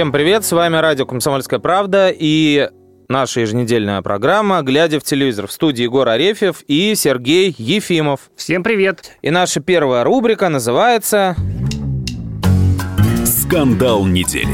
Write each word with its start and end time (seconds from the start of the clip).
Всем 0.00 0.12
привет, 0.12 0.46
с 0.46 0.52
вами 0.52 0.78
радио 0.78 1.04
«Комсомольская 1.04 1.58
правда» 1.58 2.10
и 2.10 2.70
наша 3.10 3.40
еженедельная 3.42 4.00
программа 4.00 4.62
«Глядя 4.62 4.98
в 4.98 5.02
телевизор». 5.02 5.46
В 5.46 5.52
студии 5.52 5.82
Егор 5.82 6.08
Арефьев 6.08 6.62
и 6.66 6.94
Сергей 6.94 7.54
Ефимов. 7.58 8.30
Всем 8.34 8.62
привет. 8.62 9.18
И 9.20 9.30
наша 9.30 9.60
первая 9.60 10.02
рубрика 10.02 10.48
называется... 10.48 11.36
Скандал 13.26 14.06
недели. 14.06 14.48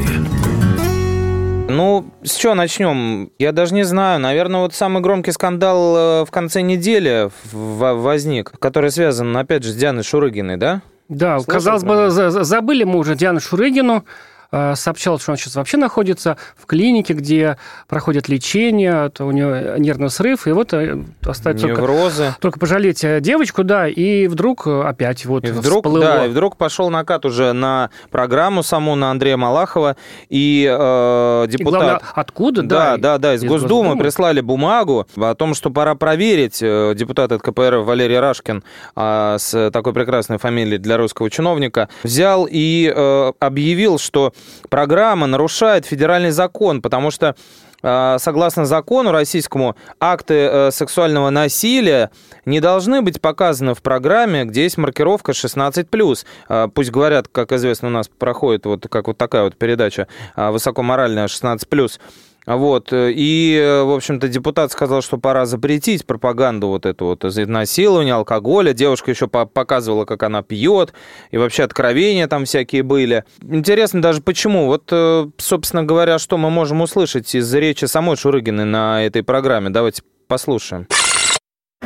Ну, 1.69 2.07
с 2.25 2.35
чего 2.35 2.55
начнем? 2.55 3.31
Я 3.39 3.53
даже 3.53 3.73
не 3.73 3.85
знаю. 3.85 4.19
Наверное, 4.19 4.63
вот 4.63 4.75
самый 4.75 5.01
громкий 5.01 5.31
скандал 5.31 5.97
э, 5.97 6.25
в 6.25 6.31
конце 6.33 6.63
недели 6.63 7.31
возник, 7.53 8.51
который 8.59 8.91
связан, 8.91 9.37
опять 9.37 9.63
же, 9.63 9.71
с 9.71 9.77
Дианой 9.77 10.03
Шурыгиной, 10.03 10.57
да? 10.57 10.83
Да, 11.09 11.39
Слышал, 11.39 11.53
казалось 11.53 11.85
бы, 11.85 12.11
забыли 12.11 12.83
мы 12.83 12.99
уже 12.99 13.15
Диану 13.15 13.39
Шурыгину, 13.39 14.05
сообщал, 14.51 15.19
что 15.19 15.33
он 15.33 15.37
сейчас 15.37 15.57
вообще 15.57 15.77
находится 15.77 16.37
в 16.57 16.67
клинике, 16.67 17.15
где 17.15 17.59
проходит 17.89 18.29
лечение, 18.29 19.09
то 19.11 19.25
у 19.25 19.31
него 19.31 19.77
нервный 19.79 20.11
срыв, 20.11 20.47
и 20.47 20.53
вот 20.53 20.73
э, 20.73 20.99
остается 21.25 21.67
Неврозы. 21.67 22.25
Только, 22.25 22.41
только 22.41 22.59
пожалеть 22.61 23.05
э, 23.05 23.21
девочку, 23.21 23.65
да, 23.65 23.89
и 23.89 24.27
вдруг 24.27 24.67
опять 24.67 25.25
вот 25.27 25.45
и 25.45 25.51
вдруг, 25.51 25.85
всплыло. 25.85 26.01
Да, 26.01 26.27
и 26.27 26.29
вдруг 26.29 26.57
пошел 26.57 26.91
накат 26.91 27.25
уже 27.25 27.53
на 27.53 27.91
программу 28.11 28.63
саму, 28.63 28.95
на 28.95 29.11
Андрея 29.11 29.37
Малахова, 29.37 29.97
и 30.29 30.67
э, 30.69 31.47
депутат... 31.49 31.61
И 31.61 31.65
главное, 31.65 32.01
откуда, 32.15 32.63
да? 32.63 32.77
Да, 32.77 32.97
да, 32.97 33.19
да, 33.19 33.35
из, 33.35 33.43
из 33.43 33.49
Госдумы, 33.49 33.89
Госдумы 33.89 34.03
прислали 34.03 34.41
бумагу 34.41 35.07
о 35.17 35.35
том, 35.35 35.55
что 35.55 35.71
пора 35.71 35.95
проверить, 35.95 36.59
депутат 36.59 37.33
от 37.33 37.43
КПРФ 37.43 37.85
Валерий 37.85 38.19
Рашкин 38.19 38.63
э, 38.97 39.37
с 39.39 39.71
такой 39.71 39.93
прекрасной 39.93 40.39
фамилией 40.39 40.79
для 40.79 40.97
русского 40.97 41.31
чиновника, 41.31 41.89
взял 42.03 42.47
и 42.51 42.93
э, 42.95 43.33
объявил, 43.39 43.99
что 43.99 44.33
программа 44.69 45.27
нарушает 45.27 45.87
федеральный 45.87 46.31
закон, 46.31 46.83
потому 46.83 47.11
что 47.11 47.37
э, 47.83 48.17
согласно 48.19 48.67
закону 48.67 49.13
российскому, 49.13 49.77
акты 50.01 50.35
э, 50.35 50.71
сексуального 50.71 51.31
насилия 51.31 52.11
не 52.45 52.61
должны 52.61 53.03
быть 53.03 53.21
показаны 53.21 53.75
в 53.75 53.83
программе, 53.83 54.45
где 54.45 54.65
есть 54.65 54.79
маркировка 54.79 55.33
16+. 55.33 56.25
Э, 56.49 56.69
пусть 56.75 56.91
говорят, 56.91 57.29
как 57.29 57.53
известно, 57.53 57.89
у 57.89 57.93
нас 57.93 58.09
проходит 58.09 58.67
вот 58.67 58.87
как 58.89 59.07
вот 59.09 59.19
такая 59.19 59.45
вот 59.45 59.57
передача 59.57 60.09
высокоморальная 60.37 61.27
16+. 61.27 61.99
Вот. 62.47 62.93
Э, 62.93 63.11
и, 63.13 63.57
э, 63.61 63.83
в 63.83 63.93
общем-то, 63.93 64.29
депутат 64.29 64.71
сказал, 64.71 65.03
что 65.03 65.19
пора 65.19 65.47
запретить 65.47 66.07
пропаганду 66.07 66.69
вот 66.69 66.87
эту 66.87 67.07
вот 67.07 67.25
изнасилования, 67.25 68.15
алкоголя. 68.15 68.73
Девушка 68.73 69.11
еще 69.11 69.27
показывала, 69.27 70.05
как 70.05 70.23
она 70.23 70.43
пьет, 70.43 70.93
и 71.33 71.39
вообще 71.39 71.65
откровения 71.65 72.29
там 72.29 72.45
всякие 72.45 72.85
были. 72.85 73.25
Интересно 73.43 74.01
даже 74.01 74.23
почему. 74.23 74.67
Вот, 74.67 74.85
э, 74.93 75.27
собственно 75.39 75.83
говоря, 75.83 76.19
что 76.19 76.39
мы 76.39 76.51
можем 76.51 76.81
услышать 76.81 77.35
из 77.35 77.53
речи 77.53 77.87
самой 77.87 78.17
Шурыгиной 78.17 78.65
на 78.65 79.05
этой 79.05 79.25
программе. 79.25 79.71
Давайте 79.71 80.03
послушаем. 80.29 80.87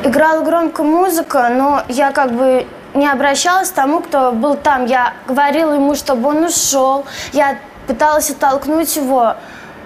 Играла 0.03 0.43
громко 0.43 0.83
музыка, 0.83 1.49
но 1.49 1.83
я 1.89 2.11
как 2.11 2.35
бы 2.35 2.65
не 2.93 3.07
обращалась 3.07 3.69
к 3.69 3.73
тому, 3.73 4.01
кто 4.01 4.31
был 4.31 4.55
там. 4.55 4.85
Я 4.85 5.13
говорила 5.27 5.73
ему, 5.73 5.95
чтобы 5.95 6.29
он 6.29 6.43
ушел. 6.43 7.05
Я 7.33 7.59
пыталась 7.87 8.29
оттолкнуть 8.29 8.95
его. 8.95 9.35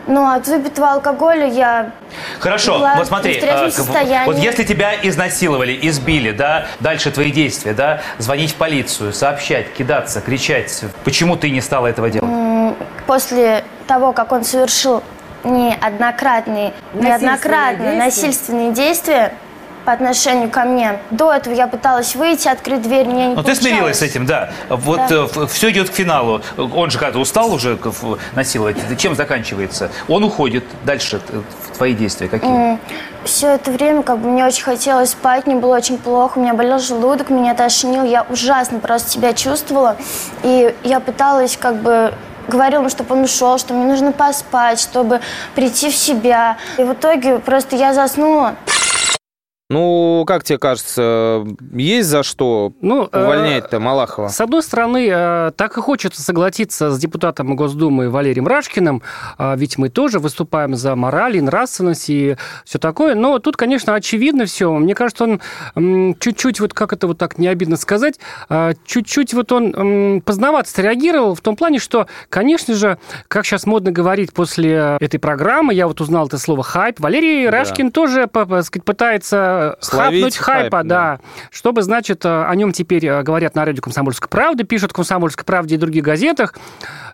Ну, 0.08 0.30
от 0.32 0.48
выпитого 0.48 0.92
алкоголя 0.94 1.48
я 1.48 1.92
Хорошо, 2.40 2.80
вот 2.96 3.08
смотри, 3.08 3.42
а, 3.44 4.26
вот 4.26 4.38
если 4.38 4.64
тебя 4.64 4.94
изнасиловали, 5.02 5.78
избили, 5.82 6.32
да, 6.32 6.68
дальше 6.80 7.12
твои 7.12 7.32
действия, 7.32 7.74
да, 7.74 8.02
звонить 8.20 8.52
в 8.52 8.56
полицию, 8.56 9.14
сообщать, 9.14 9.74
кидаться, 9.74 10.22
кричать, 10.22 10.84
почему 11.04 11.36
ты 11.38 11.50
не 11.50 11.62
стала 11.62 11.88
этого 11.88 12.10
делать? 12.10 12.76
После 13.08 13.64
того, 13.88 14.14
как 14.14 14.32
он 14.32 14.44
совершил 14.44 15.02
неоднократные, 15.44 16.74
неоднократные 16.94 17.98
насильственные 17.98 18.74
действия, 18.74 19.34
по 19.86 19.94
отношению 19.94 20.50
ко 20.50 20.66
мне. 20.66 21.00
До 21.12 21.32
этого 21.32 21.54
я 21.54 21.68
пыталась 21.68 22.16
выйти, 22.16 22.48
открыть 22.48 22.82
дверь, 22.82 23.06
мне 23.06 23.28
не 23.28 23.36
Но 23.36 23.36
получалось. 23.36 23.60
ты 23.60 23.64
смирилась 23.64 24.00
с 24.00 24.02
этим, 24.02 24.26
да. 24.26 24.50
Вот 24.70 25.00
да. 25.10 25.28
Э, 25.36 25.48
все 25.48 25.72
идет 25.72 25.90
к 25.90 25.94
финалу. 25.94 26.42
Он 26.58 26.90
же 26.90 26.98
как-то 26.98 27.20
устал 27.20 27.54
уже 27.54 27.78
насиловать. 28.34 28.78
Чем 28.98 29.16
заканчивается? 29.16 29.92
Он 30.08 30.24
уходит. 30.24 30.66
Дальше 30.84 31.22
твои 31.78 31.94
действия 31.94 32.28
какие? 32.28 32.80
Все 33.24 33.54
это 33.56 33.72
время 33.72 34.04
как 34.04 34.20
бы 34.20 34.30
мне 34.30 34.46
очень 34.46 34.64
хотелось 34.64 35.12
спать, 35.12 35.46
мне 35.46 35.56
было 35.56 35.76
очень 35.76 35.98
плохо, 35.98 36.38
у 36.38 36.42
меня 36.42 36.54
болел 36.54 36.80
желудок, 36.80 37.30
меня 37.30 37.54
тошнил, 37.54 38.04
я 38.04 38.26
ужасно 38.30 38.80
просто 38.80 39.10
себя 39.12 39.34
чувствовала. 39.34 39.98
И 40.44 40.74
я 40.84 41.00
пыталась 41.00 41.58
как 41.58 41.78
бы 41.78 42.14
говорил 42.48 42.82
ему, 42.82 42.90
чтобы 42.90 43.16
он 43.16 43.24
ушел, 43.24 43.58
что 43.58 43.74
мне 43.74 43.86
нужно 43.86 44.12
поспать, 44.12 44.80
чтобы 44.80 45.22
прийти 45.56 45.90
в 45.90 45.96
себя. 45.96 46.58
И 46.78 46.84
в 46.84 46.94
итоге 46.94 47.40
просто 47.40 47.76
я 47.76 47.94
заснула. 47.94 48.56
Ну, 49.68 50.26
как 50.28 50.44
тебе 50.44 50.60
кажется, 50.60 51.44
есть 51.74 52.08
за 52.08 52.22
что 52.22 52.74
ну, 52.82 53.10
э, 53.12 53.24
увольнять-то 53.24 53.80
Малахова? 53.80 54.28
С 54.28 54.40
одной 54.40 54.62
стороны, 54.62 55.10
э, 55.12 55.52
так 55.56 55.76
и 55.80 55.82
хочется 55.82 56.22
согласиться 56.22 56.92
с 56.92 57.00
депутатом 57.00 57.56
Госдумы 57.56 58.12
Валерием 58.12 58.46
Рашкиным, 58.46 59.02
э, 59.40 59.56
ведь 59.58 59.80
мы 59.80 59.90
тоже 59.90 60.20
выступаем 60.20 60.76
за 60.76 60.96
мораль 60.96 61.38
и 61.38 61.42
нравственность 61.42 62.12
и 62.12 62.38
все 62.64 62.78
такое. 62.78 63.16
Но 63.16 63.40
тут, 63.40 63.58
конечно, 63.58 63.96
очевидно 63.96 64.46
все. 64.46 64.72
Мне 64.72 64.94
кажется, 64.94 65.40
он 65.74 66.16
чуть-чуть, 66.20 66.60
вот 66.60 66.76
как 66.76 66.94
это 66.94 67.08
вот 67.08 67.18
так 67.18 67.40
не 67.40 67.48
обидно 67.48 67.76
сказать, 67.78 68.20
чуть-чуть 68.86 69.34
вот 69.34 69.52
он 69.52 70.22
поздновато 70.22 70.70
среагировал 70.70 71.34
в 71.34 71.42
том 71.42 71.56
плане, 71.56 71.80
что, 71.80 72.06
конечно 72.30 72.76
же, 72.76 73.00
как 73.28 73.46
сейчас 73.46 73.66
модно 73.66 73.92
говорить 73.92 74.32
после 74.32 74.98
этой 75.00 75.20
программы, 75.20 75.74
я 75.74 75.88
вот 75.88 76.02
узнал 76.02 76.28
это 76.28 76.38
слово 76.38 76.62
«хайп», 76.62 77.00
Валерий 77.00 77.46
да. 77.46 77.52
Рашкин 77.52 77.92
тоже, 77.92 78.30
сказать, 78.32 78.84
пытается 78.84 79.55
хапнуть 79.82 80.38
хайпа, 80.38 80.78
хайп, 80.78 80.88
да. 80.88 81.18
да. 81.18 81.20
Чтобы, 81.52 81.82
значит, 81.82 82.26
э, 82.26 82.46
о 82.46 82.56
нем 82.56 82.72
теперь 82.72 83.06
э, 83.06 83.24
говорят 83.24 83.56
на 83.56 83.66
радио 83.66 83.82
«Комсомольская 83.82 84.30
правда», 84.30 84.64
пишут 84.64 84.92
в 84.92 84.94
«Комсомольской 84.94 85.46
правде» 85.46 85.76
и 85.76 85.78
других 85.78 86.04
газетах. 86.04 86.54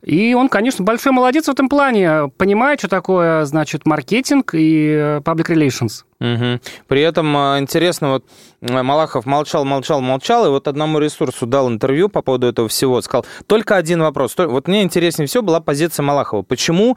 И 0.03 0.33
он, 0.33 0.49
конечно, 0.49 0.83
большой 0.83 1.11
молодец 1.11 1.45
в 1.45 1.51
этом 1.51 1.69
плане. 1.69 2.29
Понимает, 2.37 2.79
что 2.79 2.87
такое, 2.87 3.45
значит, 3.45 3.85
маркетинг 3.85 4.53
и 4.53 4.87
э, 4.87 5.17
public 5.19 5.47
relations. 5.47 6.03
Угу. 6.19 6.59
При 6.87 7.01
этом 7.01 7.35
интересно, 7.59 8.11
вот 8.11 8.25
Малахов 8.61 9.25
молчал, 9.25 9.65
молчал, 9.65 10.01
молчал, 10.01 10.45
и 10.45 10.49
вот 10.49 10.67
одному 10.67 10.99
ресурсу 10.99 11.47
дал 11.47 11.67
интервью 11.67 12.09
по 12.09 12.21
поводу 12.21 12.47
этого 12.47 12.67
всего, 12.67 13.01
сказал, 13.01 13.25
только 13.47 13.75
один 13.75 14.01
вопрос. 14.01 14.35
Вот 14.37 14.67
мне 14.67 14.83
интереснее 14.83 15.27
всего 15.27 15.41
была 15.41 15.61
позиция 15.61 16.03
Малахова. 16.03 16.43
Почему 16.43 16.95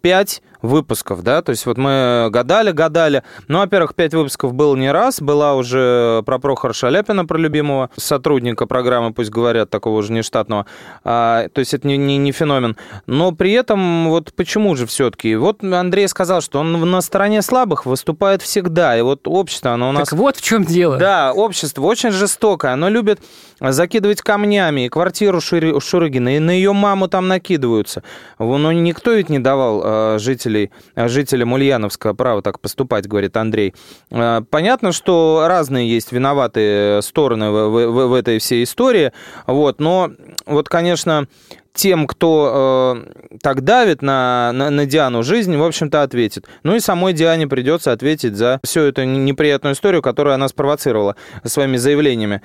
пять 0.00 0.42
выпусков, 0.62 1.22
да, 1.22 1.42
то 1.42 1.50
есть 1.50 1.66
вот 1.66 1.76
мы 1.76 2.28
гадали, 2.30 2.70
гадали. 2.70 3.24
Ну, 3.48 3.58
во-первых, 3.58 3.96
пять 3.96 4.14
выпусков 4.14 4.54
было 4.54 4.76
не 4.76 4.92
раз, 4.92 5.20
была 5.20 5.54
уже 5.56 6.22
про 6.24 6.38
Прохора 6.38 6.72
Шаляпина, 6.72 7.26
про 7.26 7.36
любимого 7.36 7.90
сотрудника 7.96 8.66
программы, 8.66 9.12
пусть 9.12 9.30
говорят, 9.30 9.70
такого 9.70 9.98
уже 9.98 10.12
нештатного. 10.12 10.66
А, 11.02 11.48
то 11.48 11.58
есть 11.58 11.74
это 11.74 11.88
не, 11.88 11.96
не, 11.96 12.16
не 12.16 12.31
феномен. 12.32 12.76
Но 13.06 13.32
при 13.32 13.52
этом 13.52 14.08
вот 14.08 14.32
почему 14.34 14.74
же 14.76 14.86
все-таки? 14.86 15.36
Вот 15.36 15.62
Андрей 15.62 16.08
сказал, 16.08 16.40
что 16.40 16.60
он 16.60 16.72
на 16.90 17.00
стороне 17.00 17.42
слабых 17.42 17.86
выступает 17.86 18.42
всегда, 18.42 18.98
и 18.98 19.02
вот 19.02 19.28
общество, 19.28 19.72
оно 19.72 19.90
у 19.90 19.92
нас... 19.92 20.08
Так 20.08 20.18
вот 20.18 20.36
в 20.36 20.42
чем 20.42 20.64
дело. 20.64 20.96
Да, 20.96 21.32
общество 21.32 21.82
очень 21.82 22.10
жестокое, 22.10 22.72
оно 22.72 22.88
любит 22.88 23.20
закидывать 23.60 24.22
камнями 24.22 24.86
и 24.86 24.88
квартиру 24.88 25.40
Шурыгина, 25.40 26.36
и 26.36 26.38
на 26.38 26.50
ее 26.50 26.72
маму 26.72 27.08
там 27.08 27.28
накидываются. 27.28 28.02
Ну, 28.38 28.72
никто 28.72 29.12
ведь 29.12 29.28
не 29.28 29.38
давал 29.38 29.82
э, 29.84 30.18
жителей, 30.18 30.70
жителям 30.96 31.52
Ульяновска 31.52 32.14
право 32.14 32.42
так 32.42 32.60
поступать, 32.60 33.06
говорит 33.06 33.36
Андрей. 33.36 33.74
Э, 34.10 34.40
понятно, 34.50 34.92
что 34.92 35.44
разные 35.46 35.88
есть 35.88 36.12
виноватые 36.12 37.02
стороны 37.02 37.50
в, 37.50 37.68
в, 37.68 38.06
в 38.08 38.14
этой 38.14 38.38
всей 38.38 38.64
истории, 38.64 39.12
вот, 39.46 39.80
но 39.80 40.10
вот, 40.46 40.68
конечно, 40.68 41.26
тем, 41.74 42.06
кто 42.06 42.96
э, 43.06 43.38
так 43.42 43.62
давит 43.62 44.02
на, 44.02 44.52
на, 44.52 44.70
на 44.70 44.86
Диану, 44.86 45.22
жизнь, 45.22 45.56
в 45.56 45.64
общем-то, 45.64 46.02
ответит. 46.02 46.46
Ну 46.62 46.76
и 46.76 46.80
самой 46.80 47.12
Диане 47.12 47.46
придется 47.46 47.92
ответить 47.92 48.36
за 48.36 48.60
всю 48.62 48.80
эту 48.80 49.04
неприятную 49.04 49.74
историю, 49.74 50.02
которую 50.02 50.34
она 50.34 50.48
спровоцировала 50.48 51.16
своими 51.44 51.76
заявлениями. 51.76 52.42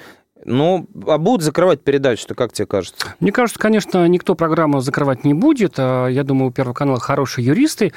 Ну, 0.48 0.88
а 1.06 1.18
будут 1.18 1.44
закрывать 1.44 1.82
передачу-то, 1.82 2.34
как 2.34 2.54
тебе 2.54 2.66
кажется? 2.66 3.16
Мне 3.20 3.34
кажется, 3.34 3.60
конечно, 3.60 4.08
никто 4.08 4.34
программу 4.34 4.80
закрывать 4.80 5.26
не 5.26 5.34
будет. 5.34 5.74
А, 5.78 6.08
я 6.08 6.24
думаю, 6.24 6.50
у 6.50 6.52
Первого 6.52 6.74
канала 6.74 7.02
хорошие 7.02 7.46
юристы. 7.46 7.92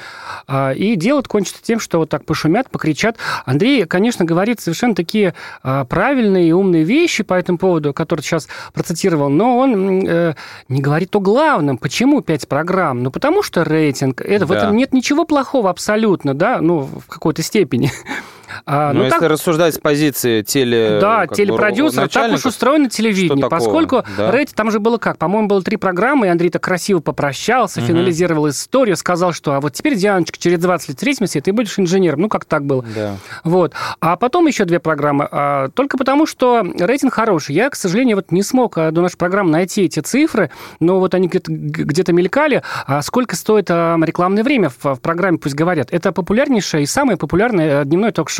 А, 0.48 0.72
и 0.72 0.96
дело 0.96 1.22
кончится 1.22 1.62
тем, 1.62 1.78
что 1.78 1.98
вот 1.98 2.08
так 2.08 2.24
пошумят, 2.24 2.68
покричат. 2.68 3.18
Андрей, 3.44 3.86
конечно, 3.86 4.24
говорит 4.24 4.60
совершенно 4.60 4.96
такие 4.96 5.34
а, 5.62 5.84
правильные 5.84 6.48
и 6.48 6.52
умные 6.52 6.82
вещи 6.82 7.22
по 7.22 7.34
этому 7.34 7.56
поводу, 7.56 7.94
которые 7.94 8.24
сейчас 8.24 8.48
процитировал, 8.74 9.28
но 9.28 9.56
он 9.56 10.04
э, 10.04 10.34
не 10.68 10.80
говорит 10.80 11.14
о 11.14 11.20
главном. 11.20 11.78
Почему 11.78 12.20
пять 12.20 12.48
программ? 12.48 13.04
Ну, 13.04 13.12
потому 13.12 13.44
что 13.44 13.62
рейтинг. 13.62 14.20
Это, 14.22 14.40
да. 14.40 14.46
В 14.46 14.52
этом 14.52 14.76
нет 14.76 14.92
ничего 14.92 15.24
плохого 15.24 15.70
абсолютно, 15.70 16.34
да, 16.34 16.60
ну, 16.60 16.80
в 16.80 17.06
какой-то 17.06 17.42
степени. 17.42 17.92
А, 18.66 18.92
ну, 18.92 19.00
ну 19.00 19.04
если 19.04 19.18
так... 19.18 19.30
рассуждать 19.30 19.74
с 19.74 19.78
позиции 19.78 20.42
теле... 20.42 20.98
Да, 21.00 21.26
телепродюсера, 21.26 22.08
так 22.08 22.32
уж 22.32 22.46
устроено 22.46 22.88
телевидение, 22.88 23.48
поскольку 23.48 24.04
да. 24.16 24.30
рейтинг, 24.30 24.56
там 24.56 24.70
же 24.70 24.80
было 24.80 24.98
как, 24.98 25.18
по-моему, 25.18 25.48
было 25.48 25.62
три 25.62 25.76
программы, 25.76 26.26
и 26.26 26.30
Андрей 26.30 26.50
так 26.50 26.62
красиво 26.62 27.00
попрощался, 27.00 27.80
угу. 27.80 27.88
финализировал 27.88 28.48
историю, 28.48 28.96
сказал, 28.96 29.32
что 29.32 29.54
а 29.54 29.60
вот 29.60 29.74
теперь, 29.74 29.94
Дианочка, 29.94 30.38
через 30.38 30.58
20 30.58 30.88
лет 30.88 30.96
встретимся, 30.96 31.38
и 31.38 31.42
ты 31.42 31.52
будешь 31.52 31.78
инженером. 31.78 32.20
Ну, 32.20 32.28
как 32.28 32.46
так 32.46 32.64
было. 32.64 32.82
Да. 32.94 33.16
Вот. 33.44 33.74
А 34.00 34.16
потом 34.16 34.46
еще 34.46 34.64
две 34.64 34.80
программы. 34.80 35.28
А, 35.30 35.68
только 35.68 35.98
потому, 35.98 36.26
что 36.26 36.62
рейтинг 36.62 37.12
хороший. 37.12 37.54
Я, 37.54 37.68
к 37.68 37.76
сожалению, 37.76 38.16
вот 38.16 38.32
не 38.32 38.42
смог 38.42 38.78
а, 38.78 38.90
до 38.90 39.02
нашей 39.02 39.18
программы 39.18 39.50
найти 39.50 39.82
эти 39.82 40.00
цифры, 40.00 40.50
но 40.80 40.98
вот 40.98 41.14
они 41.14 41.28
где-то, 41.28 41.52
где-то 41.52 42.14
мелькали. 42.14 42.62
А 42.86 43.02
сколько 43.02 43.36
стоит 43.36 43.66
а, 43.70 43.98
рекламное 44.02 44.42
время 44.42 44.70
в, 44.70 44.94
в 44.94 45.00
программе, 45.00 45.36
пусть 45.36 45.54
говорят. 45.54 45.88
Это 45.90 46.12
популярнейшее 46.12 46.84
и 46.84 46.86
самое 46.86 47.18
популярное 47.18 47.84
дневное 47.84 48.12
ток-шоу 48.12 48.39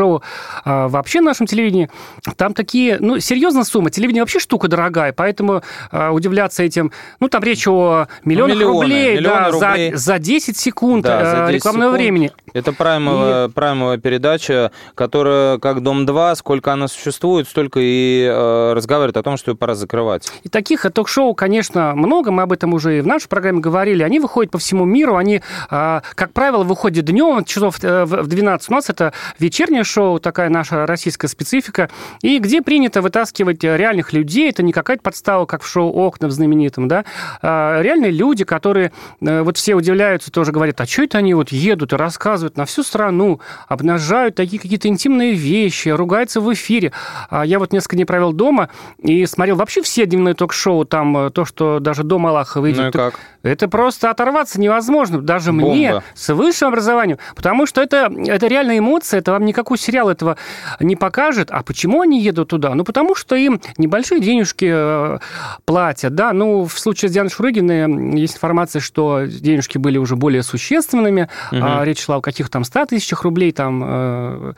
а, 0.64 0.88
вообще 0.88 1.20
в 1.20 1.25
нашем 1.25 1.47
телевидении. 1.47 1.91
Там 2.37 2.55
такие, 2.55 2.99
ну, 3.00 3.19
серьезно 3.20 3.64
суммы. 3.64 3.91
Телевидение 3.91 4.23
вообще 4.23 4.38
штука 4.38 4.69
дорогая, 4.69 5.12
поэтому 5.12 5.62
а, 5.91 6.11
удивляться 6.11 6.62
этим... 6.62 6.93
Ну, 7.20 7.29
там 7.29 7.43
речь 7.43 7.67
о 7.67 8.06
миллионах 8.25 8.56
миллионы, 8.56 8.73
рублей, 8.73 9.17
миллионы 9.17 9.41
да, 9.41 9.50
рублей. 9.50 9.93
За, 9.93 10.14
за 10.14 10.19
10 10.19 10.56
секунд 10.56 11.05
да, 11.05 11.25
за 11.25 11.31
10 11.31 11.37
а, 11.37 11.52
рекламного 11.52 11.91
секунд. 11.91 11.99
времени. 12.00 12.32
Это 12.52 12.73
праймовая, 12.73 13.49
и... 13.49 13.50
праймовая 13.50 13.99
передача, 13.99 14.73
которая, 14.94 15.58
как 15.58 15.82
«Дом-2», 15.82 16.35
сколько 16.37 16.73
она 16.73 16.88
существует, 16.88 17.49
столько 17.49 17.81
и 17.81 18.25
э, 18.25 18.73
разговаривает 18.75 19.17
о 19.17 19.23
том, 19.23 19.37
что 19.37 19.50
ее 19.52 19.56
пора 19.56 19.75
закрывать. 19.75 20.31
И 20.43 20.49
таких 20.49 20.87
ток-шоу, 20.93 21.35
конечно, 21.35 21.94
много. 21.94 22.31
Мы 22.31 22.43
об 22.43 22.52
этом 22.52 22.75
уже 22.75 22.99
и 22.99 23.00
в 23.00 23.06
нашей 23.06 23.29
программе 23.29 23.61
говорили. 23.61 24.02
Они 24.02 24.20
выходят 24.20 24.50
по 24.50 24.58
всему 24.58 24.85
миру. 24.85 25.17
Они, 25.17 25.43
э, 25.70 26.00
как 26.14 26.32
правило, 26.32 26.64
выходят 26.64 27.05
днем, 27.05 27.44
часов 27.44 27.76
э, 27.82 28.05
в 28.05 28.26
12. 28.26 28.70
У 28.70 28.73
нас 28.73 28.91
это 28.91 29.12
вечернее 29.38 29.85
шоу, 29.90 30.20
такая 30.20 30.48
наша 30.48 30.87
российская 30.87 31.28
специфика. 31.28 31.90
И 32.22 32.38
где 32.38 32.62
принято 32.62 33.02
вытаскивать 33.02 33.62
реальных 33.62 34.12
людей. 34.12 34.50
Это 34.50 34.62
не 34.62 34.72
какая-то 34.72 35.02
подстава, 35.02 35.46
как 35.46 35.62
в 35.62 35.66
шоу 35.66 35.92
«Окна» 35.92 36.28
в 36.28 36.31
знаменитом, 36.31 36.88
да. 36.88 37.04
А 37.42 37.81
реальные 37.82 38.10
люди, 38.10 38.44
которые, 38.44 38.92
э, 39.20 39.42
вот 39.42 39.56
все 39.56 39.75
удивляются, 39.75 40.31
тоже 40.31 40.52
говорят, 40.52 40.81
а 40.81 40.87
что 40.87 41.02
это 41.02 41.19
они 41.19 41.34
вот 41.34 41.50
едут 41.50 41.92
и 41.92 41.96
рассказывают 41.96 42.56
на 42.56 42.64
всю 42.64 42.82
страну, 42.82 43.40
обнажают 43.69 44.34
такие 44.34 44.60
какие-то 44.60 44.88
интимные 44.88 45.32
вещи, 45.32 45.88
ругаются 45.88 46.40
в 46.40 46.52
эфире. 46.52 46.92
А 47.28 47.44
я 47.44 47.58
вот 47.58 47.72
несколько 47.72 47.96
дней 47.96 48.04
провел 48.04 48.32
дома 48.32 48.70
и 48.98 49.26
смотрел 49.26 49.56
вообще 49.56 49.82
все 49.82 50.06
дневные 50.06 50.34
ток-шоу, 50.34 50.84
там 50.84 51.16
э, 51.16 51.31
то, 51.31 51.44
что 51.44 51.81
даже 51.81 52.04
до 52.04 52.19
Малахова 52.19 52.70
идет. 52.70 52.82
Ну 52.82 52.88
и 52.88 52.92
как? 52.92 53.14
Это 53.42 53.69
просто 53.69 54.10
оторваться 54.10 54.60
невозможно, 54.60 55.22
даже 55.22 55.52
Бомба. 55.52 55.70
мне, 55.70 56.02
с 56.14 56.32
высшим 56.32 56.69
образованием, 56.69 57.19
потому 57.34 57.66
что 57.66 57.81
это, 57.81 58.12
это 58.26 58.46
реальная 58.46 58.78
эмоция, 58.78 59.20
это 59.20 59.32
вам 59.32 59.44
никакой 59.44 59.78
сериал 59.78 60.10
этого 60.10 60.37
не 60.78 60.96
покажет. 60.96 61.50
А 61.50 61.62
почему 61.62 62.02
они 62.02 62.20
едут 62.20 62.50
туда? 62.50 62.75
Ну, 62.75 62.84
потому 62.84 63.14
что 63.14 63.37
им 63.37 63.60
небольшие 63.78 64.20
денежки 64.20 64.70
э, 64.70 65.19
платят, 65.64 66.14
да, 66.14 66.32
ну, 66.32 66.64
в 66.64 66.78
случае 66.78 67.08
с 67.08 67.12
Дианой 67.12 67.31
Шурыгиной 67.31 68.19
есть 68.19 68.37
информация, 68.37 68.81
что 68.81 69.25
денежки 69.25 69.78
были 69.78 69.98
уже 69.98 70.16
более 70.16 70.42
существенными, 70.42 71.28
угу. 71.50 71.82
речь 71.82 72.04
шла 72.04 72.16
о 72.16 72.20
каких-то 72.20 72.52
там 72.52 72.64
100 72.64 72.87
тысячах 72.87 73.22
рублей, 73.22 73.52
там, 73.52 73.82
э, 73.84 74.52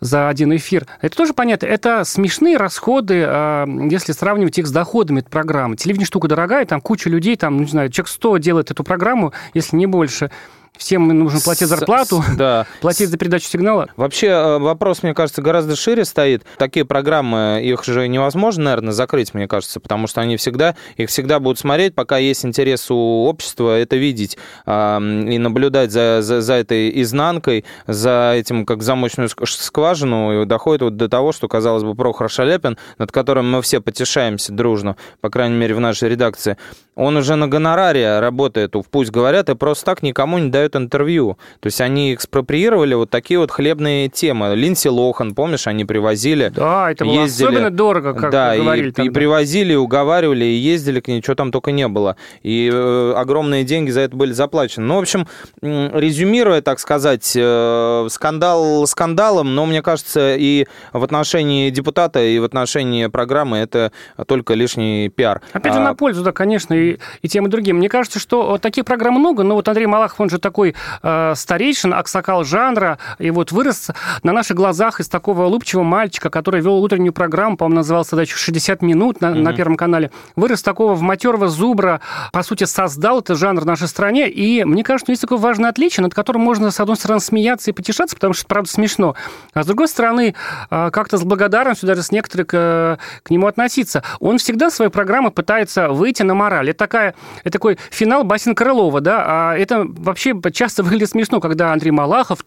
за 0.00 0.28
один 0.28 0.54
эфир. 0.56 0.86
Это 1.00 1.16
тоже 1.16 1.34
понятно. 1.34 1.66
Это 1.66 2.04
смешные 2.04 2.56
расходы, 2.56 3.24
а, 3.26 3.66
если 3.90 4.12
сравнивать 4.12 4.58
их 4.58 4.66
с 4.66 4.70
доходами 4.70 5.20
этой 5.20 5.30
программы. 5.30 5.76
Телевидение 5.76 6.06
штука 6.06 6.28
дорогая, 6.28 6.64
там 6.66 6.80
куча 6.80 7.10
людей, 7.10 7.36
там, 7.36 7.60
не 7.60 7.66
знаю, 7.66 7.90
человек 7.90 8.08
100 8.08 8.36
делает 8.38 8.70
эту 8.70 8.84
программу, 8.84 9.32
если 9.54 9.76
не 9.76 9.86
больше. 9.86 10.30
Всем 10.78 11.08
нужно 11.08 11.40
платить 11.40 11.68
зарплату, 11.68 12.22
с, 12.22 12.36
да. 12.36 12.66
платить 12.80 13.10
за 13.10 13.18
передачу 13.18 13.46
сигнала. 13.46 13.88
Вообще 13.96 14.28
э, 14.28 14.58
вопрос, 14.58 15.02
мне 15.02 15.12
кажется, 15.12 15.42
гораздо 15.42 15.74
шире 15.74 16.04
стоит. 16.04 16.44
Такие 16.56 16.84
программы, 16.84 17.60
их 17.62 17.84
же 17.84 18.06
невозможно, 18.06 18.64
наверное, 18.64 18.92
закрыть, 18.92 19.34
мне 19.34 19.48
кажется, 19.48 19.80
потому 19.80 20.06
что 20.06 20.20
они 20.20 20.36
всегда, 20.36 20.76
их 20.96 21.08
всегда 21.08 21.40
будут 21.40 21.58
смотреть, 21.58 21.96
пока 21.96 22.18
есть 22.18 22.44
интерес 22.44 22.90
у 22.90 23.24
общества 23.24 23.76
это 23.76 23.96
видеть 23.96 24.38
и 24.66 25.38
наблюдать 25.38 25.90
за, 25.90 26.22
за, 26.22 26.40
за 26.40 26.54
этой 26.54 27.02
изнанкой, 27.02 27.64
за 27.86 28.34
этим, 28.36 28.64
как 28.64 28.82
замочную 28.82 29.28
скважину, 29.28 30.42
и 30.42 30.46
доходит 30.46 30.82
вот 30.82 30.96
до 30.96 31.08
того, 31.08 31.32
что, 31.32 31.48
казалось 31.48 31.82
бы, 31.82 31.94
Прохор 31.94 32.30
Шаляпин, 32.30 32.78
над 32.98 33.10
которым 33.10 33.50
мы 33.50 33.62
все 33.62 33.80
потешаемся 33.80 34.52
дружно, 34.52 34.96
по 35.20 35.28
крайней 35.28 35.56
мере, 35.56 35.74
в 35.74 35.80
нашей 35.80 36.08
редакции, 36.08 36.56
он 36.94 37.16
уже 37.16 37.36
на 37.36 37.48
гонораре 37.48 38.18
работает, 38.20 38.74
пусть 38.90 39.10
говорят, 39.10 39.48
и 39.48 39.54
просто 39.54 39.84
так 39.84 40.02
никому 40.02 40.38
не 40.38 40.50
дают 40.68 40.76
интервью. 40.76 41.38
То 41.60 41.66
есть 41.66 41.80
они 41.80 42.14
экспроприировали 42.14 42.94
вот 42.94 43.10
такие 43.10 43.38
вот 43.38 43.50
хлебные 43.50 44.08
темы. 44.08 44.54
Линси 44.54 44.88
Лохан, 44.88 45.34
помнишь, 45.34 45.66
они 45.66 45.84
привозили. 45.84 46.52
Да, 46.54 46.90
это 46.90 47.04
было 47.04 47.22
ездили, 47.22 47.48
особенно 47.48 47.70
дорого, 47.70 48.14
как 48.14 48.30
да, 48.30 48.56
говорили. 48.56 48.88
И, 48.88 48.92
тогда. 48.92 49.10
и 49.10 49.12
привозили, 49.12 49.74
уговаривали, 49.74 50.44
и 50.44 50.54
ездили 50.54 51.00
к 51.00 51.08
ней, 51.08 51.22
что 51.22 51.34
там 51.34 51.50
только 51.50 51.72
не 51.72 51.88
было. 51.88 52.16
И 52.42 52.70
э, 52.72 53.12
огромные 53.16 53.64
деньги 53.64 53.90
за 53.90 54.00
это 54.00 54.16
были 54.16 54.32
заплачены. 54.32 54.86
Ну, 54.86 54.96
в 54.96 55.00
общем, 55.00 55.26
резюмируя, 55.62 56.60
так 56.60 56.78
сказать, 56.78 57.32
э, 57.36 58.06
скандал 58.10 58.86
скандалом, 58.86 59.54
но 59.54 59.66
мне 59.66 59.82
кажется, 59.82 60.36
и 60.36 60.66
в 60.92 61.04
отношении 61.04 61.70
депутата, 61.70 62.20
и 62.22 62.38
в 62.38 62.44
отношении 62.44 63.06
программы 63.06 63.58
это 63.58 63.92
только 64.26 64.54
лишний 64.54 65.08
пиар. 65.08 65.42
Опять 65.52 65.74
же, 65.74 65.80
а... 65.80 65.84
на 65.84 65.94
пользу, 65.94 66.22
да, 66.22 66.32
конечно, 66.32 66.74
и 66.74 66.98
и, 67.22 67.28
тем 67.28 67.46
и 67.46 67.50
другим. 67.50 67.76
Мне 67.76 67.88
кажется, 67.88 68.18
что 68.18 68.58
таких 68.58 68.84
программ 68.84 69.14
много, 69.14 69.42
но 69.42 69.54
вот 69.54 69.68
Андрей 69.68 69.86
Малахов, 69.86 70.20
он 70.20 70.30
же 70.30 70.38
такой 70.38 70.57
э, 70.66 71.32
старейшин, 71.34 71.94
аксакал 71.94 72.44
жанра, 72.44 72.98
и 73.18 73.30
вот 73.30 73.52
вырос 73.52 73.90
на 74.22 74.32
наших 74.32 74.56
глазах 74.56 75.00
из 75.00 75.08
такого 75.08 75.44
улыбчивого 75.44 75.84
мальчика, 75.84 76.30
который 76.30 76.60
вел 76.60 76.82
утреннюю 76.82 77.12
программу, 77.12 77.56
по-моему, 77.56 77.76
назывался 77.76 78.16
«Дача 78.16 78.36
60 78.36 78.82
минут» 78.82 79.20
на, 79.20 79.26
mm-hmm. 79.26 79.42
на 79.42 79.52
Первом 79.52 79.76
канале, 79.76 80.10
вырос 80.36 80.62
такого 80.62 80.94
в 80.94 81.02
матерого 81.02 81.48
зубра, 81.48 82.00
по 82.32 82.42
сути, 82.42 82.64
создал 82.64 83.20
этот 83.20 83.38
жанр 83.38 83.60
в 83.60 83.66
нашей 83.66 83.88
стране, 83.88 84.28
и 84.28 84.64
мне 84.64 84.82
кажется, 84.82 85.12
есть 85.12 85.22
такое 85.22 85.38
важное 85.38 85.70
отличие, 85.70 86.02
над 86.02 86.14
которым 86.14 86.42
можно, 86.42 86.70
с 86.70 86.80
одной 86.80 86.96
стороны, 86.96 87.20
смеяться 87.20 87.70
и 87.70 87.74
потешаться, 87.74 88.16
потому 88.16 88.34
что, 88.34 88.46
правда, 88.46 88.70
смешно, 88.70 89.14
а 89.52 89.62
с 89.62 89.66
другой 89.66 89.88
стороны, 89.88 90.34
э, 90.70 90.90
как-то 90.92 91.18
с 91.18 91.24
благодарностью 91.24 91.86
даже 91.86 92.02
с 92.02 92.12
некоторых 92.12 92.48
к, 92.48 92.98
к 93.22 93.30
нему 93.30 93.46
относиться. 93.46 94.02
Он 94.20 94.38
всегда 94.38 94.70
в 94.70 94.72
своей 94.72 94.90
программе 94.90 95.30
пытается 95.30 95.88
выйти 95.90 96.22
на 96.22 96.34
мораль 96.34 96.72
такая, 96.78 97.14
это 97.40 97.50
такой 97.50 97.78
финал 97.90 98.24
басен 98.24 98.54
Крылова, 98.54 99.00
да, 99.00 99.24
а 99.26 99.56
это 99.56 99.84
вообще 99.86 100.32
часто 100.50 100.82
выглядит 100.82 101.10
смешно, 101.10 101.40
когда 101.40 101.72
Андрей 101.72 101.90
Малахов, 101.90 102.44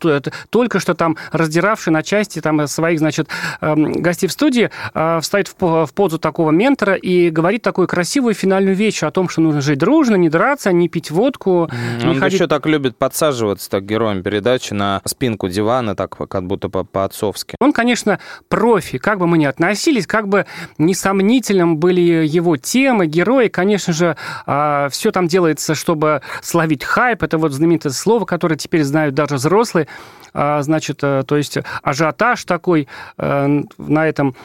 только 0.50 0.80
что 0.80 0.94
там 0.94 1.18
раздиравший 1.32 1.94
на 1.94 2.04
части 2.04 2.42
там 2.42 2.68
своих, 2.68 3.00
значит, 3.00 3.28
эм, 3.62 3.94
гостей 3.94 4.28
в 4.28 4.32
студии, 4.32 4.70
э, 4.94 5.20
встает 5.22 5.54
в 5.60 5.90
позу 5.94 6.20
такого 6.20 6.52
ментора 6.52 6.96
и 6.96 7.30
говорит 7.30 7.62
такую 7.62 7.88
красивую 7.88 8.34
финальную 8.34 8.76
вещь 8.76 9.04
о 9.04 9.12
том, 9.12 9.30
что 9.30 9.42
нужно 9.42 9.62
жить 9.62 9.80
дружно, 9.80 10.16
не 10.16 10.30
драться, 10.30 10.72
не 10.72 10.90
пить 10.90 11.12
водку. 11.12 11.70
Mm, 11.72 12.10
он 12.10 12.20
ходить... 12.20 12.40
еще 12.40 12.48
так 12.48 12.66
любит 12.66 12.98
подсаживаться, 12.98 13.70
так, 13.70 13.86
героем 13.86 14.24
передачи 14.24 14.74
на 14.74 15.02
спинку 15.06 15.48
дивана, 15.50 15.96
так, 15.96 16.16
как 16.16 16.46
будто 16.46 16.70
по-отцовски. 16.70 17.56
Он, 17.60 17.74
конечно, 17.74 18.20
профи, 18.48 18.98
как 18.98 19.20
бы 19.20 19.28
мы 19.28 19.38
ни 19.38 19.46
относились, 19.46 20.08
как 20.08 20.28
бы 20.28 20.46
несомнительным 20.78 21.78
были 21.78 22.02
его 22.02 22.58
темы, 22.58 23.08
герои, 23.08 23.48
конечно 23.48 23.94
же, 23.94 24.16
а, 24.46 24.90
все 24.90 25.12
там 25.12 25.28
делается, 25.28 25.76
чтобы 25.76 26.22
словить 26.42 26.84
хайп. 26.84 27.24
Это 27.24 27.38
вот 27.38 27.54
слово, 27.98 28.26
которое 28.26 28.56
теперь 28.56 28.84
знают 28.84 29.16
даже 29.16 29.36
взрослые. 29.36 29.88
А, 30.34 30.62
значит, 30.62 31.00
э, 31.02 31.24
то 31.26 31.38
есть 31.38 31.58
ажиотаж 31.84 32.44
такой 32.46 32.88
э, 33.18 33.62
на 33.78 34.08
этом 34.08 34.36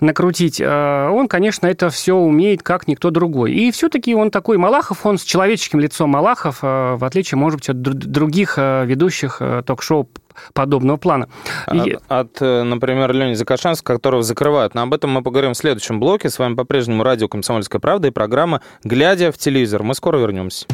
накрутить. 0.00 0.60
А, 0.64 1.10
он, 1.10 1.28
конечно, 1.28 1.66
это 1.66 1.90
все 1.90 2.14
умеет, 2.14 2.62
как 2.62 2.86
никто 2.86 3.10
другой. 3.10 3.52
И 3.52 3.70
все-таки 3.72 4.14
он 4.14 4.30
такой 4.30 4.56
Малахов, 4.58 5.04
он 5.04 5.18
с 5.18 5.24
человеческим 5.24 5.80
лицом 5.80 6.10
Малахов, 6.10 6.58
э, 6.62 6.94
в 6.96 7.04
отличие, 7.04 7.38
может 7.38 7.60
быть, 7.60 7.68
от 7.70 7.80
других 7.82 8.56
ведущих 8.56 9.40
ток-шоу 9.66 10.08
подобного 10.54 10.96
плана. 10.96 11.28
От, 11.66 11.86
и... 11.86 11.98
от 12.08 12.40
например, 12.40 13.12
Лени 13.12 13.34
Закашанского, 13.34 13.96
которого 13.96 14.22
закрывают. 14.22 14.74
Но 14.74 14.82
об 14.82 14.94
этом 14.94 15.10
мы 15.10 15.22
поговорим 15.22 15.52
в 15.52 15.56
следующем 15.56 16.00
блоке. 16.00 16.30
С 16.30 16.38
вами 16.38 16.54
по-прежнему 16.54 17.02
радио 17.02 17.28
«Комсомольская 17.28 17.80
правда» 17.80 18.08
и 18.08 18.10
программа 18.10 18.62
«Глядя 18.84 19.32
в 19.32 19.38
телевизор». 19.38 19.82
Мы 19.82 19.94
скоро 19.94 20.18
вернемся. 20.18 20.66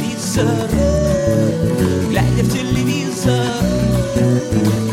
Телевизор, 0.00 0.46
глядя 2.08 2.42
в 2.42 2.50
телевизор, 2.50 3.46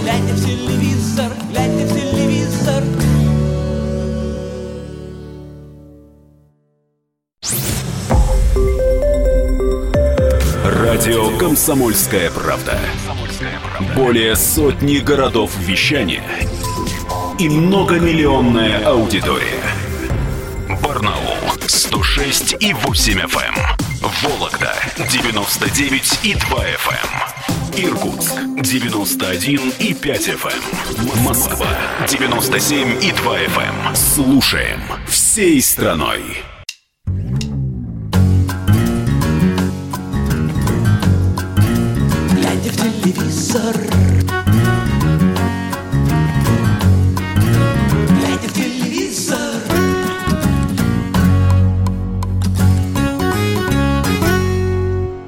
глядя 0.01 0.33
в 0.33 0.45
телевизор, 0.45 1.31
глядя 1.49 1.85
в 1.85 1.93
телевизор. 1.93 2.83
Радио 10.65 11.37
«Комсомольская 11.37 12.29
правда». 12.29 12.77
Более 13.95 14.35
сотни 14.35 14.97
городов 14.97 15.57
вещания 15.57 16.23
и 17.39 17.47
многомиллионная 17.47 18.85
аудитория. 18.85 19.63
Барнаул 20.83 21.37
106 21.65 22.57
и 22.59 22.73
8 22.73 23.19
FM. 23.21 23.86
Вологда 24.01 24.75
99 25.11 26.19
и 26.23 26.33
2 26.33 26.65
FM. 26.65 27.37
Иркутск 27.77 28.33
91 28.61 29.73
и 29.79 29.93
5 29.93 30.27
FM. 30.29 31.13
Эм. 31.13 31.23
Москва 31.23 31.67
97 32.07 33.03
и 33.03 33.11
2 33.11 33.39
FM. 33.39 33.87
Эм. 33.87 33.95
Слушаем 33.95 34.81
всей 35.07 35.61
страной. 35.61 36.43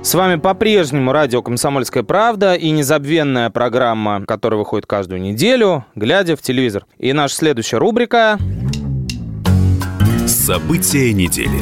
С 0.10 0.16
вами 0.16 0.38
по-прежнему 0.38 1.12
радио 1.12 1.44
«Комсомольская 1.44 2.02
правда» 2.02 2.56
и 2.56 2.72
незабвенная 2.72 3.52
программа, 3.52 4.26
которая 4.26 4.58
выходит 4.58 4.88
каждую 4.88 5.22
неделю, 5.22 5.86
глядя 5.94 6.36
в 6.36 6.42
телевизор. 6.42 6.88
И 6.98 7.14
наша 7.14 7.36
следующая 7.36 7.78
рубрика... 7.78 8.40
События 10.26 11.14
недели. 11.14 11.60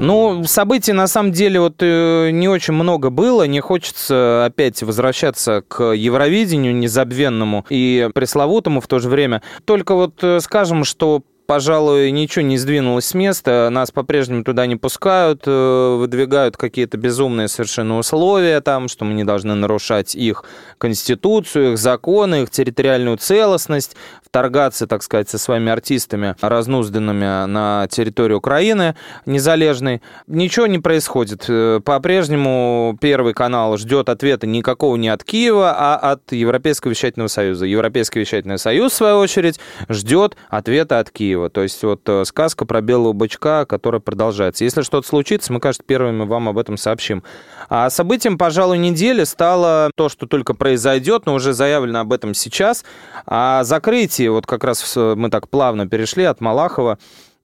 Ну, 0.00 0.44
событий 0.44 0.94
на 0.94 1.06
самом 1.06 1.32
деле 1.32 1.60
вот 1.60 1.74
э, 1.80 2.30
не 2.32 2.48
очень 2.48 2.72
много 2.72 3.10
было. 3.10 3.46
Не 3.46 3.60
хочется 3.60 4.46
опять 4.46 4.82
возвращаться 4.82 5.62
к 5.68 5.92
Евровидению 5.92 6.74
незабвенному 6.74 7.66
и 7.68 8.08
пресловутому 8.14 8.80
в 8.80 8.86
то 8.86 9.00
же 9.00 9.10
время. 9.10 9.42
Только 9.66 9.94
вот 9.94 10.24
э, 10.24 10.40
скажем, 10.40 10.84
что 10.84 11.24
пожалуй, 11.50 12.12
ничего 12.12 12.44
не 12.44 12.58
сдвинулось 12.58 13.06
с 13.06 13.14
места. 13.14 13.70
Нас 13.72 13.90
по-прежнему 13.90 14.44
туда 14.44 14.66
не 14.66 14.76
пускают, 14.76 15.42
э, 15.46 15.96
выдвигают 15.98 16.56
какие-то 16.56 16.96
безумные 16.96 17.48
совершенно 17.48 17.98
условия 17.98 18.60
там, 18.60 18.86
что 18.86 19.04
мы 19.04 19.14
не 19.14 19.24
должны 19.24 19.56
нарушать 19.56 20.14
их 20.14 20.44
конституцию, 20.78 21.72
их 21.72 21.78
законы, 21.78 22.44
их 22.44 22.50
территориальную 22.50 23.16
целостность, 23.16 23.96
вторгаться, 24.30 24.86
так 24.86 25.02
сказать, 25.02 25.28
со 25.28 25.38
своими 25.38 25.72
артистами, 25.72 26.36
разнузданными 26.40 27.46
на 27.46 27.88
территорию 27.90 28.38
Украины 28.38 28.94
незалежной. 29.26 30.02
Ничего 30.28 30.68
не 30.68 30.78
происходит. 30.78 31.46
Э, 31.48 31.80
по-прежнему 31.84 32.96
Первый 33.00 33.34
канал 33.34 33.76
ждет 33.76 34.08
ответа 34.08 34.46
никакого 34.46 34.94
не 34.94 35.08
от 35.08 35.24
Киева, 35.24 35.74
а 35.76 35.96
от 36.12 36.30
Европейского 36.30 36.92
вещательного 36.92 37.26
союза. 37.26 37.66
Европейский 37.66 38.20
вещательный 38.20 38.58
союз, 38.58 38.92
в 38.92 38.96
свою 38.96 39.16
очередь, 39.18 39.58
ждет 39.88 40.36
ответа 40.48 41.00
от 41.00 41.10
Киева. 41.10 41.50
То 41.50 41.62
есть 41.62 41.82
вот 41.82 42.02
э, 42.06 42.24
сказка 42.24 42.64
про 42.66 42.80
белого 42.80 43.12
бычка, 43.12 43.64
которая 43.66 44.00
продолжается. 44.00 44.62
Если 44.62 44.82
что-то 44.82 45.08
случится, 45.08 45.52
мы, 45.52 45.58
конечно, 45.58 45.82
первыми 45.84 46.24
вам 46.24 46.48
об 46.48 46.58
этом 46.58 46.76
сообщим. 46.76 47.24
А 47.68 47.90
событием, 47.90 48.38
пожалуй, 48.38 48.78
недели 48.78 49.24
стало 49.24 49.90
то, 49.96 50.08
что 50.08 50.26
только 50.26 50.54
произойдет, 50.54 51.26
но 51.26 51.34
уже 51.34 51.52
заявлено 51.52 52.00
об 52.00 52.12
этом 52.12 52.34
сейчас, 52.34 52.84
о 53.26 53.64
закрытии, 53.64 54.19
вот 54.28 54.46
как 54.46 54.64
раз 54.64 54.96
мы 54.96 55.30
так 55.30 55.48
плавно 55.48 55.88
перешли 55.88 56.24
от 56.24 56.40
Малахова 56.40 56.98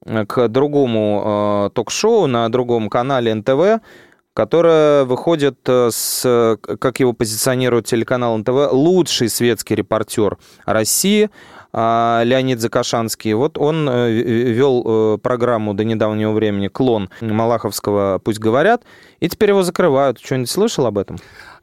э, 0.05 0.25
к 0.27 0.49
другому 0.49 1.69
э, 1.69 1.71
ток-шоу 1.75 2.27
на 2.27 2.49
другом 2.49 2.89
канале 2.89 3.35
НТВ, 3.35 3.81
которое 4.35 5.05
выходит 5.05 5.59
э, 5.67 5.91
с, 5.93 6.59
как 6.79 7.01
его 7.01 7.13
позиционирует 7.13 7.87
телеканал 7.87 8.37
НТВ, 8.39 8.73
лучший 8.73 9.29
светский 9.29 9.75
репортер 9.75 10.39
России– 10.65 11.31
а, 11.79 12.23
Леонид 12.25 12.59
Закашанский. 12.59 13.35
Вот 13.35 13.59
он 13.59 13.87
вел 13.91 15.19
программу 15.19 15.75
до 15.75 15.85
недавнего 15.85 16.33
времени 16.33 16.69
«Клон» 16.69 17.11
Малаховского 17.21 18.19
«Пусть 18.25 18.39
говорят», 18.39 18.83
и 19.21 19.29
теперь 19.29 19.51
его 19.51 19.63
закрывают. 19.63 20.19
Что-нибудь 20.19 20.49
слышал 20.49 20.87
об 20.87 20.97
этом? 20.97 21.19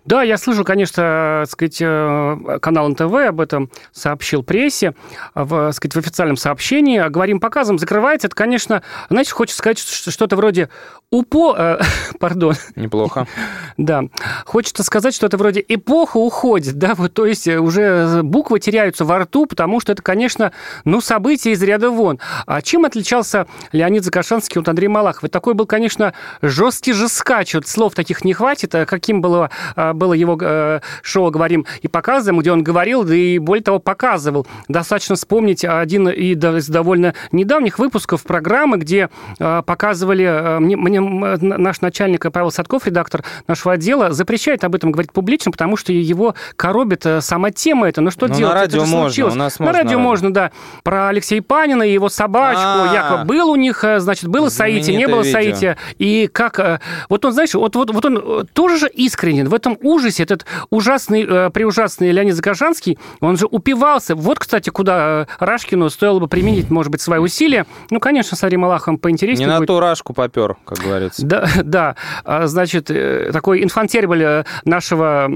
Да, 0.06 0.22
я 0.22 0.38
слышу, 0.38 0.66
конечно, 0.66 1.46
сказать, 1.48 1.78
э, 1.80 2.60
канал 2.62 2.90
НТВ 2.90 3.14
об 3.14 3.40
этом 3.40 3.70
сообщил 3.92 4.44
прессе 4.44 4.96
в, 5.34 5.72
сказать, 5.72 5.96
в 5.96 6.00
официальном 6.00 6.36
сообщении. 6.36 7.08
Говорим, 7.10 7.40
показом 7.40 7.80
закрывается. 7.80 8.28
Это, 8.28 8.36
конечно, 8.36 8.84
знаете, 9.10 9.32
хочется 9.32 9.60
сказать 9.60 9.80
что-то 9.80 10.36
вроде 10.36 10.70
УПО... 11.10 11.56
Э, 11.58 11.80
пардон. 12.20 12.56
Неплохо. 12.76 13.28
Да. 13.76 14.04
Хочется 14.46 14.84
сказать, 14.84 15.16
что 15.16 15.26
это 15.26 15.36
вроде 15.36 15.64
эпоха 15.68 16.18
уходит, 16.18 16.76
да, 16.78 16.94
вот, 16.94 17.14
то 17.14 17.26
есть 17.26 17.48
уже 17.48 18.22
буквы 18.22 18.60
теряются 18.60 19.04
во 19.04 19.20
рту, 19.20 19.48
потому 19.48 19.80
что 19.80 19.92
это, 19.94 20.04
конечно, 20.04 20.52
ну, 20.86 21.02
событие 21.02 21.56
из 21.56 21.64
ряда 21.64 21.90
вон. 21.90 22.20
А 22.46 22.62
чем 22.62 22.86
отличался 22.86 23.48
Леонид 23.72 24.04
Закашанский 24.04 24.62
от 24.62 24.70
Андрея 24.70 24.92
Малахова? 24.92 25.28
Такой 25.28 25.56
был, 25.56 25.66
конечно, 25.66 26.14
жесткий 26.44 26.94
же 26.94 27.10
скач, 27.10 27.56
вот 27.56 27.68
слов 27.68 27.96
таких 27.96 28.24
не 28.24 28.34
хватит, 28.34 28.76
а 28.76 28.86
каким 28.86 29.22
было 29.22 29.50
а, 29.76 29.93
было 29.94 30.14
его 30.14 30.38
э, 30.40 30.80
шоу 31.02 31.32
«Говорим 31.32 31.66
и 31.82 31.88
показываем», 31.88 32.40
где 32.40 32.52
он 32.52 32.64
говорил, 32.64 33.04
да 33.04 33.16
и 33.16 33.40
более 33.40 33.64
того, 33.64 33.80
показывал. 33.80 34.46
Достаточно 34.68 35.16
вспомнить 35.16 35.66
один 35.66 36.10
из 36.10 36.68
довольно 36.68 37.14
недавних 37.32 37.80
выпусков 37.80 38.24
программы, 38.24 38.78
где 38.78 39.10
э, 39.40 39.62
показывали, 39.66 40.26
э, 40.26 40.60
мне, 40.60 40.78
мне 40.78 41.00
наш 41.00 41.82
начальник 41.82 42.32
Павел 42.32 42.52
Садков, 42.52 42.86
редактор 42.86 43.24
нашего 43.48 43.74
отдела, 43.74 44.12
запрещает 44.12 44.64
об 44.64 44.76
этом 44.76 44.92
говорить 44.92 45.12
публично, 45.12 45.52
потому 45.52 45.78
что 45.78 45.92
его 45.92 46.36
коробит 46.56 47.06
сама 47.20 47.52
тема 47.52 47.90
эта. 47.90 48.02
Ну 48.02 48.12
что 48.12 48.28
ну, 48.28 48.36
делать? 48.36 48.54
На 48.54 48.62
радио 48.62 48.82
можно, 48.82 49.02
случилось. 49.02 49.34
у 49.34 49.38
нас 49.38 49.60
на 49.60 49.72
радио 49.72 50.00
можно, 50.00 50.34
да. 50.34 50.52
Про 50.84 51.10
Алексея 51.10 51.42
Панина 51.42 51.84
и 51.84 51.94
его 51.94 52.10
собачку, 52.10 52.62
А-а-а. 52.64 52.94
якобы 52.94 53.26
был 53.26 53.50
у 53.50 53.56
них, 53.56 53.84
значит, 53.98 54.28
было 54.28 54.50
Саити, 54.50 54.92
не 54.92 55.08
было 55.08 55.24
Саити. 55.24 55.78
И 55.98 56.30
как... 56.32 56.82
Вот 57.10 57.26
он, 57.26 57.34
знаешь, 57.34 57.54
вот, 57.54 57.76
вот, 57.76 57.92
вот 57.92 58.06
он 58.06 58.48
тоже 58.54 58.78
же 58.78 58.90
искренен 58.90 59.50
в 59.50 59.54
этом 59.54 59.78
ужасе 59.84 60.24
этот 60.24 60.46
ужасный, 60.70 61.26
э, 61.28 61.50
преужасный 61.50 62.12
Леонид 62.12 62.36
Закажанский, 62.36 62.98
он 63.20 63.38
же 63.38 63.46
упивался. 63.46 64.16
Вот, 64.16 64.40
кстати, 64.40 64.70
куда 64.70 65.26
э, 65.40 65.44
Рашкину 65.44 65.90
стоило 65.90 66.20
бы 66.20 66.28
применить, 66.28 66.70
может 66.70 66.92
быть, 66.92 67.02
свои 67.02 67.20
усилия. 67.20 67.66
Ну, 67.90 68.00
конечно, 68.00 68.38
с 68.38 68.44
Ари 68.44 68.56
Аллахом 68.56 68.98
поинтереснее 68.98 69.48
Не 69.48 69.58
будет. 69.58 69.70
на 69.70 69.76
ту 69.76 69.80
Рашку 69.80 70.14
попер, 70.14 70.58
как 70.66 70.80
говорится. 70.80 71.26
Да, 71.26 71.48
да. 71.64 71.96
А, 72.24 72.48
значит, 72.48 72.90
э, 72.90 73.32
такой 73.32 73.64
инфантерль 73.64 74.44
нашего 74.66 75.28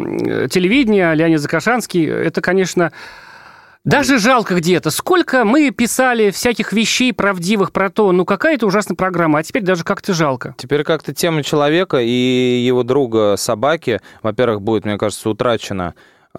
телевидения, 0.49 1.13
Леонид 1.13 1.39
Закашанский, 1.39 2.05
это, 2.05 2.41
конечно, 2.41 2.91
даже 3.87 4.19
жалко 4.19 4.55
где-то. 4.55 4.91
Сколько 4.91 5.45
мы 5.45 5.71
писали 5.71 6.31
всяких 6.31 6.73
вещей 6.73 7.13
правдивых 7.13 7.71
про 7.71 7.89
то, 7.89 8.11
ну 8.11 8.25
какая 8.25 8.55
это 8.55 8.67
ужасная 8.67 8.95
программа, 8.95 9.39
а 9.39 9.43
теперь 9.43 9.63
даже 9.63 9.83
как-то 9.83 10.13
жалко. 10.13 10.55
Теперь 10.57 10.83
как-то 10.83 11.13
тема 11.13 11.41
человека 11.41 11.97
и 12.01 12.09
его 12.65 12.83
друга 12.83 13.35
собаки, 13.37 14.01
во-первых, 14.21 14.61
будет, 14.61 14.85
мне 14.85 14.97
кажется, 14.97 15.29
утрачена. 15.29 15.95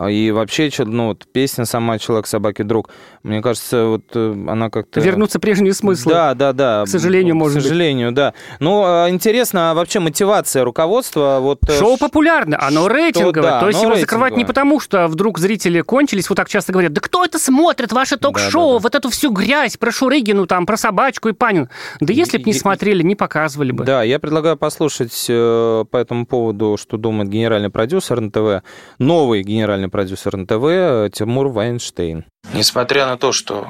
И 0.06 0.30
вообще, 0.30 0.70
ну, 0.78 1.08
вот 1.08 1.26
песня 1.32 1.64
сама 1.64 1.98
«Человек, 1.98 2.26
собаки, 2.26 2.62
друг», 2.62 2.90
мне 3.24 3.42
кажется, 3.42 3.86
вот 3.86 4.04
э, 4.14 4.44
она 4.48 4.70
как-то... 4.70 5.00
Вернуться 5.00 5.40
прежние 5.40 5.74
смыслы. 5.74 6.12
Да, 6.12 6.34
да, 6.34 6.52
да. 6.52 6.84
К 6.84 6.88
сожалению, 6.88 7.34
может 7.34 7.58
К 7.58 7.62
сожалению, 7.62 8.08
быть. 8.08 8.16
да. 8.16 8.34
Ну, 8.60 8.84
а 8.84 9.08
интересно, 9.10 9.72
а 9.72 9.74
вообще 9.74 9.98
мотивация 9.98 10.62
руководства? 10.64 11.38
Вот... 11.40 11.58
Э, 11.68 11.78
Шоу 11.78 11.96
популярно, 11.98 12.58
оно 12.60 12.86
рейтинговое. 12.86 13.50
Да, 13.50 13.60
то 13.60 13.68
есть 13.68 13.82
его 13.82 13.96
закрывать 13.96 14.36
не 14.36 14.44
потому, 14.44 14.78
что 14.78 15.08
вдруг 15.08 15.38
зрители 15.38 15.80
кончились, 15.80 16.28
вот 16.28 16.36
так 16.36 16.48
часто 16.48 16.72
говорят, 16.72 16.92
да 16.92 17.00
кто 17.00 17.24
это 17.24 17.38
смотрит, 17.38 17.92
ваше 17.92 18.16
ток-шоу, 18.16 18.50
да, 18.50 18.72
да, 18.74 18.78
да. 18.78 18.82
вот 18.82 18.94
эту 18.94 19.10
всю 19.10 19.32
грязь 19.32 19.76
про 19.76 19.90
Шурыгину, 19.90 20.46
там, 20.46 20.64
про 20.64 20.76
собачку 20.76 21.28
и 21.28 21.32
Панин. 21.32 21.68
Да 22.00 22.12
если 22.12 22.38
бы 22.38 22.44
не 22.44 22.52
смотрели, 22.54 23.02
не 23.02 23.16
показывали 23.16 23.72
бы. 23.72 23.84
Да, 23.84 24.02
я 24.02 24.18
предлагаю 24.18 24.56
послушать 24.56 25.26
э, 25.28 25.84
по 25.90 25.96
этому 25.96 26.24
поводу, 26.24 26.76
что 26.78 26.96
думает 26.96 27.28
генеральный 27.28 27.70
продюсер 27.70 28.20
НТВ, 28.20 28.64
новый 28.98 29.42
генеральный 29.42 29.87
продюсер 29.90 30.36
НТВ 30.36 31.12
Тимур 31.14 31.48
Вайнштейн. 31.48 32.24
Несмотря 32.52 33.06
на 33.06 33.16
то, 33.16 33.32
что 33.32 33.68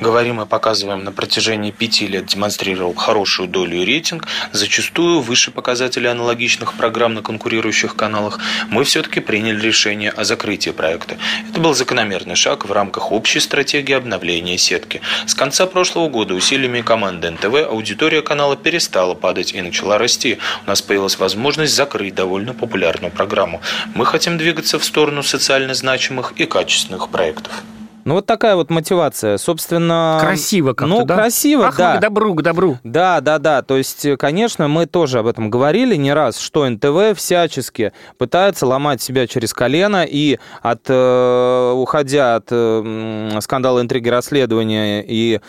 говорим 0.00 0.40
и 0.40 0.46
показываем 0.46 1.04
на 1.04 1.12
протяжении 1.12 1.70
пяти 1.70 2.06
лет 2.06 2.26
демонстрировал 2.26 2.94
хорошую 2.94 3.48
долю 3.48 3.78
и 3.78 3.84
рейтинг, 3.84 4.26
зачастую 4.52 5.20
выше 5.20 5.50
показателей 5.50 6.08
аналогичных 6.08 6.74
программ 6.74 7.14
на 7.14 7.22
конкурирующих 7.22 7.96
каналах, 7.96 8.38
мы 8.68 8.84
все-таки 8.84 9.20
приняли 9.20 9.60
решение 9.60 10.10
о 10.10 10.24
закрытии 10.24 10.70
проекта. 10.70 11.16
Это 11.48 11.60
был 11.60 11.74
закономерный 11.74 12.36
шаг 12.36 12.64
в 12.64 12.72
рамках 12.72 13.12
общей 13.12 13.40
стратегии 13.40 13.94
обновления 13.94 14.58
сетки. 14.58 15.00
С 15.26 15.34
конца 15.34 15.66
прошлого 15.66 16.08
года 16.08 16.34
усилиями 16.34 16.80
команды 16.80 17.30
НТВ 17.30 17.68
аудитория 17.68 18.22
канала 18.22 18.56
перестала 18.56 19.14
падать 19.14 19.54
и 19.54 19.62
начала 19.62 19.98
расти. 19.98 20.38
У 20.66 20.68
нас 20.68 20.82
появилась 20.82 21.18
возможность 21.18 21.74
закрыть 21.74 22.14
довольно 22.14 22.54
популярную 22.54 23.12
программу. 23.12 23.60
Мы 23.94 24.06
хотим 24.06 24.38
двигаться 24.38 24.78
в 24.78 24.84
сторону 24.84 25.22
социально 25.22 25.74
значимых 25.74 26.32
и 26.36 26.46
качественных 26.46 27.08
проектов. 27.08 27.62
Ну, 28.04 28.14
вот 28.14 28.26
такая 28.26 28.56
вот 28.56 28.70
мотивация. 28.70 29.36
Собственно... 29.38 30.18
Красиво 30.20 30.72
как-то, 30.72 30.86
Ну, 30.86 31.04
да? 31.04 31.16
красиво, 31.16 31.66
Ах, 31.66 31.76
да. 31.76 31.96
к 31.96 32.00
добру, 32.00 32.34
к 32.34 32.42
добру. 32.42 32.78
Да, 32.84 33.20
да, 33.20 33.38
да. 33.38 33.62
То 33.62 33.76
есть, 33.76 34.06
конечно, 34.18 34.68
мы 34.68 34.86
тоже 34.86 35.18
об 35.18 35.26
этом 35.26 35.50
говорили 35.50 35.94
не 35.96 36.12
раз, 36.12 36.38
что 36.38 36.68
НТВ 36.68 37.16
всячески 37.16 37.92
пытается 38.16 38.66
ломать 38.66 39.02
себя 39.02 39.26
через 39.26 39.52
колено 39.52 40.04
и 40.08 40.38
от, 40.62 40.82
э, 40.88 41.72
уходя 41.76 42.36
от 42.36 42.46
э, 42.50 43.38
скандала 43.40 43.80
интриги 43.80 44.08
расследования 44.08 45.04
и 45.06 45.40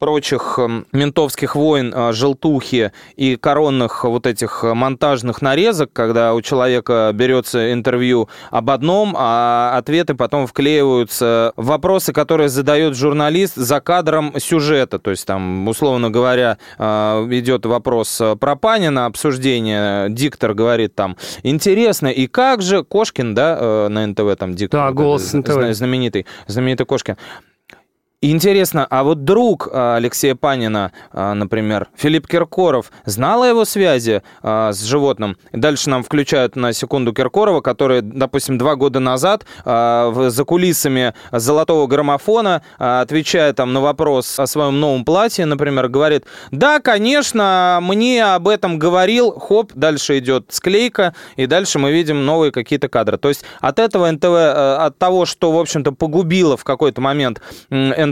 прочих 0.00 0.58
эм, 0.58 0.86
ментовских 0.92 1.54
войн, 1.54 1.92
э, 1.94 2.12
желтухи 2.12 2.92
и 3.16 3.36
коронных 3.36 4.04
вот 4.04 4.26
этих 4.26 4.64
монтажных 4.64 5.42
нарезок, 5.42 5.92
когда 5.92 6.34
у 6.34 6.40
человека 6.40 7.10
берется 7.14 7.72
интервью 7.72 8.28
об 8.50 8.70
одном, 8.70 9.14
а 9.16 9.76
ответы 9.76 10.14
потом 10.14 10.46
вклеиваются 10.46 11.52
в 11.56 11.66
вопросы, 11.66 12.14
которые 12.14 12.48
задает 12.48 12.96
журналист 12.96 13.56
за 13.56 13.80
кадром 13.80 14.32
сюжета. 14.38 14.98
То 14.98 15.10
есть 15.10 15.26
там, 15.26 15.68
условно 15.68 16.10
говоря, 16.10 16.56
э, 16.78 16.84
идет 17.30 17.66
вопрос 17.66 18.22
про 18.40 18.56
Панина, 18.56 19.04
обсуждение, 19.04 20.08
диктор 20.08 20.54
говорит 20.54 20.94
там, 20.94 21.18
интересно, 21.42 22.08
и 22.08 22.26
как 22.26 22.62
же 22.62 22.82
Кошкин, 22.84 23.34
да, 23.34 23.58
э, 23.60 23.88
на 23.88 24.06
НТВ 24.06 24.36
там 24.38 24.54
диктор. 24.54 24.80
Да, 24.80 24.92
голос 24.92 25.30
НТВ. 25.34 25.74
Знаменитый, 25.74 26.24
знаменитый 26.46 26.86
Кошкин. 26.86 27.18
Интересно, 28.22 28.86
а 28.90 29.02
вот 29.02 29.24
друг 29.24 29.70
а, 29.72 29.96
Алексея 29.96 30.34
Панина, 30.34 30.92
а, 31.10 31.32
например, 31.32 31.88
Филипп 31.96 32.26
Киркоров, 32.26 32.92
знал 33.06 33.44
о 33.44 33.48
его 33.48 33.64
связи 33.64 34.22
а, 34.42 34.74
с 34.74 34.82
животным? 34.82 35.38
Дальше 35.54 35.88
нам 35.88 36.02
включают 36.02 36.54
на 36.54 36.74
секунду 36.74 37.14
Киркорова, 37.14 37.62
который, 37.62 38.02
допустим, 38.02 38.58
два 38.58 38.76
года 38.76 39.00
назад 39.00 39.46
за 39.64 40.44
кулисами 40.46 41.14
золотого 41.32 41.86
граммофона, 41.86 42.60
отвечая 42.76 43.54
там 43.54 43.72
на 43.72 43.80
вопрос 43.80 44.38
о 44.38 44.46
своем 44.46 44.78
новом 44.80 45.06
платье, 45.06 45.46
например, 45.46 45.88
говорит, 45.88 46.24
да, 46.50 46.80
конечно, 46.80 47.78
мне 47.80 48.22
об 48.22 48.48
этом 48.48 48.78
говорил, 48.78 49.32
хоп, 49.32 49.72
дальше 49.74 50.18
идет 50.18 50.46
склейка, 50.50 51.14
и 51.36 51.46
дальше 51.46 51.78
мы 51.78 51.90
видим 51.90 52.26
новые 52.26 52.52
какие-то 52.52 52.88
кадры. 52.88 53.16
То 53.16 53.28
есть 53.28 53.44
от 53.60 53.78
этого 53.78 54.10
НТВ, 54.10 54.26
от 54.26 54.98
того, 54.98 55.24
что, 55.24 55.52
в 55.52 55.58
общем-то, 55.58 55.92
погубило 55.92 56.58
в 56.58 56.64
какой-то 56.64 57.00
момент 57.00 57.40
НТВ, 57.70 58.09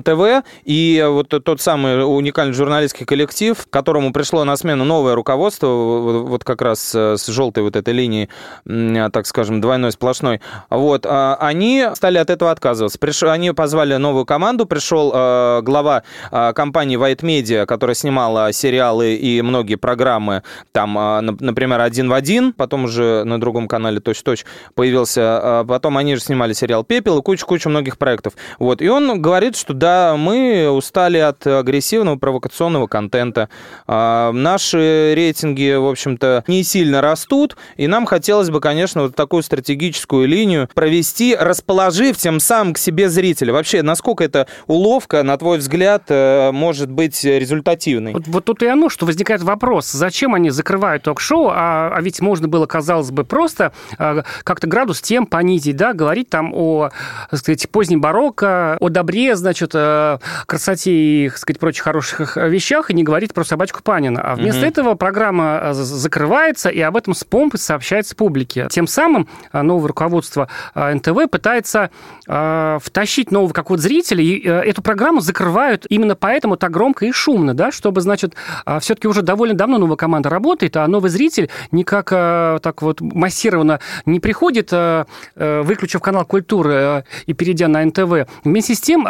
и 0.64 1.04
вот 1.08 1.28
тот 1.28 1.60
самый 1.60 2.04
уникальный 2.04 2.54
журналистский 2.54 3.06
коллектив, 3.06 3.56
которому 3.70 4.12
пришло 4.12 4.44
на 4.44 4.56
смену 4.56 4.84
новое 4.84 5.14
руководство, 5.14 5.66
вот 5.68 6.44
как 6.44 6.62
раз 6.62 6.94
э, 6.94 7.16
с 7.16 7.26
желтой 7.26 7.62
вот 7.62 7.76
этой 7.76 7.94
линии, 7.94 8.28
так 8.64 9.26
скажем, 9.26 9.60
двойной 9.60 9.92
сплошной, 9.92 10.40
вот, 10.70 11.06
а, 11.06 11.36
они 11.40 11.86
стали 11.94 12.18
от 12.18 12.30
этого 12.30 12.50
отказываться. 12.50 12.98
Приш... 12.98 13.22
Они 13.22 13.52
позвали 13.52 13.96
новую 13.96 14.24
команду, 14.24 14.66
пришел 14.66 15.10
э, 15.14 15.60
глава 15.62 16.02
э, 16.30 16.52
компании 16.54 16.98
White 16.98 17.22
Media, 17.22 17.66
которая 17.66 17.94
снимала 17.94 18.52
сериалы 18.52 19.14
и 19.14 19.42
многие 19.42 19.76
программы, 19.76 20.42
там, 20.72 20.94
например, 21.40 21.80
«Один 21.80 22.08
в 22.08 22.12
один», 22.12 22.52
потом 22.52 22.84
уже 22.84 23.24
на 23.24 23.40
другом 23.40 23.68
канале 23.68 24.00
«Точь-точь» 24.00 24.44
появился, 24.74 25.64
потом 25.66 25.96
они 25.96 26.14
же 26.14 26.20
снимали 26.20 26.52
сериал 26.52 26.84
«Пепел» 26.84 27.18
и 27.18 27.22
кучу-кучу 27.22 27.68
многих 27.68 27.98
проектов. 27.98 28.34
Вот, 28.58 28.82
и 28.82 28.88
он 28.88 29.20
говорит, 29.20 29.56
что 29.56 29.74
да, 29.74 29.87
да, 29.88 30.16
мы 30.16 30.68
устали 30.68 31.16
от 31.16 31.46
агрессивного 31.46 32.16
провокационного 32.16 32.88
контента. 32.88 33.48
А, 33.86 34.32
наши 34.32 35.14
рейтинги, 35.16 35.74
в 35.76 35.86
общем-то, 35.86 36.44
не 36.46 36.62
сильно 36.62 37.00
растут, 37.00 37.56
и 37.78 37.86
нам 37.86 38.04
хотелось 38.04 38.50
бы, 38.50 38.60
конечно, 38.60 39.02
вот 39.02 39.16
такую 39.16 39.42
стратегическую 39.42 40.28
линию 40.28 40.68
провести, 40.74 41.34
расположив 41.34 42.18
тем 42.18 42.38
самым 42.38 42.74
к 42.74 42.78
себе 42.78 43.08
зрителя. 43.08 43.54
Вообще, 43.54 43.80
насколько 43.82 44.22
эта 44.24 44.46
уловка, 44.66 45.22
на 45.22 45.38
твой 45.38 45.56
взгляд, 45.56 46.02
э, 46.08 46.50
может 46.52 46.90
быть 46.90 47.24
результативной? 47.24 48.12
Вот, 48.12 48.26
вот 48.26 48.44
тут 48.44 48.62
и 48.62 48.66
оно, 48.66 48.90
что 48.90 49.06
возникает 49.06 49.42
вопрос, 49.42 49.90
зачем 49.90 50.34
они 50.34 50.50
закрывают 50.50 51.04
ток-шоу, 51.04 51.48
а, 51.50 51.90
а 51.94 52.00
ведь 52.02 52.20
можно 52.20 52.46
было, 52.46 52.66
казалось 52.66 53.10
бы, 53.10 53.24
просто 53.24 53.72
а, 53.96 54.22
как-то 54.44 54.66
градус 54.66 55.00
тем 55.00 55.24
понизить, 55.24 55.76
да, 55.76 55.94
говорить 55.94 56.28
там 56.28 56.52
о, 56.54 56.90
так 57.30 57.40
сказать, 57.40 57.70
позднем 57.70 58.02
барокко, 58.02 58.76
о 58.80 58.88
добре, 58.90 59.34
значит, 59.34 59.77
Э, 59.78 60.18
красоте 60.46 60.92
и, 60.92 61.28
так 61.28 61.38
сказать, 61.38 61.60
прочих 61.60 61.84
хороших 61.84 62.36
вещах 62.36 62.90
и 62.90 62.94
не 62.94 63.02
говорит 63.04 63.34
про 63.34 63.44
собачку 63.44 63.82
Панина. 63.82 64.20
А 64.20 64.34
вместо 64.34 64.60
угу. 64.60 64.66
этого 64.66 64.94
программа 64.94 65.60
э, 65.62 65.72
закрывается, 65.72 66.68
и 66.68 66.80
об 66.80 66.96
этом 66.96 67.14
с 67.14 67.24
помпой 67.24 67.60
сообщается 67.60 68.16
публике. 68.16 68.68
Тем 68.70 68.86
самым 68.86 69.28
э, 69.52 69.62
новое 69.62 69.88
руководство 69.88 70.48
НТВ 70.74 71.30
пытается 71.30 71.90
втащить 72.26 73.30
нового 73.30 73.52
какого-то 73.52 73.82
зрителя, 73.82 74.22
и 74.22 74.40
эту 74.40 74.82
программу 74.82 75.20
закрывают 75.20 75.86
именно 75.88 76.14
поэтому 76.14 76.56
так 76.56 76.70
громко 76.70 77.06
и 77.06 77.12
шумно, 77.12 77.54
да, 77.54 77.72
чтобы, 77.72 78.00
значит, 78.00 78.34
все-таки 78.80 79.08
уже 79.08 79.22
довольно 79.22 79.54
давно 79.54 79.78
новая 79.78 79.96
команда 79.96 80.28
работает, 80.28 80.76
а 80.76 80.86
новый 80.86 81.10
зритель 81.10 81.48
никак 81.70 82.10
так 82.10 82.82
вот 82.82 83.00
массированно 83.00 83.80
не 84.04 84.20
приходит, 84.20 84.72
выключив 85.36 86.00
канал 86.00 86.24
культуры 86.26 87.04
и 87.26 87.32
перейдя 87.32 87.68
на 87.68 87.84
НТВ. 87.84 88.28
Вместе 88.44 88.74
с 88.74 88.80
тем 88.80 89.06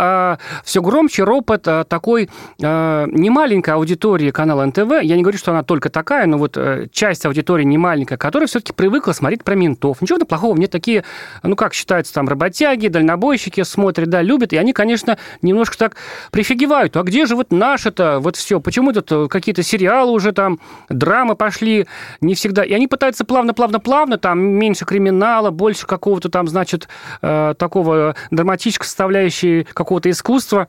все 0.65 0.83
громче 0.83 1.25
ропот 1.25 1.67
а, 1.67 1.85
такой 1.85 2.29
э, 2.61 3.07
немаленькой 3.11 3.75
аудитории 3.75 4.31
канала 4.31 4.65
НТВ. 4.65 5.03
Я 5.03 5.17
не 5.17 5.23
говорю, 5.23 5.39
что 5.39 5.53
она 5.53 5.63
только 5.63 5.91
такая, 5.91 6.27
но 6.27 6.39
вот 6.39 6.57
э, 6.57 6.89
часть 6.93 7.27
аудитории 7.27 7.65
немаленькая, 7.65 8.19
которая 8.19 8.47
все-таки 8.47 8.73
привыкла 8.73 9.13
смотреть 9.13 9.45
про 9.45 9.55
ментов. 9.55 10.01
Ничего 10.01 10.19
плохого, 10.25 10.55
мне 10.55 10.67
такие, 10.67 11.05
ну 11.43 11.57
как 11.57 11.75
считается, 11.75 12.13
там 12.15 12.29
работяги, 12.29 12.89
дальнобойщики 12.89 13.63
смотрят, 13.63 14.09
да, 14.09 14.23
любят, 14.23 14.53
и 14.53 14.57
они, 14.57 14.73
конечно, 14.73 15.19
немножко 15.43 15.79
так 15.79 15.97
прифигевают. 16.31 16.97
А 16.97 17.03
где 17.03 17.27
же 17.27 17.37
вот 17.37 17.53
наше-то, 17.53 18.19
вот 18.21 18.37
все, 18.37 18.61
почему 18.61 18.93
тут 18.93 19.11
э, 19.11 19.29
какие-то 19.29 19.63
сериалы 19.63 20.13
уже 20.13 20.33
там, 20.33 20.59
драмы 20.89 21.37
пошли, 21.37 21.87
не 22.21 22.35
всегда. 22.35 22.63
И 22.63 22.73
они 22.73 22.87
пытаются 22.87 23.25
плавно-плавно-плавно, 23.25 24.19
там 24.19 24.41
меньше 24.41 24.85
криминала, 24.85 25.51
больше 25.51 25.87
какого-то 25.87 26.29
там, 26.29 26.49
значит, 26.49 26.89
э, 27.23 27.55
такого 27.59 28.15
драматической 28.31 28.87
составляющей 28.87 29.65
какого-то 29.73 30.11
искусства, 30.11 30.38
искусства 30.39 30.69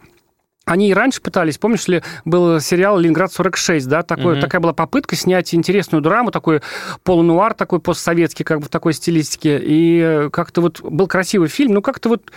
они 0.69 0.89
и 0.89 0.93
раньше 0.93 1.19
пытались, 1.19 1.57
помнишь 1.57 1.87
ли, 1.87 2.03
был 2.25 2.59
сериал 2.59 2.99
«Ленинград-46», 2.99 3.87
да, 3.87 4.03
такой, 4.03 4.35
mm-hmm. 4.37 4.41
такая 4.41 4.61
была 4.61 4.73
попытка 4.73 5.15
снять 5.15 5.53
интересную 5.55 6.01
драму, 6.01 6.29
такой 6.29 6.61
полунуар, 7.03 7.55
такой 7.55 7.79
постсоветский, 7.79 8.45
как 8.45 8.59
бы 8.59 8.65
в 8.65 8.69
такой 8.69 8.93
стилистике, 8.93 9.59
и 9.61 10.29
как-то 10.31 10.61
вот 10.61 10.81
был 10.81 11.07
красивый 11.07 11.47
фильм, 11.47 11.73
но 11.73 11.81
как-то 11.81 12.09
вот 12.09 12.31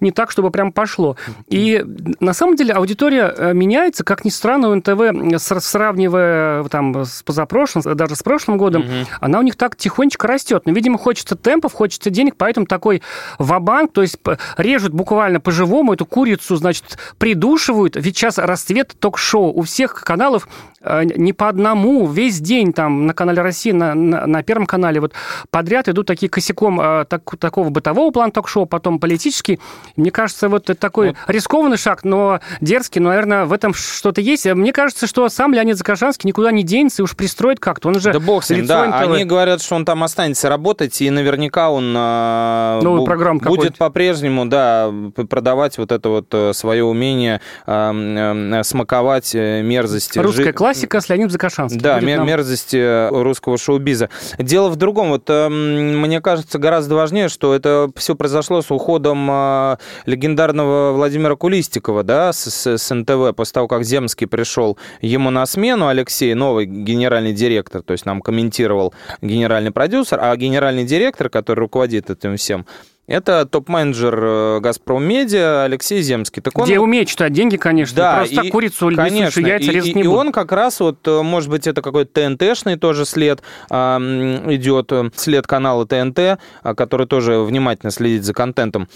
не 0.00 0.10
так, 0.10 0.30
чтобы 0.32 0.50
прям 0.50 0.72
пошло. 0.72 1.16
И 1.48 1.84
на 2.20 2.32
самом 2.32 2.56
деле 2.56 2.72
аудитория 2.72 3.32
э, 3.36 3.52
меняется, 3.54 4.02
как 4.02 4.24
ни 4.24 4.30
странно, 4.30 4.70
у 4.70 4.74
НТВ, 4.74 5.40
сравнивая 5.40 6.64
там 6.64 7.04
с 7.04 7.22
позапрошлым, 7.22 7.96
даже 7.96 8.16
с 8.16 8.22
прошлым 8.24 8.58
годом, 8.58 8.82
mm-hmm. 8.82 9.06
она 9.20 9.38
у 9.38 9.42
них 9.42 9.56
так 9.56 9.76
тихонечко 9.76 10.26
растет, 10.26 10.64
но, 10.66 10.72
видимо, 10.72 10.98
хочется 10.98 11.36
темпов, 11.36 11.74
хочется 11.74 12.10
денег, 12.10 12.34
поэтому 12.36 12.66
такой 12.66 13.02
вабанк, 13.38 13.92
то 13.92 14.02
есть 14.02 14.18
режут 14.56 14.92
буквально 14.92 15.38
по-живому 15.38 15.92
эту 15.92 16.06
курицу, 16.06 16.56
значит, 16.56 16.98
придуш 17.18 17.67
спрашивают, 17.68 17.96
ведь 17.96 18.16
сейчас 18.16 18.38
расцвет 18.38 18.94
ток-шоу. 18.98 19.52
У 19.52 19.62
всех 19.62 19.94
каналов 19.94 20.48
э, 20.80 21.04
не 21.04 21.32
по 21.32 21.48
одному, 21.48 22.06
весь 22.06 22.40
день 22.40 22.72
там 22.72 23.06
на 23.06 23.12
канале 23.12 23.42
России, 23.42 23.72
на, 23.72 23.94
на, 23.94 24.26
на 24.26 24.42
Первом 24.42 24.66
канале 24.66 25.00
вот 25.00 25.12
подряд 25.50 25.88
идут 25.88 26.06
такие 26.06 26.30
косяком 26.30 26.80
э, 26.80 27.04
так, 27.04 27.22
такого 27.38 27.68
бытового 27.68 28.10
плана 28.10 28.32
ток-шоу, 28.32 28.66
потом 28.66 28.98
политический. 28.98 29.60
Мне 29.96 30.10
кажется, 30.10 30.48
вот 30.48 30.70
это 30.70 30.80
такой 30.80 31.08
вот. 31.08 31.16
рискованный 31.26 31.76
шаг, 31.76 32.04
но 32.04 32.40
дерзкий, 32.60 33.00
но, 33.00 33.10
наверное, 33.10 33.44
в 33.44 33.52
этом 33.52 33.74
что-то 33.74 34.20
есть. 34.20 34.46
Мне 34.46 34.72
кажется, 34.72 35.06
что 35.06 35.28
сам 35.28 35.52
Леонид 35.52 35.76
Закашанский 35.76 36.28
никуда 36.28 36.50
не 36.50 36.62
денется 36.62 37.02
и 37.02 37.04
уж 37.04 37.16
пристроит 37.16 37.60
как-то. 37.60 37.88
Он 37.88 37.96
уже 37.96 38.12
да 38.12 38.20
бог 38.20 38.44
с 38.44 38.50
ним, 38.50 38.66
да. 38.66 38.86
НТВ. 38.86 39.12
Они 39.12 39.24
говорят, 39.24 39.60
что 39.60 39.74
он 39.74 39.84
там 39.84 40.02
останется 40.02 40.48
работать, 40.48 41.02
и 41.02 41.10
наверняка 41.10 41.70
он 41.70 41.94
э, 41.94 42.80
Новую 42.82 43.04
программу 43.04 43.40
будет 43.40 43.76
по-прежнему, 43.76 44.46
да, 44.46 44.90
продавать 45.28 45.76
вот 45.76 45.92
это 45.92 46.08
вот 46.08 46.56
свое 46.56 46.84
умение 46.84 47.36
э, 47.38 47.57
смаковать 47.64 49.34
э, 49.34 49.62
мерзости. 49.62 50.18
Русская 50.18 50.44
жи... 50.44 50.52
классика 50.52 51.00
с 51.00 51.08
Леонидом 51.08 51.30
Закашанским. 51.30 51.80
Да, 51.80 52.00
мер- 52.00 52.18
нам... 52.18 52.26
мерзости 52.26 52.76
э, 52.76 53.08
русского 53.10 53.58
шоу-биза. 53.58 54.10
Дело 54.38 54.68
в 54.68 54.76
другом. 54.76 55.10
Вот 55.10 55.24
э, 55.28 55.48
мне 55.48 56.20
кажется, 56.20 56.58
гораздо 56.58 56.94
важнее, 56.94 57.28
что 57.28 57.54
это 57.54 57.90
все 57.96 58.14
произошло 58.14 58.62
с 58.62 58.70
уходом 58.70 59.28
э, 59.30 59.76
легендарного 60.06 60.92
Владимира 60.92 61.36
Кулистикова, 61.36 62.02
да, 62.02 62.32
с, 62.32 62.50
с, 62.50 62.78
с 62.78 62.94
НТВ, 62.94 63.34
после 63.36 63.52
того, 63.52 63.68
как 63.68 63.84
Земский 63.84 64.26
пришел 64.26 64.78
ему 65.00 65.30
на 65.30 65.46
смену, 65.46 65.88
Алексей, 65.88 66.34
новый 66.34 66.66
генеральный 66.66 67.32
директор, 67.32 67.82
то 67.82 67.92
есть 67.92 68.06
нам 68.06 68.20
комментировал 68.20 68.94
генеральный 69.22 69.70
продюсер, 69.70 70.18
а 70.20 70.36
генеральный 70.36 70.84
директор, 70.84 71.28
который 71.28 71.60
руководит 71.60 72.10
этим 72.10 72.36
всем, 72.36 72.66
это 73.08 73.46
топ-менеджер 73.46 74.18
э, 74.22 74.60
«Газпром 74.60 75.02
Медиа» 75.02 75.64
Алексей 75.64 76.02
Земский. 76.02 76.42
Так 76.42 76.56
он... 76.58 76.66
Где 76.66 76.78
умеет 76.78 77.08
читать 77.08 77.32
деньги, 77.32 77.56
конечно. 77.56 77.96
Да, 77.96 78.16
Просто 78.18 78.42
и, 78.42 78.50
курицу 78.50 78.90
конечно, 78.94 79.40
яйца 79.40 79.70
и, 79.70 79.74
резать 79.74 79.94
не 79.96 80.02
и, 80.02 80.04
и 80.04 80.08
он 80.08 80.30
как 80.30 80.52
раз, 80.52 80.78
вот, 80.80 80.98
э, 81.08 81.22
может 81.22 81.50
быть, 81.50 81.66
это 81.66 81.80
какой-то 81.80 82.20
ТНТ-шный 82.20 82.76
тоже 82.76 83.06
след 83.06 83.42
а, 83.70 83.98
идет, 83.98 84.92
э, 84.92 85.10
след 85.16 85.46
канала 85.46 85.86
ТНТ, 85.86 86.38
который 86.76 87.06
тоже 87.06 87.40
внимательно 87.40 87.90
следит 87.90 88.24
за 88.24 88.34
контентом 88.34 88.88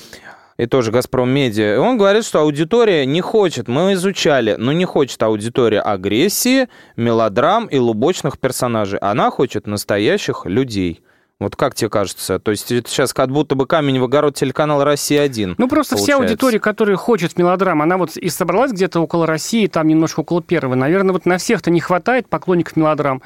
и 0.59 0.67
тоже 0.67 0.93
«Газпром 0.93 1.31
Медиа», 1.31 1.81
он 1.81 1.97
говорит, 1.97 2.25
что 2.25 2.41
аудитория 2.41 3.07
не 3.07 3.21
хочет, 3.21 3.69
мы 3.69 3.95
изучали, 3.95 4.57
но 4.59 4.73
не 4.73 4.85
хочет 4.85 5.23
аудитория 5.23 5.81
агрессии, 5.81 6.69
мелодрам 6.97 7.67
и 7.67 7.79
лубочных 7.79 8.39
персонажей. 8.39 8.99
Она 9.01 9.31
хочет 9.31 9.67
настоящих 9.67 10.45
людей. 10.45 11.03
Вот 11.43 11.57
как 11.57 11.75
тебе 11.75 11.91
кажется? 11.91 12.39
То 12.39 12.51
есть 12.51 12.71
это 12.73 12.89
сейчас 12.89 13.13
как 13.13 13.31
будто 13.31 13.55
бы 13.55 13.67
камень 13.67 14.01
в 14.01 14.05
огород 14.05 14.35
телеканала 14.35 14.85
«Россия-1». 14.85 15.55
Ну, 15.59 15.69
просто 15.69 15.97
получается. 15.97 16.05
вся 16.05 16.17
аудитория, 16.17 16.61
которая 16.61 16.97
хочет 16.97 17.37
мелодрам, 17.39 17.83
она 17.83 17.97
вот 17.97 18.17
и 18.17 18.29
собралась 18.29 18.73
где-то 18.73 19.01
около 19.01 19.27
России, 19.27 19.67
там 19.67 19.89
немножко 19.89 20.21
около 20.21 20.43
первого. 20.43 20.75
Наверное, 20.75 21.13
вот 21.13 21.27
на 21.27 21.39
всех-то 21.39 21.71
не 21.71 21.81
хватает 21.81 22.29
поклонников 22.29 22.77
мелодрам. 22.77 23.23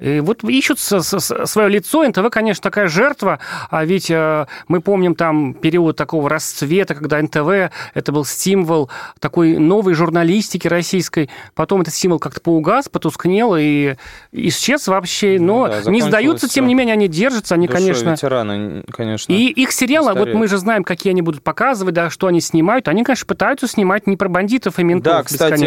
И 0.00 0.20
вот 0.20 0.42
ищут 0.44 0.80
свое 0.80 1.68
лицо. 1.68 2.06
НТВ, 2.06 2.30
конечно, 2.30 2.62
такая 2.62 2.88
жертва, 2.88 3.38
а 3.70 3.84
ведь 3.84 4.10
э, 4.10 4.46
мы 4.66 4.80
помним 4.80 5.14
там 5.14 5.52
период 5.52 5.96
такого 5.96 6.28
расцвета, 6.28 6.94
когда 6.94 7.20
НТВ 7.20 7.72
это 7.94 8.12
был 8.12 8.24
символ 8.24 8.90
такой 9.18 9.58
новой 9.58 9.94
журналистики 9.94 10.66
российской. 10.68 11.28
Потом 11.54 11.82
этот 11.82 11.94
символ 11.94 12.18
как-то 12.18 12.40
поугас, 12.40 12.88
потускнел 12.88 13.56
и 13.56 13.96
исчез 14.32 14.88
вообще. 14.88 15.38
Ну 15.38 15.66
Но 15.66 15.66
ну, 15.66 15.84
да, 15.84 15.90
не 15.90 16.00
сдаются, 16.00 16.48
тем 16.48 16.66
не 16.66 16.74
менее, 16.74 16.94
они 16.94 17.08
держатся, 17.08 17.54
они, 17.54 17.68
конечно... 17.68 18.10
ветераны, 18.10 18.84
конечно. 18.90 19.32
И 19.32 19.48
их 19.48 19.72
сериалы, 19.72 20.14
вот 20.14 20.32
мы 20.32 20.48
же 20.48 20.56
знаем, 20.56 20.82
какие 20.82 21.10
они 21.10 21.22
будут 21.22 21.42
показывать, 21.42 21.94
да, 21.94 22.08
что 22.08 22.26
они 22.26 22.40
снимают. 22.40 22.88
Они, 22.88 23.04
конечно, 23.04 23.26
пытаются 23.26 23.66
снимать 23.66 24.06
не 24.06 24.16
про 24.16 24.28
бандитов 24.28 24.78
и 24.78 24.82
ментов. 24.82 25.12
Да, 25.12 25.22
кстати, 25.22 25.64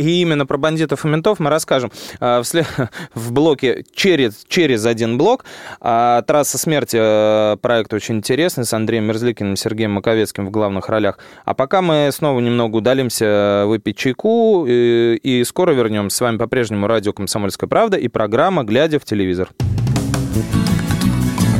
и 0.00 0.22
именно 0.22 0.46
про 0.46 0.56
бандитов 0.56 1.04
и 1.04 1.08
ментов 1.08 1.38
мы 1.38 1.50
расскажем. 1.50 1.92
А, 2.18 2.42
в 2.42 3.32
блоке 3.42 3.84
через, 3.92 4.44
через 4.46 4.86
один 4.86 5.18
блок. 5.18 5.44
А 5.80 6.22
«Трасса 6.22 6.58
смерти» 6.58 6.96
э, 7.00 7.56
проект 7.56 7.92
очень 7.92 8.16
интересный 8.16 8.64
с 8.64 8.72
Андреем 8.72 9.04
Мерзликиным, 9.04 9.56
Сергеем 9.56 9.92
Маковецким 9.92 10.46
в 10.46 10.50
главных 10.50 10.88
ролях. 10.88 11.18
А 11.44 11.54
пока 11.54 11.82
мы 11.82 12.10
снова 12.12 12.38
немного 12.38 12.76
удалимся 12.76 13.64
выпить 13.66 13.96
чайку 13.96 14.64
и, 14.68 15.18
и 15.22 15.42
скоро 15.44 15.72
вернемся. 15.72 16.18
С 16.18 16.20
вами 16.20 16.36
по-прежнему 16.36 16.86
радио 16.86 17.12
«Комсомольская 17.12 17.68
правда» 17.68 17.96
и 17.96 18.06
программа 18.06 18.62
«Глядя 18.62 19.00
в 19.00 19.04
телевизор». 19.04 19.48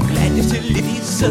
Глядя 0.08 0.42
в 0.42 0.50
телевизор, 0.50 1.30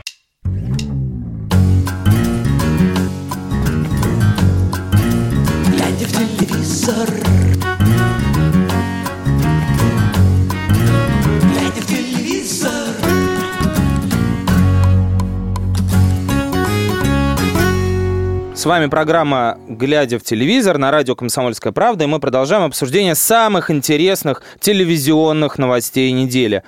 С 18.61 18.65
вами 18.65 18.85
программа 18.85 19.57
«Глядя 19.67 20.19
в 20.19 20.23
телевизор» 20.23 20.77
на 20.77 20.91
радио 20.91 21.15
«Комсомольская 21.15 21.73
правда», 21.73 22.03
и 22.03 22.07
мы 22.07 22.19
продолжаем 22.19 22.61
обсуждение 22.61 23.15
самых 23.15 23.71
интересных 23.71 24.43
телевизионных 24.59 25.57
новостей 25.57 26.11
недели. 26.11 26.61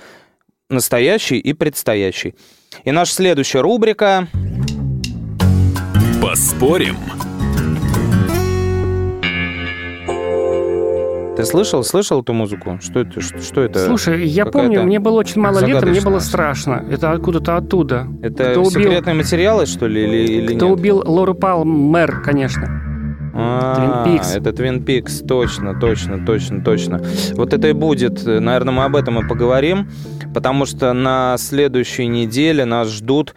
Настоящий 0.71 1.38
и 1.38 1.53
предстоящий. 1.53 2.34
И 2.84 2.89
наша 2.89 3.13
следующая 3.13 3.62
рубрика... 3.62 4.27
Поспорим. 6.19 6.97
Ты 11.36 11.46
слышал, 11.46 11.84
слышал 11.84 12.22
эту 12.22 12.34
музыку? 12.34 12.78
Что 12.82 13.00
это? 13.00 13.19
Что, 13.19 13.39
что 13.39 13.62
это? 13.62 13.80
Слушай, 13.86 14.26
я 14.28 14.46
помню, 14.46 14.84
мне 14.84 15.00
было 15.00 15.19
очень 15.19 15.41
мало 15.41 15.60
лет, 15.65 15.84
мне 15.84 16.02
было 16.02 16.19
страшно. 16.19 16.86
Это 16.89 17.12
откуда-то 17.12 17.58
оттуда. 17.58 18.08
Это 18.22 18.52
Кто 18.52 18.65
секретные 18.65 19.15
убил... 19.15 19.24
материалы, 19.24 19.65
что 19.65 19.88
ли, 19.88 20.04
или, 20.04 20.32
или 20.32 20.56
Кто 20.56 20.69
нет? 20.69 20.80
убил 20.80 21.04
Лору 21.06 21.34
Палмер, 21.34 22.22
конечно. 22.22 22.84
А, 23.36 24.06
Пикс. 24.06 24.36
Это 24.36 24.54
Пикс, 24.80 25.22
точно, 25.22 25.80
точно, 25.80 26.24
точно, 26.24 26.63
точно. 26.63 27.02
Вот 27.34 27.54
это 27.54 27.67
и 27.67 27.74
будет. 27.74 28.24
Наверное, 28.26 28.74
мы 28.74 28.84
об 28.84 28.96
этом 28.96 29.19
и 29.19 29.28
поговорим, 29.28 29.89
потому 30.36 30.67
что 30.67 30.93
на 30.93 31.36
следующей 31.39 32.06
неделе 32.06 32.65
нас 32.65 32.89
ждут 32.89 33.34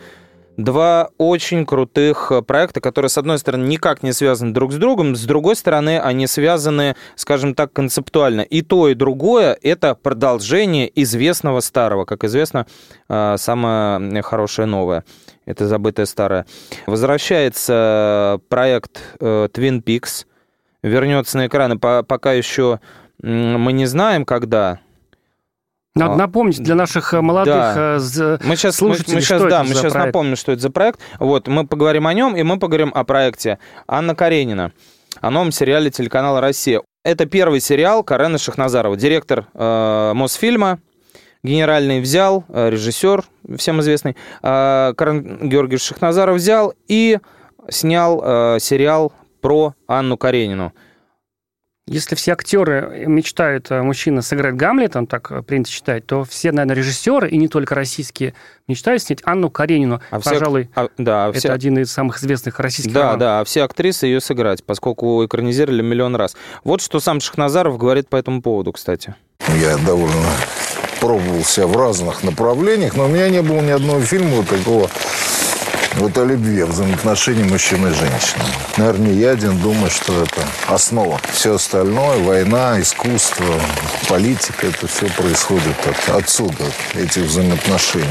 два 0.57 1.11
очень 1.19 1.67
крутых 1.67 2.33
э, 2.33 2.43
проекта, 2.43 2.81
которые, 2.81 3.09
с 3.09 3.19
одной 3.19 3.39
стороны, 3.39 3.67
никак 3.67 4.03
не 4.03 4.13
связаны 4.13 4.53
друг 4.53 4.73
с 4.73 4.77
другом, 4.77 5.17
с 5.17 5.25
другой 5.25 5.57
стороны, 5.57 6.01
они 6.01 6.27
связаны, 6.27 6.97
скажем 7.15 7.55
так, 7.55 7.73
концептуально. 7.73 8.41
И 8.41 8.63
то, 8.63 8.89
и 8.89 8.95
другое— 8.95 9.59
это 9.63 9.95
продолжение 9.95 10.91
известного 11.03 11.61
старого. 11.61 12.05
Как 12.05 12.25
известно, 12.25 12.67
э, 13.09 13.37
самое 13.39 14.23
хорошее 14.23 14.67
новое. 14.67 15.05
Это 15.45 15.67
забытое 15.67 16.07
старое. 16.07 16.47
Возвращается 16.87 18.41
проект 18.49 19.01
э, 19.21 19.49
Twin 19.53 19.83
Peaks, 19.83 20.27
вернется 20.83 21.39
на 21.39 21.47
экраны, 21.47 21.79
пока 21.79 22.33
еще 22.33 22.81
мы 23.23 23.73
не 23.73 23.87
знаем, 23.87 24.25
когда, 24.25 24.81
надо 25.97 26.15
а, 26.15 26.17
напомнить 26.17 26.63
для 26.63 26.75
наших 26.75 27.15
э, 27.15 27.21
молодых 27.21 27.55
да. 27.55 27.99
Э, 27.99 28.39
мы 28.45 28.57
сейчас, 28.57 28.77
слушателей, 28.77 29.15
мы, 29.15 29.17
мы 29.17 29.21
сейчас, 29.23 29.43
да, 29.43 29.63
мы 29.63 29.71
сейчас 29.71 29.93
проект? 29.93 30.07
напомним, 30.07 30.37
что 30.37 30.53
это 30.53 30.63
за 30.63 30.71
проект. 30.71 31.01
Вот, 31.19 31.49
мы 31.49 31.67
поговорим 31.67 32.07
о 32.07 32.15
нем, 32.15 32.37
и 32.37 32.43
мы 32.43 32.59
поговорим 32.59 32.93
о 32.95 33.05
проекте 33.05 33.59
Анна 33.89 34.15
Каренина, 34.15 34.73
о 35.21 35.31
новом 35.31 35.53
сериале 35.53 35.91
телеканала 35.91 36.41
«Россия». 36.41 36.83
Это 37.03 37.25
первый 37.27 37.61
сериал 37.61 38.05
Карена 38.05 38.37
Шахназарова, 38.37 38.97
директор 38.97 39.47
э, 39.55 40.13
Мосфильма, 40.15 40.81
генеральный 41.43 42.01
взял, 42.01 42.45
э, 42.49 42.71
режиссер, 42.71 43.25
всем 43.57 43.81
известный, 43.81 44.17
э, 44.43 44.93
Карен 44.97 45.49
Георгиевич 45.49 45.83
Шахназаров 45.83 46.37
взял 46.37 46.75
и 46.89 47.19
снял 47.71 48.23
э, 48.23 48.59
сериал 48.61 49.13
про 49.41 49.75
Анну 49.87 50.17
Каренину– 50.19 50.73
если 51.89 52.17
все 52.17 52.33
актеры 52.33 53.05
мечтают, 53.07 53.71
э, 53.71 53.81
мужчина 53.81 54.21
сыграть 54.21 54.57
Гамлета, 54.57 55.07
так 55.07 55.31
э, 55.31 55.43
принято 55.43 55.71
считать, 55.71 56.05
то 56.05 56.25
все, 56.25 56.51
наверное, 56.51 56.75
режиссеры, 56.75 57.29
и 57.31 57.37
не 57.37 57.47
только 57.47 57.77
российские, 57.77 58.35
мечтают 58.67 59.03
снять 59.03 59.21
Анну 59.23 59.51
Каренину. 59.51 60.01
А 60.11 60.21
Пожалуй, 60.21 60.65
все, 60.65 60.73
а, 60.75 60.89
да, 60.99 61.29
это 61.29 61.39
все... 61.39 61.53
один 61.53 61.79
из 61.79 61.93
самых 61.93 62.19
известных 62.19 62.59
российских 62.59 62.93
Да, 62.93 63.01
романов. 63.01 63.21
да, 63.21 63.41
а 63.41 63.45
все 63.45 63.63
актрисы 63.63 64.07
ее 64.07 64.21
сыграть, 64.21 64.65
поскольку 64.65 65.25
экранизировали 65.25 65.83
миллион 65.83 66.17
раз. 66.17 66.37
Вот 66.65 66.81
что 66.81 66.99
сам 66.99 67.21
Шахназаров 67.21 67.79
говорит 67.79 68.09
по 68.09 68.17
этому 68.17 68.43
поводу, 68.43 68.73
кстати. 68.73 69.15
Я 69.61 69.77
довольно 69.79 70.31
пробовался 71.01 71.69
в 71.69 71.77
разных 71.77 72.25
направлениях, 72.25 72.97
но 72.97 73.05
у 73.05 73.09
меня 73.09 73.29
не 73.29 73.43
было 73.43 73.61
ни 73.61 73.71
одного 73.71 74.01
фильма 74.01 74.43
такого 74.45 74.91
вот 75.97 76.17
о 76.19 76.25
любви, 76.25 76.61
о 76.61 76.67
взаимоотношении 76.67 77.43
мужчины 77.43 77.89
и 77.89 77.93
женщины. 77.93 78.45
Наверное, 78.77 79.13
я 79.13 79.31
один 79.31 79.59
думаю, 79.59 79.91
что 79.91 80.23
это 80.23 80.43
основа. 80.69 81.21
Все 81.33 81.55
остальное, 81.55 82.19
война, 82.19 82.81
искусство, 82.81 83.47
политика, 84.09 84.67
это 84.67 84.87
все 84.87 85.07
происходит 85.07 85.77
от, 85.87 86.17
отсюда, 86.17 86.65
этих 86.95 87.23
взаимоотношений. 87.23 88.07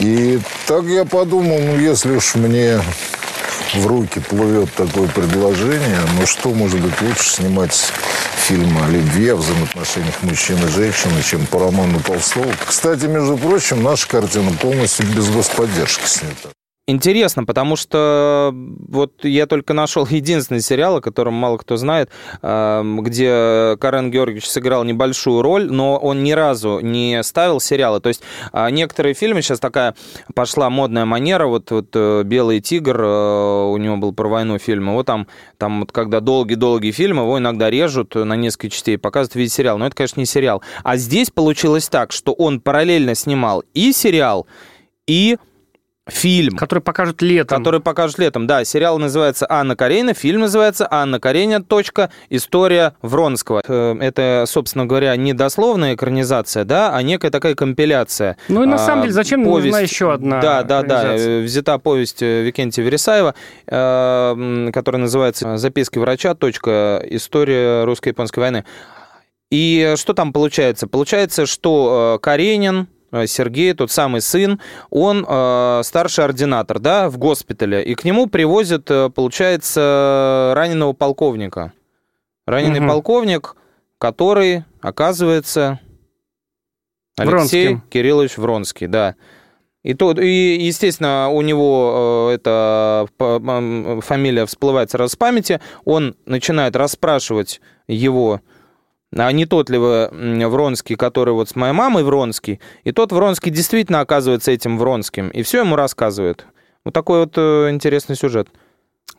И 0.00 0.40
так 0.66 0.84
я 0.84 1.04
подумал, 1.04 1.58
ну, 1.58 1.78
если 1.78 2.16
уж 2.16 2.34
мне 2.34 2.80
в 3.74 3.86
руки 3.86 4.20
плывет 4.20 4.72
такое 4.74 5.08
предложение, 5.08 6.00
ну 6.18 6.26
что 6.26 6.50
может 6.50 6.80
быть 6.80 7.00
лучше 7.02 7.30
снимать 7.30 7.74
фильм 8.46 8.78
о 8.82 8.88
любви, 8.88 9.28
о 9.28 9.36
взаимоотношениях 9.36 10.22
мужчин 10.22 10.56
и 10.64 10.68
женщины, 10.68 11.22
чем 11.22 11.46
по 11.46 11.58
роману 11.58 12.00
Толстого. 12.00 12.50
Кстати, 12.66 13.06
между 13.06 13.36
прочим, 13.36 13.82
наша 13.82 14.08
картина 14.08 14.52
полностью 14.52 15.06
без 15.06 15.28
господдержки 15.28 16.06
снята. 16.06 16.57
Интересно, 16.90 17.44
потому 17.44 17.76
что 17.76 18.50
вот 18.54 19.22
я 19.22 19.46
только 19.46 19.74
нашел 19.74 20.06
единственный 20.10 20.62
сериал, 20.62 20.96
о 20.96 21.00
котором 21.02 21.34
мало 21.34 21.58
кто 21.58 21.76
знает, 21.76 22.08
где 22.40 23.76
Карен 23.78 24.10
Георгиевич 24.10 24.48
сыграл 24.48 24.84
небольшую 24.84 25.42
роль, 25.42 25.70
но 25.70 25.98
он 25.98 26.24
ни 26.24 26.32
разу 26.32 26.80
не 26.80 27.22
ставил 27.22 27.60
сериалы. 27.60 28.00
То 28.00 28.08
есть 28.08 28.22
а, 28.52 28.70
некоторые 28.70 29.12
фильмы, 29.12 29.42
сейчас 29.42 29.60
такая 29.60 29.94
пошла 30.34 30.70
модная 30.70 31.04
манера, 31.04 31.46
вот, 31.46 31.70
вот 31.70 31.88
э, 31.92 32.22
«Белый 32.24 32.60
тигр», 32.60 32.98
э, 32.98 33.64
у 33.66 33.76
него 33.76 33.98
был 33.98 34.14
про 34.14 34.28
войну 34.28 34.58
фильм, 34.58 34.94
вот 34.94 35.04
там, 35.04 35.26
там 35.58 35.80
вот 35.80 35.92
когда 35.92 36.20
долгие-долгие 36.20 36.92
фильмы, 36.92 37.24
его 37.24 37.38
иногда 37.38 37.68
режут 37.68 38.14
на 38.14 38.34
несколько 38.34 38.70
частей, 38.70 38.96
показывают 38.96 39.34
в 39.34 39.36
виде 39.36 39.50
сериала. 39.50 39.76
Но 39.76 39.86
это, 39.88 39.94
конечно, 39.94 40.20
не 40.20 40.26
сериал. 40.26 40.62
А 40.84 40.96
здесь 40.96 41.28
получилось 41.28 41.86
так, 41.90 42.12
что 42.12 42.32
он 42.32 42.62
параллельно 42.62 43.14
снимал 43.14 43.62
и 43.74 43.92
сериал, 43.92 44.46
и 45.06 45.36
фильм. 46.08 46.56
Который 46.56 46.80
покажут 46.80 47.22
летом. 47.22 47.58
Который 47.58 47.80
покажут 47.80 48.18
летом, 48.18 48.46
да. 48.46 48.64
Сериал 48.64 48.98
называется 48.98 49.46
«Анна 49.48 49.76
Каренина», 49.76 50.14
фильм 50.14 50.40
называется 50.40 50.86
«Анна 50.90 51.20
Каренина. 51.20 51.62
Точка. 51.62 52.10
История 52.30 52.94
Вронского». 53.02 53.62
Э, 53.66 53.96
это, 54.00 54.44
собственно 54.46 54.86
говоря, 54.86 55.14
не 55.16 55.32
дословная 55.32 55.94
экранизация, 55.94 56.64
да, 56.64 56.94
а 56.94 57.02
некая 57.02 57.30
такая 57.30 57.54
компиляция. 57.54 58.36
Ну 58.48 58.62
и 58.62 58.66
на 58.66 58.78
самом 58.78 59.02
деле, 59.02 59.12
зачем 59.12 59.44
повесть... 59.44 59.66
нужна 59.66 59.80
еще 59.80 60.12
одна 60.12 60.40
Да, 60.40 60.62
да, 60.62 60.82
да. 60.82 61.14
Взята 61.14 61.78
повесть 61.78 62.22
э, 62.22 62.42
Викентия 62.42 62.84
Вересаева, 62.84 63.34
э, 63.66 64.70
которая 64.72 65.02
называется 65.02 65.56
«Записки 65.56 65.98
врача. 65.98 66.34
Точка. 66.34 67.02
История 67.04 67.84
русско-японской 67.84 68.40
войны». 68.40 68.64
И 69.50 69.94
что 69.96 70.12
там 70.12 70.32
получается? 70.34 70.86
Получается, 70.86 71.46
что 71.46 72.18
Каренин, 72.20 72.80
Э, 72.80 72.97
Сергей, 73.26 73.72
тот 73.72 73.90
самый 73.90 74.20
сын, 74.20 74.60
он 74.90 75.24
э, 75.26 75.80
старший 75.84 76.24
ординатор, 76.24 76.78
да, 76.78 77.08
в 77.08 77.18
госпитале, 77.18 77.82
и 77.82 77.94
к 77.94 78.04
нему 78.04 78.26
привозят, 78.26 78.90
э, 78.90 79.10
получается, 79.10 80.52
раненого 80.54 80.92
полковника. 80.92 81.72
Раненый 82.46 82.80
угу. 82.80 82.88
полковник, 82.88 83.56
который, 83.98 84.64
оказывается, 84.80 85.80
Алексей 87.16 87.68
Вронский. 87.68 87.90
Кириллович 87.90 88.36
Вронский, 88.38 88.86
да. 88.86 89.16
И, 89.82 89.94
то, 89.94 90.12
и, 90.12 90.58
естественно, 90.60 91.28
у 91.30 91.40
него 91.40 92.28
э, 92.30 92.34
эта 92.34 93.06
фамилия 93.16 94.44
всплывает 94.44 94.90
сразу 94.90 95.14
с 95.14 95.16
памяти, 95.16 95.60
он 95.84 96.16
начинает 96.26 96.76
расспрашивать 96.76 97.60
его 97.86 98.40
а 99.16 99.32
не 99.32 99.46
тот 99.46 99.70
ли 99.70 99.78
вы 99.78 100.08
Вронский, 100.48 100.96
который 100.96 101.32
вот 101.34 101.48
с 101.48 101.56
моей 101.56 101.72
мамой 101.72 102.04
Вронский, 102.04 102.60
и 102.84 102.92
тот 102.92 103.12
Вронский 103.12 103.50
действительно 103.50 104.00
оказывается 104.00 104.50
этим 104.50 104.78
Вронским, 104.78 105.28
и 105.30 105.42
все 105.42 105.60
ему 105.60 105.76
рассказывает. 105.76 106.46
Вот 106.84 106.94
такой 106.94 107.20
вот 107.20 107.32
э, 107.36 107.70
интересный 107.70 108.16
сюжет. 108.16 108.48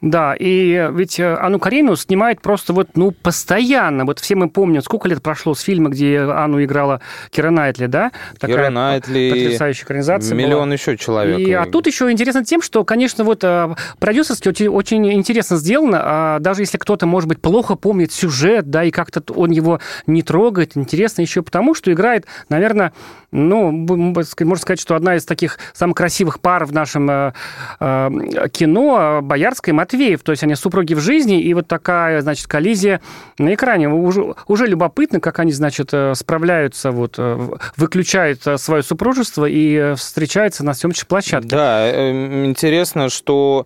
Да, 0.02 0.34
и 0.38 0.90
ведь 0.94 1.20
э, 1.20 1.36
Анну 1.36 1.60
Каренину 1.60 1.96
снимает 1.98 2.42
просто 2.42 2.72
вот, 2.72 2.90
ну, 2.96 3.12
постоянно. 3.12 4.06
Вот 4.06 4.20
все 4.20 4.36
мы 4.36 4.50
помним, 4.50 4.82
сколько 4.82 5.10
лет 5.10 5.22
прошло 5.22 5.54
с 5.54 5.60
фильма, 5.60 5.90
где 5.90 6.20
Анну 6.20 6.64
играла 6.64 7.02
Кира 7.32 7.50
Найтли, 7.50 7.88
да? 7.88 8.12
Такая 8.40 8.56
Кира 8.56 8.70
Найтли. 8.70 9.30
Потрясающая 9.30 9.84
экранизация 9.84 10.36
Миллион 10.36 10.70
была. 10.70 10.74
еще 10.74 10.98
человек. 10.98 11.40
И, 11.40 11.52
а 11.52 11.66
тут 11.66 11.88
еще 11.88 12.10
интересно 12.12 12.46
тем, 12.46 12.62
что, 12.62 12.86
конечно, 12.86 13.26
вот 13.26 13.44
э, 13.44 13.76
продюсерски 14.00 14.48
очень, 14.48 14.68
очень 14.70 15.14
интересно 15.14 15.58
сделано, 15.58 16.00
а 16.02 16.40
даже 16.40 16.62
если 16.62 16.78
кто-то, 16.78 17.06
может 17.06 17.28
быть, 17.28 17.42
плохо 17.42 17.76
помнит 17.76 18.14
сюжет, 18.14 18.70
да, 18.70 18.86
и 18.86 18.92
как-то 18.92 19.22
он 19.34 19.52
его 19.52 19.82
не 20.08 20.22
трогает, 20.22 20.78
интересно 20.78 21.22
еще 21.22 21.42
потому, 21.42 21.76
что 21.76 21.92
играет, 21.92 22.26
наверное, 22.48 22.94
ну, 23.32 23.72
можно 23.72 24.56
сказать, 24.56 24.80
что 24.80 24.96
одна 24.96 25.16
из 25.16 25.26
таких 25.26 25.60
самых 25.74 25.98
красивых 25.98 26.40
пар 26.40 26.66
в 26.66 26.74
нашем 26.74 27.10
э, 27.10 27.32
кино, 27.80 29.20
Боярская 29.22 29.76
Матвеев, 29.90 30.22
то 30.22 30.32
есть 30.32 30.44
они 30.44 30.56
супруги 30.56 30.94
в 30.94 31.00
жизни, 31.00 31.42
и 31.42 31.54
вот 31.54 31.68
такая, 31.68 32.22
значит, 32.22 32.48
коллизия 32.48 33.02
на 33.38 33.54
экране. 33.54 33.90
Уже, 33.90 34.36
уже 34.48 34.68
любопытно, 34.68 35.20
как 35.20 35.40
они, 35.40 35.52
значит, 35.52 35.90
э, 35.94 36.14
справляются, 36.16 36.92
вот, 36.92 37.16
э, 37.18 37.50
выключают 37.76 38.46
э, 38.46 38.58
свое 38.58 38.84
супружество 38.84 39.46
и 39.50 39.96
встречаются 39.96 40.64
на 40.64 40.74
съемочной 40.74 41.08
площадке. 41.08 41.50
Да, 41.50 42.12
интересно, 42.46 43.10
что 43.10 43.66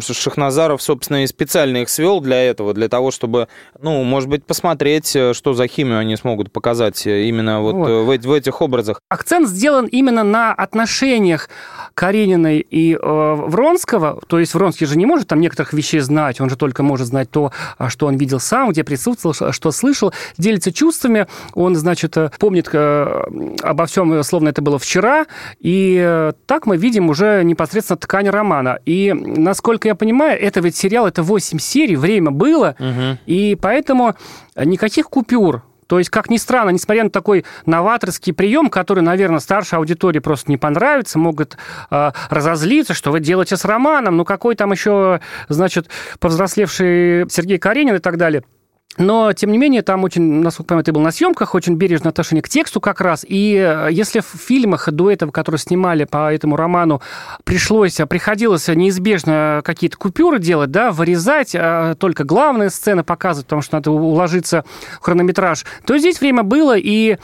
Шахназаров, 0.00 0.80
собственно, 0.80 1.24
и 1.24 1.26
специально 1.26 1.78
их 1.78 1.88
свел 1.88 2.20
для 2.20 2.40
этого, 2.40 2.72
для 2.72 2.88
того, 2.88 3.10
чтобы, 3.10 3.48
ну, 3.80 4.04
может 4.04 4.28
быть, 4.28 4.44
посмотреть, 4.44 5.16
что 5.32 5.54
за 5.54 5.66
химию 5.66 5.98
они 5.98 6.16
смогут 6.16 6.52
показать 6.52 7.04
именно 7.06 7.60
вот, 7.60 7.74
вот. 7.74 7.88
В, 7.88 8.26
в 8.26 8.32
этих 8.32 8.62
образах. 8.62 9.00
Акцент 9.08 9.48
сделан 9.48 9.86
именно 9.86 10.22
на 10.22 10.52
отношениях 10.52 11.48
Карениной 11.94 12.60
и 12.60 12.94
э, 12.94 12.98
Вронского, 13.02 14.20
то 14.28 14.38
есть 14.38 14.54
Вронский 14.54 14.86
же 14.86 14.96
не 14.96 15.06
может 15.06 15.28
там 15.28 15.40
некоторых 15.48 15.72
вещей 15.72 16.00
знать, 16.00 16.40
он 16.40 16.50
же 16.50 16.56
только 16.56 16.82
может 16.82 17.06
знать 17.06 17.30
то, 17.30 17.52
а, 17.78 17.88
что 17.88 18.06
он 18.06 18.16
видел 18.16 18.38
сам, 18.40 18.70
где 18.70 18.84
присутствовал, 18.84 19.52
что 19.52 19.70
слышал, 19.72 20.12
делится 20.36 20.72
чувствами, 20.72 21.26
он, 21.54 21.74
значит, 21.74 22.16
э, 22.16 22.30
помнит 22.38 22.68
э, 22.72 23.22
обо 23.62 23.86
всем, 23.86 24.22
словно 24.22 24.50
это 24.50 24.62
было 24.62 24.78
вчера, 24.78 25.26
и 25.58 26.32
так 26.46 26.66
мы 26.66 26.76
видим 26.76 27.08
уже 27.08 27.42
непосредственно 27.44 27.96
ткань 27.96 28.28
романа. 28.28 28.78
И, 28.84 29.12
насколько 29.12 29.88
я 29.88 29.94
понимаю, 29.94 30.40
это 30.40 30.60
ведь 30.60 30.76
сериал, 30.76 31.06
это 31.06 31.22
8 31.22 31.58
серий, 31.58 31.96
время 31.96 32.30
было, 32.30 32.76
угу. 32.78 33.18
и 33.26 33.56
поэтому 33.60 34.14
никаких 34.56 35.08
купюр 35.08 35.62
то 35.88 35.98
есть, 35.98 36.10
как 36.10 36.30
ни 36.30 36.36
странно, 36.36 36.70
несмотря 36.70 37.04
на 37.04 37.10
такой 37.10 37.44
новаторский 37.66 38.32
прием, 38.32 38.68
который, 38.68 39.02
наверное, 39.02 39.40
старшей 39.40 39.78
аудитории 39.78 40.20
просто 40.20 40.50
не 40.50 40.58
понравится, 40.58 41.18
могут 41.18 41.56
э, 41.90 42.10
разозлиться, 42.28 42.94
что 42.94 43.10
вы 43.10 43.20
делаете 43.20 43.56
с 43.56 43.64
романом, 43.64 44.18
ну 44.18 44.24
какой 44.24 44.54
там 44.54 44.70
еще, 44.70 45.20
значит, 45.48 45.88
повзрослевший 46.20 47.26
Сергей 47.30 47.58
Каренин 47.58 47.96
и 47.96 48.00
так 48.00 48.18
далее– 48.18 48.44
но, 48.98 49.32
тем 49.32 49.52
не 49.52 49.58
менее, 49.58 49.82
там 49.82 50.04
очень, 50.04 50.22
насколько 50.22 50.68
понимаю, 50.68 50.84
ты 50.84 50.92
был 50.92 51.00
на 51.00 51.12
съемках, 51.12 51.54
очень 51.54 51.76
бережное 51.76 52.10
отношение 52.10 52.42
к 52.42 52.48
тексту 52.48 52.80
как 52.80 53.00
раз. 53.00 53.24
И 53.26 53.54
э, 53.54 53.88
если 53.92 54.20
в 54.20 54.26
фильмах 54.26 54.90
до 54.90 55.10
этого, 55.10 55.30
которые 55.30 55.60
снимали 55.60 56.04
по 56.04 56.32
этому 56.32 56.56
роману, 56.56 57.00
пришлось, 57.44 57.98
приходилось 58.08 58.68
неизбежно 58.68 59.62
какие-то 59.64 59.96
купюры 59.96 60.38
делать, 60.38 60.70
да, 60.70 60.90
вырезать, 60.90 61.54
а 61.54 61.94
только 61.94 62.24
главные 62.24 62.70
сцены 62.70 63.04
показывать, 63.04 63.46
потому 63.46 63.62
что 63.62 63.76
надо 63.76 63.90
уложиться 63.92 64.64
в 65.00 65.04
хронометраж, 65.04 65.64
то 65.86 65.96
здесь 65.96 66.20
время 66.20 66.42
было, 66.42 66.76
и 66.76 67.18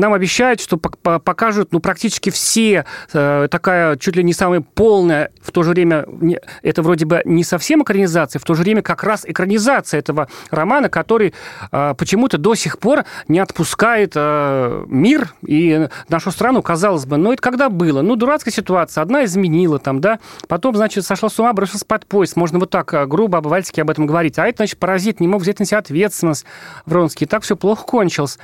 нам 0.00 0.14
обещают, 0.14 0.60
что 0.60 0.78
покажут 0.78 1.72
ну, 1.72 1.80
практически 1.80 2.30
все, 2.30 2.84
э, 3.12 3.48
такая 3.50 3.96
чуть 3.96 4.16
ли 4.16 4.24
не 4.24 4.32
самая 4.32 4.62
полная, 4.62 5.30
в 5.40 5.52
то 5.52 5.62
же 5.62 5.70
время, 5.70 6.06
это 6.62 6.82
вроде 6.82 7.04
бы 7.04 7.22
не 7.24 7.44
совсем 7.44 7.82
экранизация, 7.82 8.40
в 8.40 8.44
то 8.44 8.54
же 8.54 8.62
время 8.62 8.82
как 8.82 9.04
раз 9.04 9.24
экранизация 9.26 10.00
этого 10.00 10.28
романа, 10.50 10.88
который 10.88 11.34
э, 11.70 11.94
почему-то 11.96 12.38
до 12.38 12.54
сих 12.54 12.78
пор 12.78 13.04
не 13.28 13.38
отпускает 13.38 14.12
э, 14.16 14.84
мир 14.88 15.34
и 15.46 15.88
нашу 16.08 16.30
страну, 16.30 16.62
казалось 16.62 17.06
бы. 17.06 17.16
Но 17.16 17.32
это 17.32 17.42
когда 17.42 17.68
было? 17.68 18.02
Ну, 18.02 18.16
дурацкая 18.16 18.52
ситуация. 18.52 19.02
Одна 19.02 19.24
изменила 19.24 19.78
там, 19.78 20.00
да, 20.00 20.18
потом, 20.48 20.74
значит, 20.74 21.04
сошла 21.04 21.28
с 21.28 21.38
ума, 21.38 21.52
бросилась 21.52 21.84
под 21.84 22.06
поезд. 22.06 22.36
Можно 22.36 22.58
вот 22.58 22.70
так 22.70 23.08
грубо, 23.08 23.38
обывательски 23.38 23.80
об 23.80 23.90
этом 23.90 24.06
говорить. 24.06 24.38
А 24.38 24.46
это, 24.46 24.58
значит, 24.58 24.78
паразит 24.78 25.20
не 25.20 25.28
мог 25.28 25.42
взять 25.42 25.58
на 25.58 25.66
себя 25.66 25.78
ответственность 25.78 26.46
Вронский. 26.86 27.26
И 27.26 27.28
так 27.28 27.42
все 27.42 27.56
плохо 27.56 27.84
кончилось. 27.84 28.38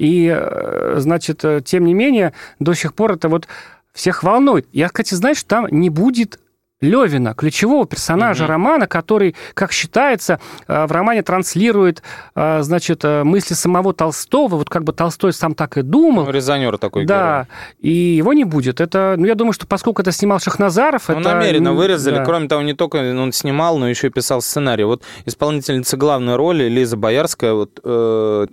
И, 0.00 0.34
э, 0.34 0.94
значит, 0.96 1.44
э, 1.44 1.60
тем 1.62 1.84
не 1.84 1.92
менее, 1.92 2.32
до 2.58 2.72
сих 2.72 2.94
пор 2.94 3.12
это 3.12 3.28
вот 3.28 3.46
всех 3.92 4.22
волнует. 4.22 4.66
Я, 4.72 4.88
кстати, 4.88 5.12
знаешь, 5.12 5.42
там 5.42 5.66
не 5.70 5.90
будет 5.90 6.40
Левина, 6.82 7.34
ключевого 7.34 7.86
персонажа 7.86 8.44
угу. 8.44 8.52
романа, 8.52 8.86
который, 8.86 9.36
как 9.52 9.70
считается, 9.70 10.40
э, 10.66 10.86
в 10.86 10.92
романе 10.92 11.22
транслирует, 11.22 12.02
э, 12.34 12.62
значит, 12.62 13.04
э, 13.04 13.22
мысли 13.22 13.52
самого 13.52 13.92
Толстого. 13.92 14.56
Вот 14.56 14.70
как 14.70 14.84
бы 14.84 14.94
Толстой 14.94 15.34
сам 15.34 15.54
так 15.54 15.76
и 15.76 15.82
думал. 15.82 16.24
Ну, 16.24 16.30
резонер 16.30 16.78
такой. 16.78 17.04
Да, 17.04 17.46
герой. 17.80 17.92
и 17.92 18.16
его 18.16 18.32
не 18.32 18.44
будет. 18.44 18.80
Это, 18.80 19.16
ну, 19.18 19.26
я 19.26 19.34
думаю, 19.34 19.52
что 19.52 19.66
поскольку 19.66 20.00
это 20.00 20.10
снимал 20.10 20.40
Шахназаров, 20.40 21.08
ну, 21.08 21.20
это... 21.20 21.34
намеренно 21.34 21.74
вырезали. 21.74 22.16
Да. 22.16 22.24
Кроме 22.24 22.48
того, 22.48 22.62
не 22.62 22.72
только 22.72 22.96
он 22.96 23.32
снимал, 23.32 23.76
но 23.76 23.86
еще 23.86 24.06
и 24.06 24.10
писал 24.10 24.40
сценарий. 24.40 24.84
Вот 24.84 25.02
исполнительница 25.26 25.98
главной 25.98 26.36
роли 26.36 26.64
Лиза 26.64 26.96
Боярская 26.96 27.52
вот 27.52 27.78
э, 27.84 28.46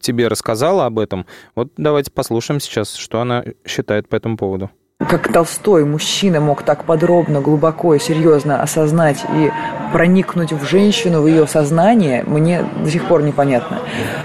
тебе 0.00 0.26
рассказала 0.26 0.86
об 0.86 0.98
этом. 0.98 1.24
Вот 1.54 1.70
давайте 1.76 2.10
послушаем 2.10 2.58
сейчас, 2.58 2.94
что 2.94 3.20
она 3.20 3.44
считает 3.64 4.08
по 4.08 4.16
этому 4.16 4.36
поводу 4.36 4.70
как 5.08 5.32
Толстой, 5.32 5.84
мужчина, 5.84 6.40
мог 6.40 6.62
так 6.62 6.84
подробно, 6.84 7.40
глубоко 7.40 7.94
и 7.94 7.98
серьезно 7.98 8.62
осознать 8.62 9.24
и 9.34 9.50
проникнуть 9.92 10.52
в 10.52 10.64
женщину, 10.64 11.22
в 11.22 11.28
ее 11.28 11.46
сознание, 11.46 12.24
мне 12.26 12.64
до 12.82 12.90
сих 12.90 13.04
пор 13.04 13.22
непонятно. 13.22 13.78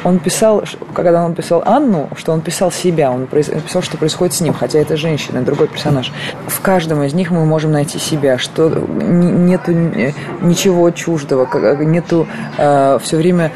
Он 0.03 0.17
писал, 0.17 0.63
когда 0.95 1.23
он 1.23 1.35
писал 1.35 1.61
Анну, 1.63 2.09
что 2.15 2.31
он 2.31 2.41
писал 2.41 2.71
себя, 2.71 3.11
он 3.11 3.27
писал, 3.27 3.83
что 3.83 3.97
происходит 3.97 4.33
с 4.33 4.41
ним, 4.41 4.53
хотя 4.53 4.79
это 4.79 4.97
женщина, 4.97 5.43
другой 5.43 5.67
персонаж. 5.67 6.11
В 6.47 6.59
каждом 6.61 7.03
из 7.03 7.13
них 7.13 7.29
мы 7.29 7.45
можем 7.45 7.71
найти 7.71 7.99
себя, 7.99 8.39
что 8.39 8.69
нету 8.69 9.71
ничего 10.41 10.89
чуждого, 10.89 11.47
нету 11.83 12.27
э, 12.57 12.97
все 13.03 13.17
время 13.17 13.51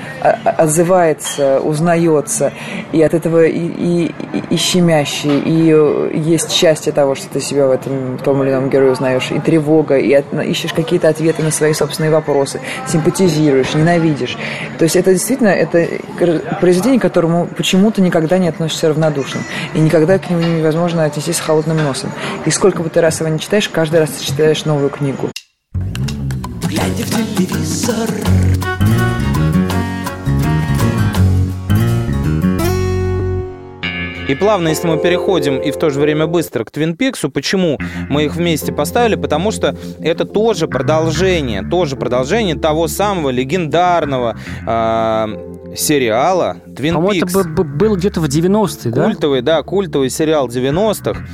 отзывается, 0.46 1.62
узнается, 1.62 2.54
и 2.92 3.02
от 3.02 3.16
этого 3.16 3.44
и, 3.46 3.58
и, 3.58 4.16
и 4.52 4.56
щемящий, 4.56 5.40
и 5.40 6.20
есть 6.20 6.52
счастье 6.52 6.92
того, 6.94 7.13
что 7.16 7.28
ты 7.30 7.40
себя 7.40 7.68
в 7.68 7.72
этом 7.72 8.18
том 8.18 8.44
или 8.44 8.52
ином 8.52 8.70
герое 8.70 8.92
узнаешь, 8.92 9.32
и 9.32 9.40
тревога, 9.40 9.98
и 9.98 10.14
от, 10.14 10.26
ищешь 10.46 10.74
какие-то 10.74 11.10
ответы 11.10 11.44
на 11.44 11.52
свои 11.52 11.74
собственные 11.74 12.12
вопросы, 12.12 12.60
симпатизируешь, 12.88 13.74
ненавидишь. 13.74 14.38
То 14.78 14.84
есть 14.84 14.96
это 14.96 15.14
действительно 15.14 15.50
это 15.50 15.88
произведение, 16.60 17.00
к 17.00 17.04
которому 17.04 17.48
почему-то 17.48 18.02
никогда 18.02 18.38
не 18.38 18.48
относишься 18.48 18.90
равнодушно. 18.90 19.42
И 19.74 19.80
никогда 19.80 20.18
к 20.20 20.30
нему 20.30 20.42
невозможно 20.42 21.04
отнестись 21.04 21.38
с 21.38 21.42
холодным 21.42 21.78
носом. 21.78 22.12
И 22.46 22.52
сколько 22.52 22.84
бы 22.84 22.90
ты 22.90 23.02
раз 23.02 23.20
его 23.20 23.30
не 23.30 23.40
читаешь, 23.40 23.70
каждый 23.70 24.00
раз 24.00 24.10
ты 24.10 24.26
читаешь 24.26 24.66
новую 24.66 24.90
книгу. 24.90 25.30
Глядя 26.68 27.04
в 27.04 27.38
телевизор, 27.38 28.10
И 34.28 34.36
плавно, 34.36 34.70
если 34.70 34.88
мы 34.88 34.98
переходим 34.98 35.58
и 35.58 35.72
в 35.72 35.78
то 35.78 35.90
же 35.90 36.00
время 36.00 36.28
быстро 36.28 36.64
к 36.64 36.72
Твин 36.72 36.96
Пиксу, 36.96 37.30
почему 37.30 37.78
мы 38.10 38.26
их 38.26 38.36
вместе 38.36 38.72
поставили? 38.72 39.16
Потому 39.16 39.52
что 39.52 39.76
это 40.00 40.26
тоже 40.26 40.68
продолжение, 40.68 41.62
тоже 41.62 41.96
продолжение 41.96 42.56
того 42.56 42.88
самого 42.88 43.30
легендарного 43.32 44.38
э, 44.66 45.76
сериала 45.76 46.58
Твин 46.76 46.96
Пикс. 47.10 47.34
По-моему, 47.34 47.54
это 47.54 47.64
был 47.64 47.96
где-то 47.98 48.22
в 48.22 48.26
90-е, 48.26 48.92
да? 48.92 49.06
Культовый, 49.06 49.42
да, 49.42 49.62
культовый 49.62 50.10
сериал 50.10 50.48
90-х 50.48 51.26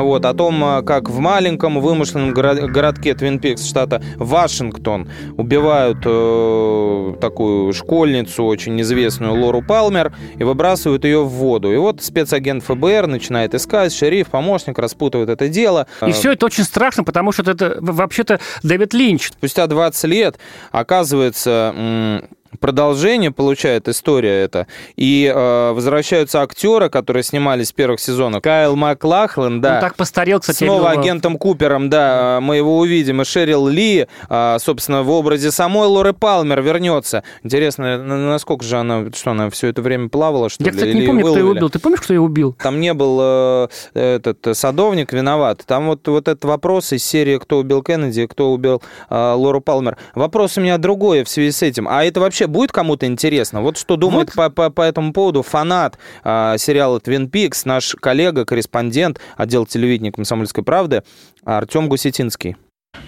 вот, 0.00 0.24
о 0.24 0.34
том, 0.34 0.62
а, 0.64 0.82
как 0.82 1.10
в 1.10 1.18
маленьком 1.18 1.80
вымышленном 1.80 2.32
городке 2.32 3.14
Твин 3.14 3.38
Пикс 3.38 3.64
штата 3.64 4.02
Вашингтон 4.16 5.08
убивают 5.36 5.98
э, 6.04 7.14
такую 7.20 7.72
школьницу, 7.72 8.44
очень 8.44 8.80
известную 8.80 9.34
Лору 9.34 9.62
Палмер, 9.62 10.14
и 10.36 10.44
выбрасывают 10.44 11.04
ее 11.04 11.22
в 11.22 11.28
воду. 11.28 11.72
И 11.72 11.76
вот 11.76 12.02
спецагент 12.02 12.64
ФБР 12.64 13.06
начинает 13.06 13.54
искать, 13.54 13.92
шериф, 13.92 14.28
помощник 14.28 14.78
распутывает 14.78 15.28
это 15.28 15.48
дело. 15.48 15.86
И 16.06 16.12
все 16.12 16.32
это 16.32 16.46
очень 16.46 16.64
страшно, 16.64 17.04
потому 17.04 17.32
что 17.32 17.42
это 17.42 17.76
вообще-то 17.80 18.40
Дэвид 18.62 18.94
Линч. 18.94 19.30
Спустя 19.32 19.66
20 19.66 20.04
лет 20.04 20.38
оказывается 20.70 22.22
продолжение 22.60 23.30
получает 23.30 23.88
история 23.88 24.42
эта. 24.42 24.66
И 24.96 25.30
э, 25.34 25.72
возвращаются 25.72 26.42
актеры, 26.42 26.88
которые 26.88 27.22
снимались 27.22 27.68
с 27.68 27.72
первых 27.72 28.00
сезонов. 28.00 28.42
Кайл 28.42 28.76
Маклахлен, 28.76 29.60
да. 29.60 29.74
Он 29.74 29.80
так 29.80 29.96
постарел, 29.96 30.40
кстати. 30.40 30.64
Снова 30.64 30.90
агентом 30.90 31.38
Купером, 31.38 31.90
да, 31.90 32.38
мы 32.40 32.56
его 32.56 32.78
увидим. 32.78 33.22
И 33.22 33.24
Шерил 33.24 33.66
Ли, 33.68 34.06
э, 34.28 34.56
собственно, 34.60 35.02
в 35.02 35.10
образе 35.10 35.50
самой 35.50 35.88
Лоры 35.88 36.12
Палмер 36.12 36.62
вернется. 36.62 37.22
Интересно, 37.42 37.98
насколько 37.98 38.64
же 38.64 38.76
она, 38.76 39.06
что 39.14 39.30
она 39.30 39.50
все 39.50 39.68
это 39.68 39.82
время 39.82 40.08
плавала, 40.08 40.48
что 40.48 40.64
Я, 40.64 40.70
ли? 40.70 40.76
кстати, 40.76 40.94
не 40.94 41.06
помню, 41.06 41.24
выловили? 41.24 41.40
кто 41.40 41.48
ее 41.48 41.56
убил. 41.56 41.70
Ты 41.70 41.78
помнишь, 41.78 42.00
кто 42.00 42.14
ее 42.14 42.20
убил? 42.20 42.56
Там 42.60 42.80
не 42.80 42.94
был 42.94 43.18
э, 43.22 43.68
этот 43.94 44.56
садовник 44.56 45.12
виноват. 45.12 45.62
Там 45.66 45.86
вот, 45.86 46.06
вот 46.08 46.28
этот 46.28 46.44
вопрос 46.44 46.92
из 46.92 47.04
серии 47.04 47.38
«Кто 47.38 47.58
убил 47.58 47.82
Кеннеди», 47.82 48.26
«Кто 48.26 48.52
убил 48.52 48.82
э, 49.10 49.32
Лору 49.34 49.60
Палмер». 49.60 49.96
Вопрос 50.14 50.58
у 50.58 50.60
меня 50.60 50.78
другой 50.78 51.24
в 51.24 51.28
связи 51.28 51.50
с 51.50 51.62
этим. 51.62 51.88
А 51.88 52.04
это 52.04 52.20
вообще 52.20 52.41
будет 52.46 52.72
кому-то 52.72 53.06
интересно? 53.06 53.62
Вот 53.62 53.76
что 53.78 53.96
думает 53.96 54.34
вот. 54.34 54.54
По, 54.54 54.64
по, 54.64 54.70
по 54.70 54.82
этому 54.82 55.12
поводу 55.12 55.42
фанат 55.42 55.98
э, 56.24 56.56
сериала 56.58 57.00
«Твин 57.00 57.28
Пикс», 57.28 57.64
наш 57.64 57.94
коллега, 58.00 58.44
корреспондент 58.44 59.20
отдела 59.36 59.66
телевидения 59.66 60.12
«Комсомольской 60.12 60.64
правды» 60.64 61.02
Артем 61.44 61.88
Гусетинский. 61.88 62.56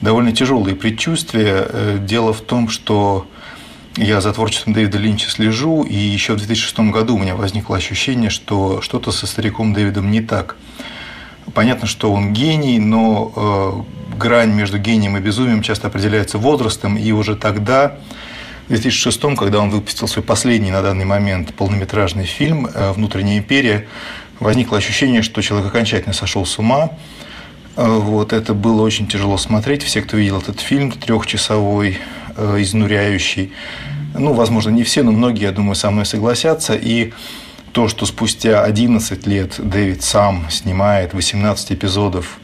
Довольно 0.01 0.33
тяжелые 0.33 0.77
предчувствия. 0.77 1.67
Э, 1.69 1.99
дело 2.01 2.33
в 2.33 2.41
том, 2.41 2.69
что 2.69 3.27
я 3.97 4.21
за 4.21 4.33
творчеством 4.33 4.73
Дэвида 4.73 4.99
Линча 4.99 5.31
слежу, 5.31 5.83
и 5.83 5.95
еще 5.95 6.35
в 6.35 6.39
2006 6.39 6.91
году 6.91 7.15
у 7.15 7.19
меня 7.19 7.37
возникло 7.37 7.77
ощущение, 7.77 8.31
что 8.31 8.81
что-то 8.81 9.13
со 9.13 9.27
стариком 9.27 9.73
Дэвидом 9.73 10.11
не 10.11 10.21
так. 10.21 10.57
Понятно, 11.53 11.87
что 11.87 12.13
он 12.13 12.33
гений, 12.33 12.79
но 12.79 13.33
э, 13.37 14.19
грань 14.19 14.53
между 14.53 14.79
гением 14.79 15.17
и 15.17 15.21
безумием 15.21 15.63
часто 15.63 15.89
определяется 15.89 16.39
возрастом, 16.39 16.97
и 16.97 17.13
уже 17.13 17.37
тогда 17.37 17.99
в 18.67 18.69
2006, 18.69 19.21
когда 19.37 19.61
он 19.61 19.71
выпустил 19.71 20.09
свой 20.09 20.25
последний 20.25 20.71
на 20.71 20.81
данный 20.81 21.05
момент 21.05 21.55
полнометражный 21.55 22.25
фильм 22.25 22.67
э, 22.67 22.93
«Внутренняя 22.93 23.39
империя», 23.39 23.87
возникло 24.41 24.79
ощущение, 24.79 25.23
что 25.23 25.43
человек 25.43 25.69
окончательно 25.69 26.15
сошел 26.15 26.47
с 26.47 26.59
ума. 26.59 26.93
Э, 27.77 27.87
вот, 27.87 28.33
это 28.33 28.55
было 28.55 28.83
очень 28.83 29.07
тяжело 29.07 29.37
смотреть. 29.37 29.83
Все, 29.83 30.01
кто 30.01 30.17
видел 30.17 30.39
этот 30.39 30.61
фильм, 30.61 30.93
трехчасовой, 30.93 31.99
э, 32.37 32.57
изнуряющий, 32.61 33.53
ну, 34.15 34.33
возможно, 34.33 34.71
не 34.71 34.85
все, 34.85 35.03
но 35.03 35.13
многие, 35.13 35.43
я 35.43 35.53
думаю, 35.53 35.75
со 35.75 35.91
мной 35.91 36.07
согласятся. 36.07 36.75
И 36.75 37.13
то, 37.73 37.89
что 37.89 38.07
спустя 38.07 38.63
11 38.63 39.27
лет 39.27 39.57
Дэвид 39.59 40.03
сам 40.03 40.47
снимает 40.49 41.13
18 41.13 41.73
эпизодов 41.73 42.39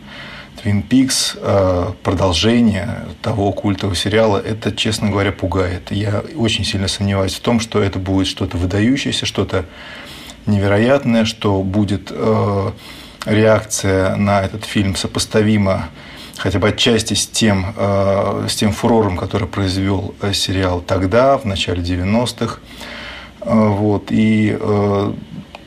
Twin 0.62 0.86
Peaks, 0.86 1.38
э, 1.40 1.92
продолжение 2.02 3.06
того 3.22 3.52
культового 3.52 3.96
сериала, 3.96 4.38
это, 4.38 4.72
честно 4.72 5.10
говоря, 5.10 5.32
пугает. 5.32 5.90
Я 5.90 6.22
очень 6.36 6.64
сильно 6.64 6.88
сомневаюсь 6.88 7.34
в 7.34 7.40
том, 7.40 7.60
что 7.60 7.82
это 7.82 7.98
будет 7.98 8.26
что-то 8.26 8.56
выдающееся, 8.56 9.24
что-то 9.26 9.64
невероятное, 10.46 11.24
что 11.24 11.62
будет 11.62 12.08
э, 12.10 12.70
реакция 13.24 14.16
на 14.16 14.42
этот 14.42 14.64
фильм 14.64 14.96
сопоставима 14.96 15.88
хотя 16.36 16.58
бы 16.58 16.68
отчасти 16.68 17.14
с 17.14 17.26
тем, 17.26 17.74
э, 17.76 18.46
с 18.48 18.54
тем 18.54 18.72
фурором, 18.72 19.16
который 19.16 19.48
произвел 19.48 20.14
сериал 20.32 20.80
тогда, 20.80 21.38
в 21.38 21.44
начале 21.44 21.82
90-х. 21.82 22.58
Вот. 23.42 24.08
И 24.10 24.58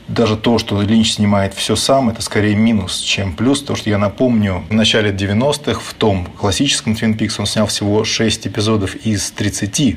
даже 0.08 0.36
то, 0.36 0.58
что 0.58 0.80
Линч 0.82 1.14
снимает 1.14 1.54
все 1.54 1.76
сам, 1.76 2.10
это 2.10 2.20
скорее 2.20 2.54
минус, 2.54 3.00
чем 3.00 3.34
плюс. 3.34 3.62
То, 3.62 3.74
что 3.74 3.88
я 3.88 3.98
напомню, 3.98 4.64
в 4.68 4.74
начале 4.74 5.10
90-х 5.10 5.80
в 5.80 5.94
том 5.94 6.26
классическом 6.26 6.92
Twin 6.92 7.16
Peaks 7.16 7.36
он 7.38 7.46
снял 7.46 7.66
всего 7.66 8.04
6 8.04 8.46
эпизодов 8.46 8.94
из 8.96 9.30
30. 9.30 9.96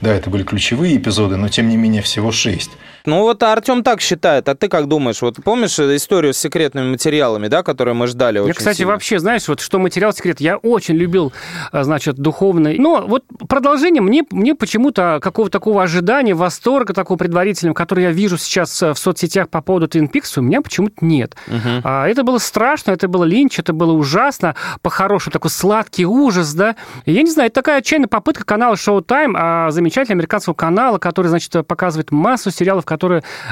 Да, 0.00 0.12
это 0.12 0.28
были 0.28 0.42
ключевые 0.42 0.96
эпизоды, 0.96 1.36
но 1.36 1.48
тем 1.48 1.68
не 1.68 1.76
менее 1.76 2.02
всего 2.02 2.32
6. 2.32 2.70
Ну 3.06 3.22
вот 3.22 3.42
Артем 3.42 3.84
так 3.84 4.00
считает, 4.00 4.48
а 4.48 4.56
ты 4.56 4.68
как 4.68 4.88
думаешь? 4.88 5.22
Вот 5.22 5.36
помнишь 5.42 5.78
историю 5.78 6.34
с 6.34 6.38
секретными 6.38 6.90
материалами, 6.90 7.46
да, 7.46 7.62
которые 7.62 7.94
мы 7.94 8.08
ждали 8.08 8.44
Я, 8.44 8.52
кстати, 8.52 8.78
сильно? 8.78 8.92
вообще, 8.92 9.20
знаешь, 9.20 9.46
вот 9.46 9.60
что 9.60 9.78
материал 9.78 10.12
секрет, 10.12 10.40
я 10.40 10.56
очень 10.56 10.96
любил, 10.96 11.32
а, 11.70 11.84
значит, 11.84 12.16
духовный. 12.16 12.78
Но 12.78 13.04
вот 13.06 13.24
продолжение 13.48 14.02
мне, 14.02 14.24
мне 14.30 14.54
почему-то 14.56 15.20
какого-то 15.22 15.52
такого 15.52 15.84
ожидания, 15.84 16.34
восторга 16.34 16.92
такого 16.92 17.16
предварительного, 17.16 17.74
который 17.74 18.04
я 18.04 18.10
вижу 18.10 18.36
сейчас 18.38 18.82
в 18.82 18.96
соцсетях 18.96 19.48
по 19.48 19.62
поводу 19.62 19.86
Twin 19.86 20.10
Peaks, 20.10 20.32
у 20.36 20.42
меня 20.42 20.60
почему-то 20.60 21.04
нет. 21.04 21.36
Угу. 21.46 21.82
А, 21.84 22.08
это 22.08 22.24
было 22.24 22.38
страшно, 22.38 22.90
это 22.90 23.06
было 23.06 23.22
линч, 23.22 23.58
это 23.60 23.72
было 23.72 23.92
ужасно, 23.92 24.56
по-хорошему 24.82 25.32
такой 25.32 25.50
сладкий 25.50 26.06
ужас, 26.06 26.52
да. 26.54 26.74
Я 27.04 27.22
не 27.22 27.30
знаю, 27.30 27.46
это 27.46 27.54
такая 27.54 27.78
отчаянная 27.78 28.08
попытка 28.08 28.44
канала 28.44 28.74
Showtime, 28.74 29.32
а, 29.36 29.70
замечательного 29.70 30.18
американского 30.18 30.54
канала, 30.54 30.98
который, 30.98 31.28
значит, 31.28 31.52
показывает 31.66 32.10
массу 32.10 32.50
сериалов, 32.50 32.84
которые 32.84 32.95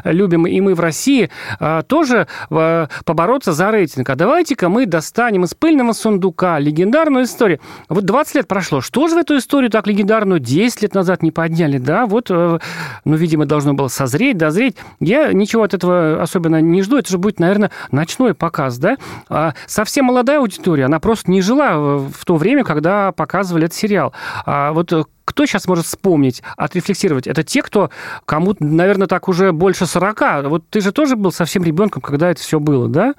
любим 0.04 0.46
и 0.46 0.60
мы 0.60 0.74
в 0.74 0.80
России, 0.80 1.30
а, 1.60 1.82
тоже 1.82 2.26
а, 2.50 2.88
побороться 3.04 3.52
за 3.52 3.70
рейтинг. 3.70 4.08
А 4.10 4.14
давайте-ка 4.16 4.68
мы 4.68 4.86
достанем 4.86 5.44
из 5.44 5.54
пыльного 5.54 5.92
сундука 5.92 6.58
легендарную 6.58 7.24
историю. 7.24 7.60
Вот 7.88 8.04
20 8.04 8.34
лет 8.36 8.48
прошло. 8.48 8.80
Что 8.80 9.08
же 9.08 9.14
в 9.14 9.18
эту 9.18 9.36
историю 9.38 9.70
так 9.70 9.86
легендарную 9.86 10.40
10 10.40 10.82
лет 10.82 10.94
назад 10.94 11.22
не 11.22 11.30
подняли? 11.30 11.78
Да, 11.78 12.06
вот, 12.06 12.30
э, 12.30 12.58
ну, 13.04 13.16
видимо, 13.16 13.46
должно 13.46 13.74
было 13.74 13.88
созреть, 13.88 14.36
дозреть. 14.36 14.76
Я 15.00 15.32
ничего 15.32 15.62
от 15.62 15.74
этого 15.74 16.22
особенно 16.22 16.60
не 16.60 16.82
жду. 16.82 16.98
Это 16.98 17.10
же 17.10 17.18
будет, 17.18 17.40
наверное, 17.40 17.70
ночной 17.90 18.34
показ, 18.34 18.78
да? 18.78 18.96
А 19.28 19.54
совсем 19.66 20.06
молодая 20.06 20.38
аудитория, 20.38 20.84
она 20.84 21.00
просто 21.00 21.30
не 21.30 21.40
жила 21.40 21.98
в 21.98 22.24
то 22.24 22.36
время, 22.36 22.64
когда 22.64 23.12
показывали 23.12 23.66
этот 23.66 23.76
сериал. 23.76 24.12
А 24.46 24.72
вот 24.72 24.92
кто 25.34 25.46
сейчас 25.46 25.66
может 25.66 25.84
вспомнить, 25.84 26.42
отрефлексировать? 26.56 27.26
Это 27.26 27.42
те, 27.42 27.60
кто, 27.60 27.90
кому, 28.24 28.54
наверное, 28.60 29.08
так 29.08 29.28
уже 29.28 29.50
больше 29.50 29.84
40. 29.84 30.44
Вот 30.48 30.68
ты 30.70 30.80
же 30.80 30.92
тоже 30.92 31.16
был 31.16 31.32
совсем 31.32 31.64
ребенком, 31.64 32.00
когда 32.02 32.30
это 32.30 32.40
все 32.40 32.60
было, 32.60 32.88
да? 32.88 33.14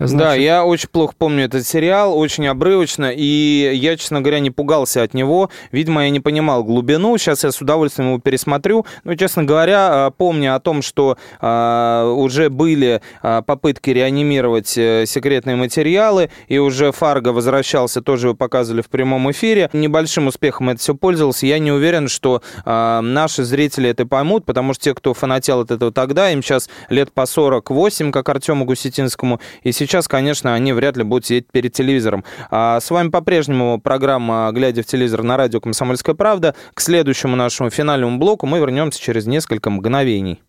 Значит... 0.00 0.18
Да, 0.18 0.34
я 0.34 0.64
очень 0.64 0.88
плохо 0.88 1.12
помню 1.16 1.44
этот 1.44 1.66
сериал, 1.66 2.18
очень 2.18 2.46
обрывочно, 2.46 3.12
и 3.14 3.70
я, 3.74 3.98
честно 3.98 4.22
говоря, 4.22 4.40
не 4.40 4.50
пугался 4.50 5.02
от 5.02 5.12
него. 5.12 5.50
Видимо, 5.72 6.04
я 6.04 6.10
не 6.10 6.20
понимал 6.20 6.64
глубину. 6.64 7.18
Сейчас 7.18 7.44
я 7.44 7.52
с 7.52 7.60
удовольствием 7.60 8.08
его 8.08 8.18
пересмотрю. 8.18 8.86
Но, 9.04 9.14
честно 9.14 9.44
говоря, 9.44 10.06
а, 10.06 10.10
помня 10.10 10.54
о 10.54 10.60
том, 10.60 10.80
что 10.80 11.18
а, 11.38 12.10
уже 12.14 12.48
были 12.48 13.02
а, 13.22 13.42
попытки 13.42 13.90
реанимировать 13.90 14.76
э, 14.78 15.04
секретные 15.06 15.56
материалы, 15.56 16.30
и 16.48 16.56
уже 16.56 16.92
Фарго 16.92 17.28
возвращался, 17.28 18.00
тоже 18.00 18.28
его 18.28 18.34
показывали 18.34 18.80
в 18.80 18.88
прямом 18.88 19.30
эфире. 19.32 19.68
Небольшим 19.74 20.28
успехом 20.28 20.70
это 20.70 20.80
все 20.80 20.94
пользовался. 20.94 21.44
Я 21.44 21.58
не 21.58 21.72
уверен, 21.72 22.08
что 22.08 22.42
наши 22.64 23.44
зрители 23.44 23.90
это 23.90 24.06
поймут, 24.06 24.46
потому 24.46 24.72
что 24.72 24.84
те, 24.84 24.94
кто 24.94 25.12
фанател 25.12 25.60
от 25.60 25.70
этого 25.70 25.92
тогда, 25.92 26.30
им 26.30 26.42
сейчас 26.42 26.70
лет 26.88 27.12
по 27.12 27.26
48, 27.26 28.12
как 28.12 28.28
Артему 28.28 28.64
Гусетинскому, 28.64 29.40
и 29.62 29.72
сейчас 29.72 29.89
сейчас, 29.90 30.06
конечно, 30.06 30.54
они 30.54 30.72
вряд 30.72 30.96
ли 30.96 31.02
будут 31.02 31.26
сидеть 31.26 31.48
перед 31.50 31.72
телевизором. 31.72 32.24
А 32.50 32.78
с 32.78 32.90
вами 32.90 33.08
по-прежнему 33.08 33.80
программа 33.80 34.48
«Глядя 34.52 34.84
в 34.84 34.86
телевизор» 34.86 35.24
на 35.24 35.36
радио 35.36 35.60
«Комсомольская 35.60 36.14
правда». 36.14 36.54
К 36.74 36.80
следующему 36.80 37.34
нашему 37.34 37.70
финальному 37.70 38.16
блоку 38.16 38.46
мы 38.46 38.60
вернемся 38.60 39.02
через 39.02 39.26
несколько 39.26 39.68
мгновений. 39.68 40.40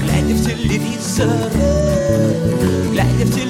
Глядя 0.00 0.32
в 0.32 0.46
телевизор, 0.46 1.28
глядя 2.90 3.24
в 3.26 3.34
телевизор, 3.34 3.49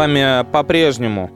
Вами 0.00 0.50
по-прежнему 0.50 1.30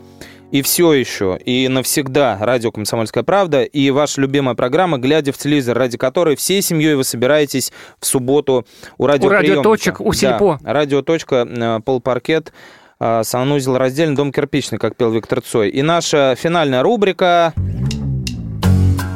и 0.50 0.62
все 0.62 0.94
еще, 0.94 1.38
и 1.44 1.68
навсегда 1.68 2.38
радио 2.40 2.72
«Комсомольская 2.72 3.22
правда» 3.22 3.62
и 3.62 3.90
ваша 3.90 4.22
любимая 4.22 4.54
программа 4.54 4.96
«Глядя 4.96 5.32
в 5.32 5.36
телевизор», 5.36 5.76
ради 5.76 5.98
которой 5.98 6.34
всей 6.34 6.62
семьей 6.62 6.94
вы 6.94 7.04
собираетесь 7.04 7.72
в 8.00 8.06
субботу 8.06 8.64
у 8.96 9.06
радиоприемника. 9.06 9.50
У 9.50 9.52
радиоточек, 9.52 10.00
у 10.00 10.12
Сельпо. 10.14 10.58
Да, 10.62 10.72
радиоточка, 10.72 11.46
э, 11.46 11.80
полпаркет, 11.84 12.54
э, 13.00 13.20
санузел 13.22 13.76
раздельный, 13.76 14.16
дом 14.16 14.32
кирпичный, 14.32 14.78
как 14.78 14.96
пел 14.96 15.10
Виктор 15.10 15.42
Цой. 15.42 15.68
И 15.68 15.82
наша 15.82 16.34
финальная 16.34 16.82
рубрика... 16.82 17.52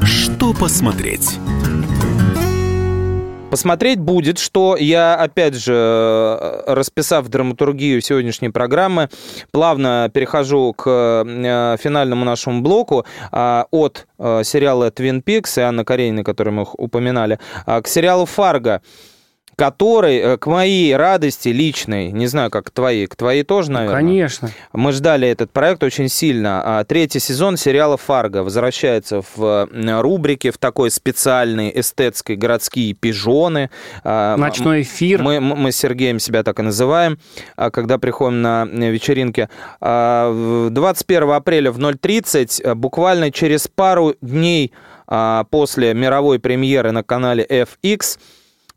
Что 0.02 0.52
посмотреть? 0.52 1.38
Посмотреть 3.50 3.98
будет, 3.98 4.38
что 4.38 4.76
я, 4.76 5.14
опять 5.14 5.54
же, 5.54 5.72
э, 5.72 6.62
расписав 6.66 7.26
драматургию 7.28 8.02
сегодняшней 8.02 8.50
программы, 8.50 9.08
плавно 9.52 10.10
перехожу 10.12 10.74
к 10.74 10.84
э, 10.86 11.76
финальному 11.80 12.26
нашему 12.26 12.60
блоку 12.60 13.06
а, 13.32 13.66
от 13.70 14.06
э, 14.18 14.42
сериала 14.44 14.90
«Твин 14.90 15.22
Пикс» 15.22 15.56
и 15.56 15.62
Анна 15.62 15.86
Каренина, 15.86 16.24
который 16.24 16.52
мы 16.52 16.66
упоминали, 16.76 17.38
а, 17.64 17.80
к 17.80 17.88
сериалу 17.88 18.26
«Фарго» 18.26 18.82
который, 19.58 20.18
э, 20.18 20.36
к 20.36 20.46
моей 20.46 20.94
радости 20.94 21.48
личной, 21.48 22.12
не 22.12 22.28
знаю, 22.28 22.48
как 22.48 22.66
к 22.66 22.70
твоей, 22.70 23.08
к 23.08 23.16
твоей 23.16 23.42
тоже, 23.42 23.72
наверное. 23.72 23.96
Конечно. 23.96 24.50
Мы 24.72 24.92
ждали 24.92 25.26
этот 25.26 25.50
проект 25.50 25.82
очень 25.82 26.08
сильно. 26.08 26.62
А 26.64 26.84
Третий 26.84 27.18
сезон 27.18 27.56
сериала 27.56 27.96
«Фарго» 27.96 28.44
возвращается 28.44 29.20
в 29.34 29.68
рубрике, 30.00 30.52
в 30.52 30.58
такой 30.58 30.92
специальной 30.92 31.72
эстетской 31.74 32.36
городские 32.36 32.94
пижоны. 32.94 33.70
А, 34.04 34.36
Ночной 34.36 34.82
эфир. 34.82 35.22
Мы, 35.22 35.40
мы 35.40 35.72
с 35.72 35.76
Сергеем 35.76 36.20
себя 36.20 36.44
так 36.44 36.60
и 36.60 36.62
называем, 36.62 37.18
а, 37.56 37.72
когда 37.72 37.98
приходим 37.98 38.40
на 38.40 38.64
вечеринки. 38.64 39.48
21 39.80 41.30
апреля 41.30 41.72
в 41.72 41.80
0.30, 41.80 42.76
буквально 42.76 43.32
через 43.32 43.66
пару 43.66 44.14
дней 44.20 44.72
после 45.50 45.94
мировой 45.94 46.38
премьеры 46.38 46.92
на 46.92 47.02
канале 47.02 47.44
FX, 47.44 48.18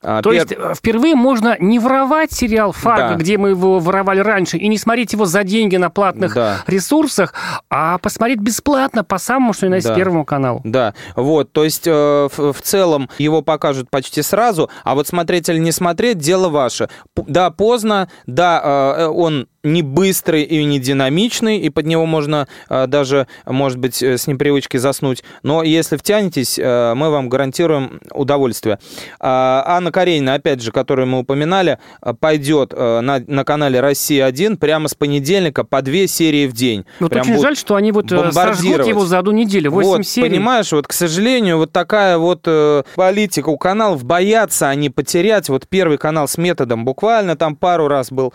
а, 0.01 0.21
То 0.21 0.31
пер... 0.31 0.39
есть 0.39 0.51
э, 0.51 0.73
впервые 0.75 1.15
можно 1.15 1.55
не 1.59 1.79
воровать 1.79 2.31
сериал 2.31 2.71
«Фарго», 2.71 3.09
да. 3.09 3.15
где 3.15 3.37
мы 3.37 3.49
его 3.49 3.79
воровали 3.79 4.19
раньше, 4.19 4.57
и 4.57 4.67
не 4.67 4.77
смотреть 4.77 5.13
его 5.13 5.25
за 5.25 5.43
деньги 5.43 5.75
на 5.75 5.89
платных 5.89 6.33
да. 6.33 6.63
ресурсах, 6.67 7.33
а 7.69 7.97
посмотреть 7.99 8.39
бесплатно 8.39 9.03
по 9.03 9.17
самому, 9.17 9.53
что 9.53 9.67
и 9.67 9.69
на 9.69 9.79
да. 9.79 9.95
Первому 9.95 10.25
каналу. 10.25 10.61
Да, 10.63 10.93
вот, 11.15 11.51
то 11.51 11.63
есть 11.63 11.87
э, 11.87 11.91
в, 12.35 12.53
в 12.53 12.61
целом 12.61 13.09
его 13.17 13.41
покажут 13.41 13.89
почти 13.89 14.21
сразу, 14.21 14.69
а 14.83 14.95
вот 14.95 15.07
смотреть 15.07 15.49
или 15.49 15.59
не 15.59 15.71
смотреть, 15.71 16.17
дело 16.17 16.49
ваше. 16.49 16.89
Да, 17.15 17.51
поздно, 17.51 18.09
да, 18.25 18.95
э, 18.97 19.05
он 19.07 19.47
не 19.63 19.81
быстрый 19.81 20.43
и 20.43 20.63
не 20.63 20.79
динамичный, 20.79 21.57
и 21.57 21.69
под 21.69 21.85
него 21.85 22.05
можно 22.05 22.47
э, 22.69 22.87
даже, 22.87 23.27
может 23.45 23.77
быть, 23.77 24.01
э, 24.01 24.17
с 24.17 24.27
непривычки 24.27 24.77
заснуть. 24.77 25.23
Но 25.43 25.63
если 25.63 25.97
втянетесь, 25.97 26.57
э, 26.57 26.93
мы 26.95 27.09
вам 27.09 27.29
гарантируем 27.29 28.01
удовольствие. 28.11 28.79
А, 29.19 29.63
Анна 29.65 29.91
Каренина, 29.91 30.35
опять 30.35 30.61
же, 30.61 30.71
которую 30.71 31.07
мы 31.07 31.19
упоминали, 31.19 31.79
пойдет 32.19 32.73
на, 32.73 33.01
на 33.25 33.43
канале 33.43 33.79
«Россия-1» 33.79 34.57
прямо 34.57 34.87
с 34.87 34.95
понедельника 34.95 35.63
по 35.63 35.81
две 35.81 36.07
серии 36.07 36.47
в 36.47 36.53
день. 36.53 36.85
Вот 36.99 37.11
Прям 37.11 37.29
очень 37.29 37.41
жаль, 37.41 37.57
что 37.57 37.75
они 37.75 37.91
вот 37.91 38.09
сожгут 38.09 38.85
его 38.85 39.05
за 39.05 39.19
одну 39.19 39.31
неделю, 39.31 39.71
8 39.71 39.89
вот, 39.89 40.07
серий. 40.07 40.29
Понимаешь, 40.29 40.71
вот, 40.71 40.87
к 40.87 40.93
сожалению, 40.93 41.57
вот 41.57 41.71
такая 41.71 42.17
вот 42.17 42.47
политика 42.95 43.49
у 43.49 43.57
каналов, 43.57 44.03
боятся 44.03 44.69
они 44.69 44.89
потерять. 44.89 45.49
Вот 45.49 45.67
первый 45.67 45.97
канал 45.97 46.27
с 46.27 46.37
методом 46.37 46.85
буквально 46.85 47.35
там 47.35 47.55
пару 47.55 47.87
раз 47.87 48.11
был 48.11 48.33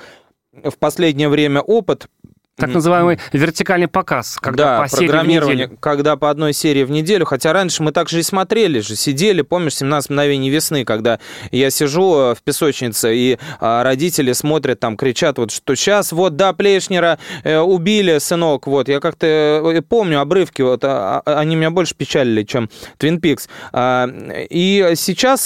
в 0.64 0.78
последнее 0.78 1.28
время 1.28 1.60
опыт 1.60 2.08
так 2.56 2.72
называемый 2.72 3.18
вертикальный 3.32 3.86
показ, 3.86 4.38
когда 4.40 4.78
да, 4.78 4.82
по 4.82 4.88
серии 4.88 5.08
программирование, 5.08 5.66
в 5.66 5.70
неделю. 5.70 5.78
когда 5.80 6.16
по 6.16 6.30
одной 6.30 6.54
серии 6.54 6.84
в 6.84 6.90
неделю. 6.90 7.26
Хотя 7.26 7.52
раньше 7.52 7.82
мы 7.82 7.92
так 7.92 8.08
же 8.08 8.20
и 8.20 8.22
смотрели 8.22 8.80
же, 8.80 8.96
сидели, 8.96 9.42
помнишь, 9.42 9.76
17 9.76 10.10
мгновений 10.10 10.48
весны, 10.48 10.86
когда 10.86 11.18
я 11.50 11.70
сижу 11.70 12.16
э, 12.16 12.34
в 12.34 12.42
песочнице, 12.42 13.14
и 13.14 13.38
а, 13.60 13.82
родители 13.84 14.32
смотрят, 14.32 14.80
там, 14.80 14.96
кричат, 14.96 15.36
вот, 15.36 15.50
что 15.50 15.74
сейчас, 15.74 16.12
вот, 16.12 16.36
да, 16.36 16.54
Плешнера 16.54 17.18
э, 17.44 17.58
убили, 17.58 18.18
сынок, 18.18 18.66
вот. 18.66 18.88
Я 18.88 19.00
как-то 19.00 19.26
э, 19.26 19.82
помню 19.82 20.20
обрывки, 20.20 20.62
вот, 20.62 20.82
а, 20.84 21.20
а, 21.26 21.38
они 21.38 21.56
меня 21.56 21.70
больше 21.70 21.94
печалили, 21.94 22.42
чем 22.42 22.70
Twin 22.98 23.20
Peaks. 23.20 23.48
А, 23.72 24.08
и 24.48 24.94
сейчас 24.96 25.44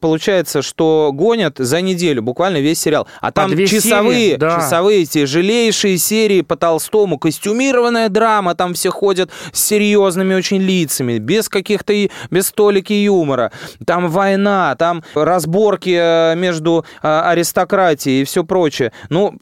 получается, 0.00 0.62
что 0.62 1.10
гонят 1.12 1.58
за 1.58 1.82
неделю 1.82 2.22
буквально 2.22 2.58
весь 2.58 2.80
сериал. 2.80 3.06
А 3.20 3.32
там 3.32 3.54
часовые, 3.66 4.30
серии, 4.30 4.36
да. 4.36 4.60
часовые 4.60 5.04
тяжелейшие 5.04 5.98
серии, 5.98 6.37
по 6.42 6.56
Толстому, 6.56 7.18
костюмированная 7.18 8.08
драма, 8.08 8.54
там 8.54 8.74
все 8.74 8.90
ходят 8.90 9.30
с 9.52 9.62
серьезными 9.62 10.34
очень 10.34 10.58
лицами, 10.58 11.18
без 11.18 11.48
каких-то, 11.48 11.92
без 12.30 12.48
столики 12.48 12.92
юмора. 12.92 13.52
Там 13.84 14.08
война, 14.08 14.74
там 14.76 15.02
разборки 15.14 15.96
э, 15.98 16.34
между 16.36 16.84
э, 17.02 17.08
аристократией 17.08 18.22
и 18.22 18.24
все 18.24 18.44
прочее. 18.44 18.92
Ну, 19.08 19.38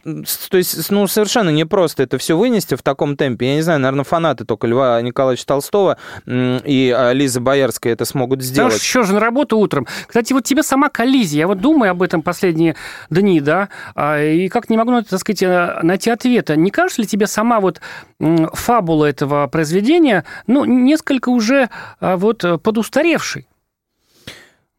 то 0.50 0.56
есть, 0.56 0.90
ну, 0.90 1.06
совершенно 1.06 1.50
непросто 1.50 2.02
это 2.02 2.18
все 2.18 2.36
вынести 2.36 2.74
в 2.74 2.82
таком 2.82 3.16
темпе. 3.16 3.46
Я 3.48 3.54
не 3.56 3.62
знаю, 3.62 3.80
наверное, 3.80 4.04
фанаты 4.04 4.44
только 4.44 4.66
Льва 4.66 5.00
Николаевича 5.02 5.46
Толстого 5.46 5.98
и 6.26 6.94
э, 6.96 7.14
Лизы 7.14 7.40
Боярской 7.40 7.92
это 7.92 8.04
смогут 8.04 8.42
сделать. 8.42 8.72
Потому 8.72 8.78
что 8.78 8.98
еще 8.98 9.02
же 9.06 9.14
на 9.14 9.20
работу 9.20 9.58
утром. 9.58 9.86
Кстати, 10.06 10.32
вот 10.32 10.44
тебе 10.44 10.62
сама 10.62 10.88
коллизия, 10.88 11.40
я 11.40 11.46
вот 11.46 11.60
думаю 11.60 11.90
об 11.90 12.02
этом 12.02 12.22
последние 12.22 12.76
дни, 13.10 13.40
да, 13.40 13.68
а, 13.94 14.22
и 14.22 14.48
как 14.48 14.70
не 14.70 14.76
могу, 14.76 14.90
ну, 14.90 15.02
так 15.02 15.20
сказать, 15.20 15.42
найти 15.82 16.10
ответа. 16.10 16.56
Не 16.56 16.70
кажется 16.70 16.85
ли 16.98 17.06
тебе 17.06 17.26
сама 17.26 17.60
вот 17.60 17.80
фабула 18.18 19.06
этого 19.06 19.46
произведения, 19.46 20.24
ну, 20.46 20.64
несколько 20.64 21.28
уже 21.30 21.70
а, 22.00 22.16
вот 22.16 22.44
подустаревшей? 22.62 23.46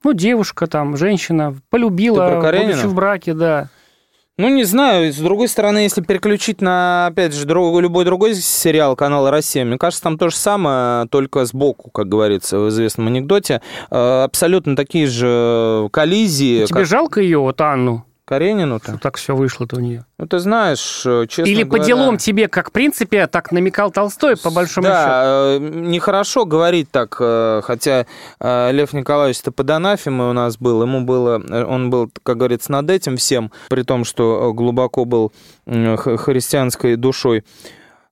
Ну, 0.03 0.13
девушка 0.13 0.67
там, 0.67 0.95
женщина, 0.95 1.55
полюбила, 1.69 2.39
будучи 2.39 2.85
в 2.85 2.93
браке, 2.93 3.33
да. 3.33 3.69
Ну, 4.39 4.49
не 4.49 4.65
знаю. 4.65 5.11
С 5.11 5.17
другой 5.17 5.47
стороны, 5.47 5.79
если 5.79 6.01
переключить 6.01 6.61
на, 6.61 7.07
опять 7.07 7.33
же, 7.33 7.47
друг, 7.47 7.79
любой 7.81 8.05
другой 8.05 8.35
сериал 8.35 8.95
канала 8.95 9.31
«Россия», 9.31 9.65
мне 9.65 9.79
кажется, 9.79 10.03
там 10.03 10.19
то 10.19 10.29
же 10.29 10.35
самое, 10.35 11.07
только 11.07 11.43
сбоку, 11.45 11.89
как 11.89 12.07
говорится 12.07 12.59
в 12.59 12.69
известном 12.69 13.07
анекдоте. 13.07 13.61
Э, 13.89 14.23
абсолютно 14.25 14.75
такие 14.75 15.07
же 15.07 15.89
коллизии. 15.91 16.65
Тебе 16.65 16.75
как... 16.75 16.85
жалко 16.85 17.19
ее, 17.19 17.39
вот 17.39 17.59
Анну? 17.61 18.05
Каренину-то? 18.27 18.91
Что 18.91 18.97
так 18.97 19.15
все 19.15 19.33
вышло-то 19.33 19.77
у 19.77 19.79
нее. 19.79 20.05
Ну, 20.17 20.27
ты 20.27 20.39
знаешь, 20.39 21.03
э, 21.05 21.27
честно 21.29 21.49
Или 21.49 21.63
говоря... 21.63 21.81
по 21.81 21.87
делам 21.87 22.17
тебе, 22.17 22.49
как 22.49 22.69
в 22.69 22.71
принципе, 22.73 23.25
так 23.25 23.53
намекал 23.53 23.89
Толстой, 23.89 24.35
по 24.35 24.51
большому 24.51 24.85
да, 24.85 25.53
счету. 25.55 25.71
Да, 25.71 25.79
нехорошо 25.79 26.43
говорить 26.43 26.91
так, 26.91 27.15
э, 27.21 27.61
хотя 27.63 28.05
э, 28.41 28.71
Лев 28.73 28.91
Николаевич-то 28.91 29.53
под 29.53 29.69
анафемой 29.69 30.29
у 30.29 30.33
нас 30.33 30.57
был, 30.57 30.81
ему 30.81 31.05
было, 31.05 31.41
он 31.67 31.89
был, 31.89 32.11
как 32.23 32.35
говорится, 32.35 32.69
над 32.73 32.89
этим 32.89 33.15
всем, 33.15 33.49
при 33.69 33.83
том, 33.83 34.03
что 34.03 34.51
глубоко 34.53 35.05
был 35.05 35.31
христианской 35.65 36.97
душой. 36.97 37.45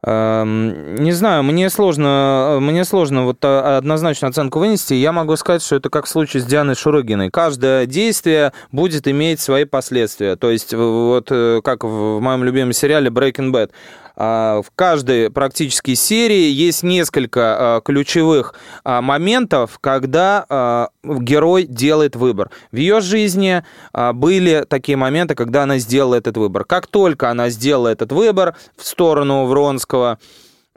Эм, 0.08 0.96
не 0.98 1.14
знаю, 1.14 1.42
мне 1.42 1.68
сложно, 1.72 2.60
мне 2.62 2.86
сложно 2.86 3.24
вот 3.24 3.44
однозначную 3.44 4.30
оценку 4.30 4.60
вынести. 4.60 4.94
Я 4.94 5.12
могу 5.12 5.36
сказать, 5.36 5.64
что 5.64 5.78
это 5.78 5.90
как 5.90 6.06
в 6.06 6.10
случае 6.10 6.44
с 6.44 6.46
Дианой 6.46 6.76
Шурыгиной. 6.76 7.32
Каждое 7.32 7.88
действие 7.88 8.54
будет 8.72 9.08
иметь 9.08 9.40
свои 9.40 9.66
последствия. 9.66 10.36
То 10.36 10.52
есть 10.52 10.76
вот 10.76 11.30
э, 11.32 11.62
как 11.64 11.84
в 11.84 12.20
моем 12.20 12.44
любимом 12.44 12.72
сериале 12.72 13.10
Breaking 13.10 13.52
Bad. 13.52 13.72
А, 14.16 14.62
в 14.62 14.72
каждой 14.76 15.30
практически 15.30 15.94
серии 15.94 16.50
есть 16.50 16.84
несколько 16.84 17.42
а, 17.78 17.82
ключевых 17.82 18.56
а, 18.84 19.02
моментов, 19.02 19.78
когда 19.80 20.90
герой 21.04 21.66
делает 21.66 22.16
выбор. 22.16 22.50
В 22.72 22.76
ее 22.78 23.00
жизни 23.00 23.64
были 23.94 24.66
такие 24.68 24.98
моменты, 24.98 25.36
когда 25.36 25.64
она 25.64 25.78
сделала 25.78 26.16
этот 26.16 26.38
выбор. 26.38 26.66
Как 26.66 26.88
только 26.88 27.30
она 27.30 27.50
сделала 27.50 27.90
этот 27.90 28.12
выбор 28.12 28.56
в 28.76 28.86
сторону 28.86 29.46
Вронского, 29.46 30.20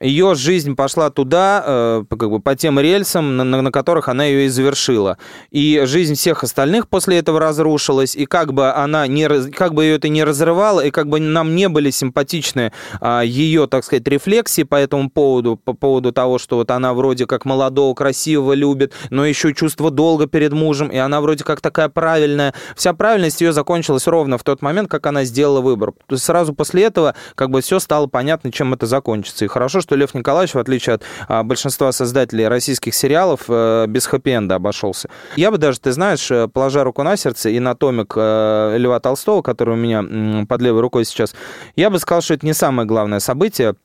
ее 0.00 0.34
жизнь 0.34 0.76
пошла 0.76 1.10
туда, 1.10 1.62
э, 1.66 2.04
как 2.08 2.30
бы 2.30 2.40
по 2.40 2.54
тем 2.54 2.78
рельсам, 2.78 3.36
на, 3.36 3.44
на 3.44 3.72
которых 3.72 4.08
она 4.08 4.24
ее 4.24 4.46
и 4.46 4.48
завершила. 4.48 5.18
И 5.50 5.82
жизнь 5.86 6.14
всех 6.14 6.44
остальных 6.44 6.88
после 6.88 7.18
этого 7.18 7.40
разрушилась, 7.40 8.14
и 8.14 8.26
как 8.26 8.52
бы 8.52 8.70
она 8.70 9.06
не, 9.06 9.28
как 9.50 9.74
бы 9.74 9.84
ее 9.84 9.96
это 9.96 10.08
не 10.08 10.22
разрывало, 10.22 10.80
и 10.80 10.90
как 10.90 11.08
бы 11.08 11.18
нам 11.18 11.56
не 11.56 11.68
были 11.68 11.90
симпатичны 11.90 12.72
а, 13.00 13.22
ее, 13.22 13.66
так 13.66 13.84
сказать, 13.84 14.06
рефлексии 14.06 14.62
по 14.62 14.76
этому 14.76 15.10
поводу, 15.10 15.56
по 15.56 15.72
поводу 15.72 16.12
того, 16.12 16.38
что 16.38 16.56
вот 16.56 16.70
она 16.70 16.94
вроде 16.94 17.26
как 17.26 17.44
молодого, 17.44 17.94
красивого 17.94 18.52
любит, 18.52 18.92
но 19.10 19.26
еще 19.26 19.52
чувство 19.52 19.90
долга 19.90 20.26
перед 20.26 20.52
мужем, 20.52 20.88
и 20.88 20.96
она 20.96 21.20
вроде 21.20 21.42
как 21.42 21.60
такая 21.60 21.88
правильная. 21.88 22.54
Вся 22.76 22.92
правильность 22.92 23.40
ее 23.40 23.52
закончилась 23.52 24.06
ровно 24.06 24.38
в 24.38 24.44
тот 24.44 24.62
момент, 24.62 24.88
как 24.88 25.06
она 25.06 25.24
сделала 25.24 25.60
выбор. 25.60 25.92
То 26.06 26.14
есть 26.14 26.24
сразу 26.24 26.54
после 26.54 26.84
этого 26.84 27.16
как 27.34 27.50
бы 27.50 27.60
все 27.62 27.80
стало 27.80 28.06
понятно, 28.06 28.52
чем 28.52 28.74
это 28.74 28.86
закончится. 28.86 29.44
И 29.44 29.48
хорошо, 29.48 29.80
что 29.88 29.96
Лев 29.96 30.12
Николаевич, 30.12 30.54
в 30.54 30.58
отличие 30.58 30.96
от 30.96 31.02
а, 31.28 31.42
большинства 31.42 31.92
создателей 31.92 32.46
российских 32.46 32.94
сериалов, 32.94 33.44
а, 33.48 33.86
без 33.86 34.06
хэппи-энда 34.06 34.56
обошелся. 34.56 35.08
Я 35.34 35.50
бы 35.50 35.56
даже, 35.56 35.80
ты 35.80 35.92
знаешь, 35.92 36.30
э, 36.30 36.46
положа 36.46 36.84
руку 36.84 37.02
на 37.02 37.16
сердце, 37.16 37.48
и 37.48 37.58
на 37.58 37.74
томик 37.74 38.12
а, 38.14 38.76
Льва 38.76 39.00
Толстого, 39.00 39.40
который 39.40 39.74
у 39.74 39.76
меня 39.78 40.44
под 40.46 40.60
левой 40.60 40.82
рукой 40.82 41.06
сейчас, 41.06 41.34
я 41.74 41.88
бы 41.88 41.98
сказал, 41.98 42.20
что 42.20 42.34
это 42.34 42.44
не 42.44 42.52
самое 42.52 42.86
главное 42.86 43.20
событие 43.20 43.76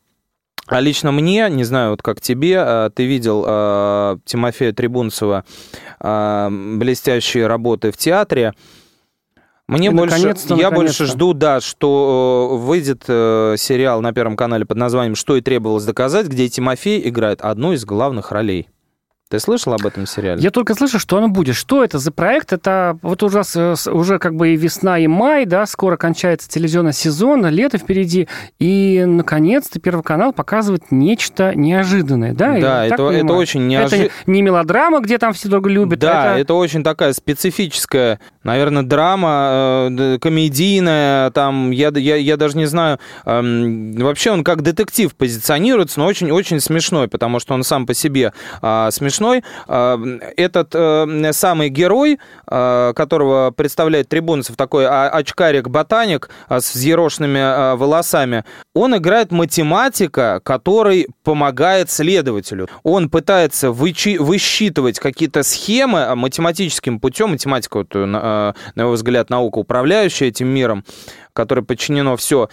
а 0.67 0.79
лично 0.79 1.11
мне, 1.11 1.49
не 1.49 1.65
знаю, 1.65 1.91
вот 1.91 2.01
как 2.01 2.21
тебе, 2.21 2.89
ты 2.95 3.05
видел 3.05 3.43
э, 3.45 4.17
Тимофея 4.23 4.71
Трибунцева 4.71 5.43
э, 5.99 6.49
блестящие 6.49 7.47
работы 7.47 7.91
в 7.91 7.97
театре. 7.97 8.53
Мне 9.67 9.87
и 9.87 9.91
больше, 9.91 10.17
наконец-то, 10.17 10.55
я 10.55 10.69
наконец-то. 10.69 11.03
больше 11.03 11.05
жду, 11.05 11.33
да, 11.33 11.61
что 11.61 12.51
э, 12.53 12.57
выйдет 12.57 13.05
э, 13.07 13.55
сериал 13.57 14.01
на 14.01 14.11
Первом 14.13 14.35
канале 14.35 14.65
под 14.65 14.77
названием 14.77 15.15
«Что 15.15 15.37
и 15.37 15.41
требовалось 15.41 15.85
доказать», 15.85 16.27
где 16.27 16.49
Тимофей 16.49 17.07
играет 17.07 17.41
одну 17.41 17.71
из 17.71 17.85
главных 17.85 18.31
ролей. 18.31 18.67
Ты 19.33 19.39
слышал 19.39 19.73
об 19.73 19.83
этом 19.83 20.05
сериале? 20.05 20.39
Я 20.43 20.51
только 20.51 20.75
слышу, 20.75 20.99
что 20.99 21.17
оно 21.17 21.27
будет. 21.27 21.55
Что 21.55 21.83
это 21.83 21.97
за 21.97 22.11
проект? 22.11 22.53
Это 22.53 22.99
вот 23.01 23.23
уже, 23.23 23.41
уже 23.87 24.19
как 24.19 24.35
бы 24.35 24.49
и 24.49 24.55
весна, 24.55 24.99
и 24.99 25.07
май, 25.07 25.47
да, 25.47 25.65
скоро 25.65 25.97
кончается 25.97 26.47
телевизионный 26.47 26.93
сезон, 26.93 27.43
лето 27.47 27.79
впереди, 27.79 28.27
и, 28.59 29.03
наконец-то, 29.07 29.79
Первый 29.79 30.03
канал 30.03 30.33
показывает 30.33 30.91
нечто 30.91 31.51
неожиданное, 31.55 32.35
да? 32.35 32.59
Да, 32.59 32.85
это, 32.85 33.09
это 33.09 33.33
очень 33.33 33.65
неожиданно. 33.65 34.03
Это 34.03 34.13
не 34.27 34.43
мелодрама, 34.43 34.99
где 34.99 35.17
там 35.17 35.33
все 35.33 35.49
друг 35.49 35.65
любят. 35.65 35.97
Да, 35.97 36.33
это... 36.33 36.41
это 36.41 36.53
очень 36.53 36.83
такая 36.83 37.13
специфическая, 37.13 38.19
наверное, 38.43 38.83
драма, 38.83 39.87
э, 39.89 40.17
комедийная, 40.21 41.31
там, 41.31 41.71
я, 41.71 41.89
я, 41.95 42.17
я 42.17 42.37
даже 42.37 42.55
не 42.55 42.67
знаю, 42.67 42.99
э, 43.25 43.93
вообще 43.97 44.29
он 44.29 44.43
как 44.43 44.61
детектив 44.61 45.11
позиционируется, 45.15 45.99
но 45.99 46.05
очень-очень 46.05 46.59
смешной, 46.59 47.07
потому 47.07 47.39
что 47.39 47.55
он 47.55 47.63
сам 47.63 47.87
по 47.87 47.95
себе 47.95 48.31
э, 48.61 48.89
смешной 48.91 49.22
смешной. 49.23 49.43
А, 49.67 49.99
этот 50.37 50.69
э, 50.73 51.31
самый 51.33 51.69
герой, 51.69 52.19
а, 52.47 52.93
которого 52.93 53.51
представляет 53.51 54.09
Трибунцев, 54.09 54.55
такой 54.55 54.87
очкарик-ботаник 54.87 56.29
а, 56.47 56.59
с 56.59 56.73
взъерошенными 56.73 57.75
волосами, 57.75 58.43
он 58.73 58.95
играет 58.97 59.31
математика, 59.31 60.41
который 60.43 61.07
помогает 61.23 61.89
следователю. 61.89 62.67
Он 62.83 63.09
пытается 63.09 63.67
вычи- 63.67 64.17
высчитывать 64.21 64.99
какие-то 64.99 65.43
схемы 65.43 66.15
математическим 66.15 66.99
путем. 66.99 67.31
Математика, 67.31 67.77
вот, 67.77 67.93
на 67.93 68.53
его 68.75 68.91
взгляд, 68.91 69.29
наука, 69.29 69.59
управляющая 69.59 70.27
этим 70.27 70.47
миром, 70.47 70.83
которой 71.33 71.63
подчинено 71.63 72.15
все 72.17 72.49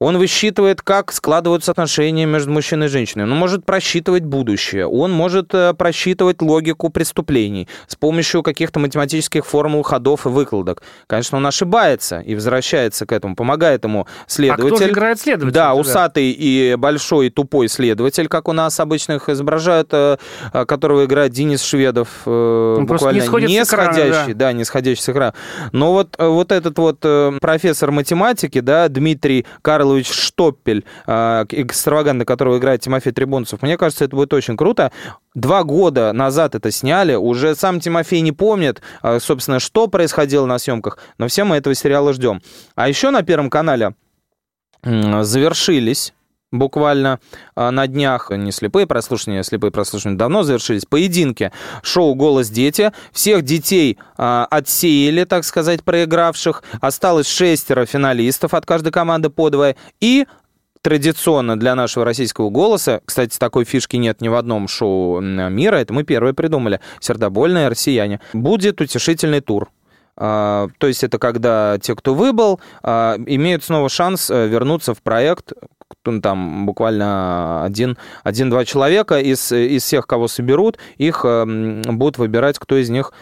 он 0.00 0.16
высчитывает, 0.16 0.80
как 0.80 1.12
складываются 1.12 1.70
отношения 1.72 2.24
между 2.24 2.50
мужчиной 2.50 2.86
и 2.86 2.88
женщиной. 2.88 3.24
Он 3.24 3.36
может 3.36 3.66
просчитывать 3.66 4.24
будущее. 4.24 4.86
Он 4.86 5.12
может 5.12 5.54
э, 5.54 5.74
просчитывать 5.74 6.40
логику 6.40 6.88
преступлений 6.88 7.68
с 7.86 7.96
помощью 7.96 8.42
каких-то 8.42 8.80
математических 8.80 9.44
формул, 9.44 9.82
ходов 9.82 10.24
и 10.24 10.30
выкладок. 10.30 10.82
Конечно, 11.06 11.36
он 11.36 11.46
ошибается 11.46 12.20
и 12.20 12.34
возвращается 12.34 13.04
к 13.04 13.12
этому, 13.12 13.36
помогает 13.36 13.84
ему 13.84 14.06
следователь. 14.26 14.72
А 14.72 14.76
кто 14.76 14.88
играет 14.88 15.20
следователь? 15.20 15.54
Да, 15.54 15.74
усатый 15.74 16.30
и 16.30 16.76
большой 16.76 17.26
и 17.26 17.30
тупой 17.30 17.68
следователь, 17.68 18.28
как 18.28 18.48
у 18.48 18.52
нас 18.52 18.80
обычно 18.80 19.12
их 19.12 19.28
изображают, 19.28 19.90
э, 19.92 20.16
э, 20.54 20.64
которого 20.64 21.04
играет 21.04 21.32
Денис 21.32 21.62
Шведов. 21.62 22.26
Он 22.26 22.86
буквально 22.86 23.20
не, 23.20 23.58
не 23.58 23.64
сходящий, 23.66 24.32
да. 24.32 24.46
да, 24.46 24.52
не 24.54 24.64
сходящий 24.64 25.02
с 25.02 25.08
экрана. 25.10 25.34
Но 25.72 25.92
вот, 25.92 26.16
вот 26.18 26.52
этот 26.52 26.78
вот 26.78 27.00
профессор 27.40 27.90
математики, 27.90 28.60
да, 28.60 28.88
Дмитрий 28.88 29.44
Карл 29.60 29.89
Михайлович 29.90 30.12
Штоппель, 30.12 30.84
а, 31.06 31.44
экстравагантно 31.48 32.24
которого 32.24 32.58
играет 32.58 32.80
Тимофей 32.80 33.12
Трибунцев. 33.12 33.62
Мне 33.62 33.76
кажется, 33.76 34.04
это 34.04 34.16
будет 34.16 34.32
очень 34.32 34.56
круто. 34.56 34.92
Два 35.34 35.64
года 35.64 36.12
назад 36.12 36.54
это 36.54 36.70
сняли, 36.70 37.14
уже 37.14 37.54
сам 37.54 37.80
Тимофей 37.80 38.20
не 38.20 38.32
помнит, 38.32 38.80
а, 39.02 39.18
собственно, 39.20 39.60
что 39.60 39.86
происходило 39.88 40.46
на 40.46 40.58
съемках, 40.58 40.98
но 41.18 41.28
все 41.28 41.44
мы 41.44 41.56
этого 41.56 41.74
сериала 41.74 42.12
ждем. 42.12 42.40
А 42.74 42.88
еще 42.88 43.10
на 43.10 43.22
Первом 43.22 43.50
канале 43.50 43.94
завершились 44.82 46.14
буквально 46.52 47.20
а, 47.54 47.70
на 47.70 47.86
днях, 47.86 48.30
не 48.30 48.52
слепые 48.52 48.86
прослушивания, 48.86 49.42
слепые 49.42 49.70
прослушивания 49.70 50.18
давно 50.18 50.42
завершились, 50.42 50.84
поединки 50.84 51.52
шоу 51.82 52.14
«Голос 52.14 52.48
дети». 52.48 52.92
Всех 53.12 53.42
детей 53.42 53.98
а, 54.16 54.46
отсеяли, 54.50 55.24
так 55.24 55.44
сказать, 55.44 55.84
проигравших. 55.84 56.62
Осталось 56.80 57.28
шестеро 57.28 57.86
финалистов 57.86 58.54
от 58.54 58.66
каждой 58.66 58.92
команды 58.92 59.30
по 59.30 59.50
двое. 59.50 59.76
И 60.00 60.26
традиционно 60.82 61.58
для 61.58 61.74
нашего 61.74 62.04
российского 62.04 62.50
голоса, 62.50 63.00
кстати, 63.04 63.38
такой 63.38 63.64
фишки 63.64 63.96
нет 63.96 64.20
ни 64.20 64.28
в 64.28 64.34
одном 64.34 64.66
шоу 64.66 65.20
мира, 65.20 65.76
это 65.76 65.92
мы 65.92 66.04
первые 66.04 66.34
придумали, 66.34 66.80
сердобольные 67.00 67.68
россияне, 67.68 68.20
будет 68.32 68.80
утешительный 68.80 69.40
тур. 69.40 69.68
А, 70.16 70.68
то 70.78 70.86
есть 70.86 71.04
это 71.04 71.18
когда 71.18 71.78
те, 71.78 71.94
кто 71.94 72.14
выбыл, 72.14 72.60
а, 72.82 73.16
имеют 73.26 73.64
снова 73.64 73.88
шанс 73.88 74.30
э, 74.30 74.48
вернуться 74.48 74.94
в 74.94 75.02
проект, 75.02 75.52
ну, 76.06 76.20
там 76.20 76.66
буквально 76.66 77.64
один, 77.64 77.98
один-два 78.24 78.64
человека 78.64 79.20
из, 79.20 79.52
из 79.52 79.82
всех, 79.82 80.06
кого 80.06 80.28
соберут, 80.28 80.78
их 80.96 81.24
эм, 81.24 81.82
будут 81.82 82.18
выбирать, 82.18 82.58
кто 82.58 82.76
из 82.76 82.88
них 82.88 83.12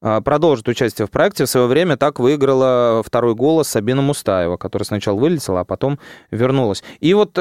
продолжит 0.00 0.68
участие 0.68 1.06
в 1.06 1.10
проекте. 1.10 1.44
В 1.44 1.48
свое 1.48 1.66
время 1.66 1.96
так 1.96 2.18
выиграла 2.18 3.02
второй 3.04 3.34
голос 3.34 3.68
Сабина 3.68 4.02
Мустаева, 4.02 4.56
которая 4.56 4.84
сначала 4.84 5.18
вылетела, 5.18 5.60
а 5.60 5.64
потом 5.64 5.98
вернулась. 6.30 6.84
И 7.00 7.14
вот 7.14 7.32
э, 7.36 7.40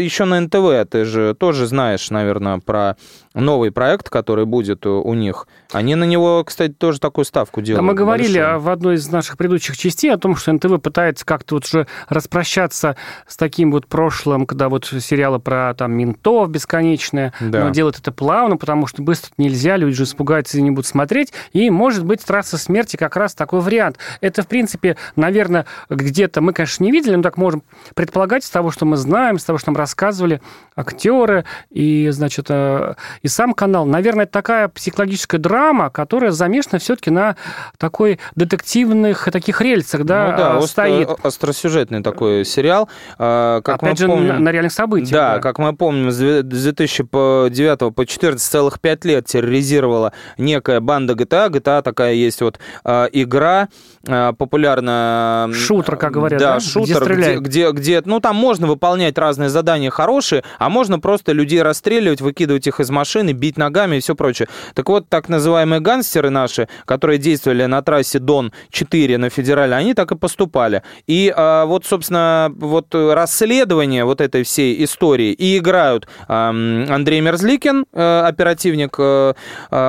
еще 0.00 0.24
на 0.24 0.40
НТВ, 0.40 0.90
ты 0.90 1.04
же 1.04 1.34
тоже 1.34 1.66
знаешь, 1.66 2.10
наверное, 2.10 2.58
про 2.58 2.96
новый 3.34 3.70
проект, 3.70 4.08
который 4.08 4.44
будет 4.44 4.86
у 4.86 5.14
них. 5.14 5.46
Они 5.72 5.94
на 5.94 6.04
него, 6.04 6.42
кстати, 6.44 6.72
тоже 6.72 7.00
такую 7.00 7.24
ставку 7.24 7.60
делают. 7.62 7.84
Да, 7.84 7.86
мы 7.86 7.94
говорили 7.94 8.38
большую. 8.38 8.60
в 8.60 8.68
одной 8.68 8.94
из 8.96 9.08
наших 9.08 9.36
предыдущих 9.36 9.76
частей 9.76 10.12
о 10.12 10.18
том, 10.18 10.36
что 10.36 10.52
НТВ 10.52 10.80
пытается 10.82 11.24
как-то 11.24 11.54
вот 11.54 11.64
уже 11.64 11.86
распрощаться 12.08 12.96
с 13.26 13.36
таким 13.36 13.70
вот 13.70 13.86
прошлым, 13.86 14.46
когда 14.46 14.68
вот 14.68 14.86
сериалы 14.86 15.38
про 15.38 15.74
там 15.74 15.92
ментов 15.92 16.50
бесконечные, 16.50 17.32
да. 17.40 17.64
но 17.64 17.70
делать 17.70 17.98
это 17.98 18.12
плавно, 18.12 18.56
потому 18.56 18.86
что 18.86 19.02
быстро 19.02 19.30
нельзя, 19.38 19.76
люди 19.76 19.96
же 19.96 20.04
испугаются 20.04 20.58
и 20.58 20.62
не 20.62 20.70
будут 20.70 20.86
смотреть, 20.86 21.32
и 21.52 21.69
может 21.70 22.04
быть 22.04 22.24
трасса 22.24 22.58
смерти 22.58 22.96
как 22.96 23.16
раз 23.16 23.34
такой 23.34 23.60
вариант. 23.60 23.98
Это, 24.20 24.42
в 24.42 24.46
принципе, 24.46 24.96
наверное, 25.16 25.66
где-то 25.88 26.40
мы, 26.40 26.52
конечно, 26.52 26.84
не 26.84 26.92
видели, 26.92 27.14
но 27.14 27.22
так 27.22 27.36
можем 27.36 27.62
предполагать 27.94 28.44
из 28.44 28.50
того, 28.50 28.70
что 28.70 28.84
мы 28.86 28.96
знаем, 28.96 29.36
из 29.36 29.44
того, 29.44 29.58
что 29.58 29.70
нам 29.70 29.76
рассказывали 29.76 30.40
актеры 30.76 31.44
и, 31.70 32.08
значит, 32.10 32.46
э, 32.48 32.94
и 33.22 33.28
сам 33.28 33.54
канал. 33.54 33.86
Наверное, 33.86 34.24
это 34.24 34.32
такая 34.32 34.68
психологическая 34.68 35.40
драма, 35.40 35.90
которая 35.90 36.30
замешана 36.30 36.78
все-таки 36.78 37.10
на 37.10 37.36
такой 37.78 38.18
детективных 38.34 39.28
таких 39.30 39.60
рельсах, 39.60 40.04
да, 40.04 40.30
ну, 40.30 40.36
да 40.36 40.58
э, 40.58 40.66
стоит. 40.66 41.08
Остро, 41.10 41.28
остросюжетный 41.28 42.02
такой 42.02 42.44
сериал. 42.44 42.88
А, 43.18 43.60
как 43.62 43.82
Опять 43.82 43.98
же, 43.98 44.06
помним, 44.06 44.28
на, 44.28 44.38
на 44.38 44.52
реальных 44.52 44.72
событиях. 44.72 45.10
Да, 45.10 45.34
да, 45.34 45.40
как 45.40 45.58
мы 45.58 45.74
помним, 45.74 46.10
с 46.10 46.18
2009 46.42 47.78
по 47.78 47.90
2014 47.96 48.50
целых 48.50 48.80
5 48.80 49.04
лет 49.04 49.26
терроризировала 49.26 50.12
некая 50.38 50.80
банда 50.80 51.14
GTA. 51.14 51.48
GTA 51.60 51.82
такая 51.82 52.14
есть 52.14 52.40
вот 52.40 52.58
а, 52.84 53.06
игра 53.12 53.68
а, 54.08 54.32
популярная. 54.32 55.52
Шутер, 55.52 55.96
как 55.96 56.12
говорят, 56.12 56.40
да? 56.40 56.54
Да, 56.54 56.60
шутер, 56.60 57.04
где, 57.16 57.38
где, 57.38 57.70
где, 57.70 58.02
ну, 58.04 58.20
там 58.20 58.36
можно 58.36 58.66
выполнять 58.66 59.18
разные 59.18 59.50
задания 59.50 59.90
хорошие, 59.90 60.42
а 60.58 60.68
можно 60.68 60.98
просто 60.98 61.32
людей 61.32 61.62
расстреливать, 61.62 62.20
выкидывать 62.20 62.66
их 62.66 62.80
из 62.80 62.90
машин 62.90 63.10
машины, 63.10 63.32
бить 63.32 63.56
ногами 63.56 63.96
и 63.96 64.00
все 64.00 64.14
прочее. 64.14 64.48
Так 64.74 64.88
вот, 64.88 65.08
так 65.08 65.28
называемые 65.28 65.80
гангстеры 65.80 66.30
наши, 66.30 66.68
которые 66.84 67.18
действовали 67.18 67.66
на 67.66 67.82
трассе 67.82 68.18
Дон-4 68.18 69.16
на 69.18 69.30
федерале, 69.30 69.74
они 69.74 69.94
так 69.94 70.12
и 70.12 70.16
поступали. 70.16 70.82
И 71.08 71.32
а, 71.34 71.64
вот, 71.64 71.86
собственно, 71.86 72.52
вот 72.56 72.94
расследование 72.94 74.04
вот 74.04 74.20
этой 74.20 74.42
всей 74.42 74.84
истории 74.84 75.32
и 75.32 75.58
играют 75.58 76.06
а, 76.28 76.50
Андрей 76.50 77.20
Мерзликин, 77.20 77.84
а, 77.92 78.26
оперативник, 78.28 78.96
а, 78.98 79.34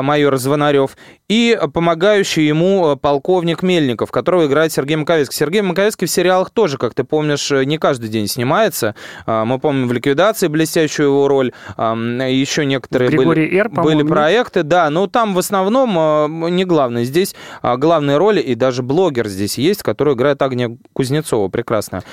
майор 0.01 0.37
Звонарев, 0.37 0.95
и 1.31 1.57
помогающий 1.73 2.47
ему 2.47 2.95
полковник 2.95 3.63
Мельников, 3.63 4.11
которого 4.11 4.47
играет 4.47 4.71
Сергей 4.71 4.95
Маковецкий. 4.95 5.35
Сергей 5.35 5.61
Маковецкий 5.61 6.07
в 6.07 6.11
сериалах 6.11 6.49
тоже, 6.49 6.77
как 6.77 6.93
ты 6.93 7.03
помнишь, 7.03 7.51
не 7.51 7.77
каждый 7.77 8.09
день 8.09 8.27
снимается. 8.27 8.95
Мы 9.25 9.59
помним 9.59 9.87
в 9.87 9.93
«Ликвидации» 9.93 10.47
блестящую 10.47 11.09
его 11.09 11.27
роль. 11.27 11.51
Еще 11.77 12.65
некоторые 12.65 13.09
Григорий 13.09 13.47
были, 13.47 13.59
Р, 13.59 13.69
были 13.69 14.03
проекты. 14.03 14.63
Да, 14.63 14.89
но 14.89 15.07
там 15.07 15.33
в 15.33 15.39
основном 15.39 16.55
не 16.55 16.65
главное. 16.65 17.03
Здесь 17.03 17.35
главные 17.61 18.17
роли 18.17 18.39
и 18.39 18.55
даже 18.55 18.83
блогер 18.83 19.27
здесь 19.27 19.57
есть, 19.57 19.83
который 19.83 20.13
играет 20.13 20.41
Агния 20.41 20.77
Кузнецова. 20.93 21.47
Прекрасно. 21.49 22.03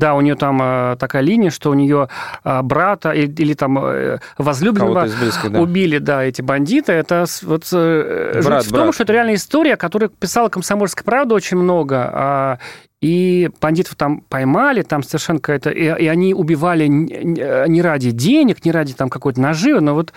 Да, 0.00 0.14
у 0.14 0.22
нее 0.22 0.34
там 0.34 0.60
э, 0.62 0.96
такая 0.98 1.20
линия, 1.20 1.50
что 1.50 1.70
у 1.70 1.74
нее 1.74 2.08
э, 2.42 2.62
брата 2.62 3.10
или, 3.10 3.30
или 3.42 3.52
там 3.52 3.78
э, 3.78 4.18
возлюбленного 4.38 5.02
близких, 5.02 5.52
да. 5.52 5.60
убили, 5.60 5.98
да, 5.98 6.24
эти 6.24 6.40
бандиты. 6.40 6.92
Это 6.92 7.26
вот 7.42 7.68
э, 7.70 8.40
брат, 8.42 8.64
в 8.64 8.70
том, 8.70 8.80
брат. 8.80 8.94
что 8.94 9.04
это 9.04 9.12
реальная 9.12 9.34
история, 9.34 9.76
которую 9.76 10.08
писала 10.08 10.48
«Комсомольская 10.48 11.04
правда» 11.04 11.34
очень 11.34 11.58
много. 11.58 12.10
А, 12.12 12.58
и 13.00 13.50
бандитов 13.62 13.94
там 13.94 14.20
поймали, 14.28 14.82
там 14.82 15.02
совершенно 15.02 15.38
какая-то... 15.38 15.70
И, 15.70 15.84
и 15.84 16.06
они 16.06 16.34
убивали 16.34 16.86
не 16.86 17.80
ради 17.80 18.10
денег, 18.10 18.62
не 18.64 18.72
ради 18.72 18.92
там 18.92 19.08
какой-то 19.08 19.40
наживы, 19.40 19.80
но 19.80 19.94
вот 19.94 20.12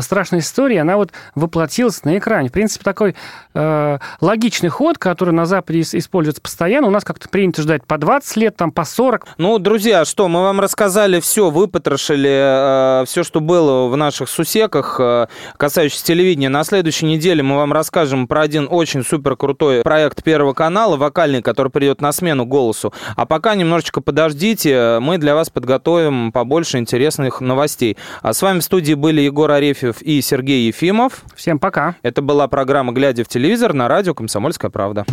страшная 0.00 0.40
история, 0.40 0.80
она 0.80 0.96
вот 0.96 1.12
воплотилась 1.36 2.02
на 2.02 2.18
экране. 2.18 2.48
В 2.48 2.52
принципе, 2.52 2.82
такой 2.82 3.14
э, 3.54 3.98
логичный 4.20 4.68
ход, 4.68 4.98
который 4.98 5.32
на 5.32 5.46
Западе 5.46 5.82
используется 5.82 6.42
постоянно. 6.42 6.88
У 6.88 6.90
нас 6.90 7.04
как-то 7.04 7.28
принято 7.28 7.62
ждать 7.62 7.86
по 7.86 7.98
20 7.98 8.36
лет, 8.36 8.56
там 8.56 8.72
по 8.72 8.84
40. 8.84 9.26
Ну, 9.38 9.58
друзья, 9.60 10.04
что, 10.04 10.26
мы 10.26 10.42
вам 10.42 10.58
рассказали 10.58 11.20
все, 11.20 11.50
выпотрошили 11.50 13.02
э, 13.02 13.04
все, 13.06 13.22
что 13.22 13.40
было 13.40 13.88
в 13.88 13.96
наших 13.96 14.28
сусеках, 14.28 14.96
э, 14.98 15.28
касающихся 15.56 16.04
телевидения. 16.04 16.48
На 16.48 16.64
следующей 16.64 17.06
неделе 17.06 17.44
мы 17.44 17.58
вам 17.58 17.72
расскажем 17.72 18.26
про 18.26 18.40
один 18.40 18.66
очень 18.68 19.04
супер 19.04 19.36
крутой 19.36 19.82
проект 19.82 20.24
Первого 20.24 20.52
канала, 20.52 20.96
вокальный, 20.96 21.40
который 21.40 21.70
придет 21.70 22.00
на 22.00 22.10
смену 22.10 22.23
смену 22.24 22.46
голосу. 22.46 22.92
А 23.16 23.26
пока 23.26 23.54
немножечко 23.54 24.00
подождите, 24.00 24.98
мы 25.00 25.18
для 25.18 25.34
вас 25.34 25.50
подготовим 25.50 26.32
побольше 26.32 26.78
интересных 26.78 27.42
новостей. 27.42 27.98
А 28.22 28.32
с 28.32 28.40
вами 28.40 28.60
в 28.60 28.64
студии 28.64 28.94
были 28.94 29.20
Егор 29.20 29.50
Арефьев 29.50 30.00
и 30.00 30.22
Сергей 30.22 30.66
Ефимов. 30.68 31.22
Всем 31.36 31.58
пока. 31.58 31.96
Это 32.02 32.22
была 32.22 32.48
программа 32.48 32.92
«Глядя 32.92 33.24
в 33.24 33.28
телевизор» 33.28 33.74
на 33.74 33.88
радио 33.88 34.14
«Комсомольская 34.14 34.70
правда». 34.70 35.04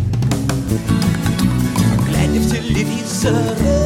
Глядя 2.07 2.39
в 2.39 2.49
телевизор 2.49 3.80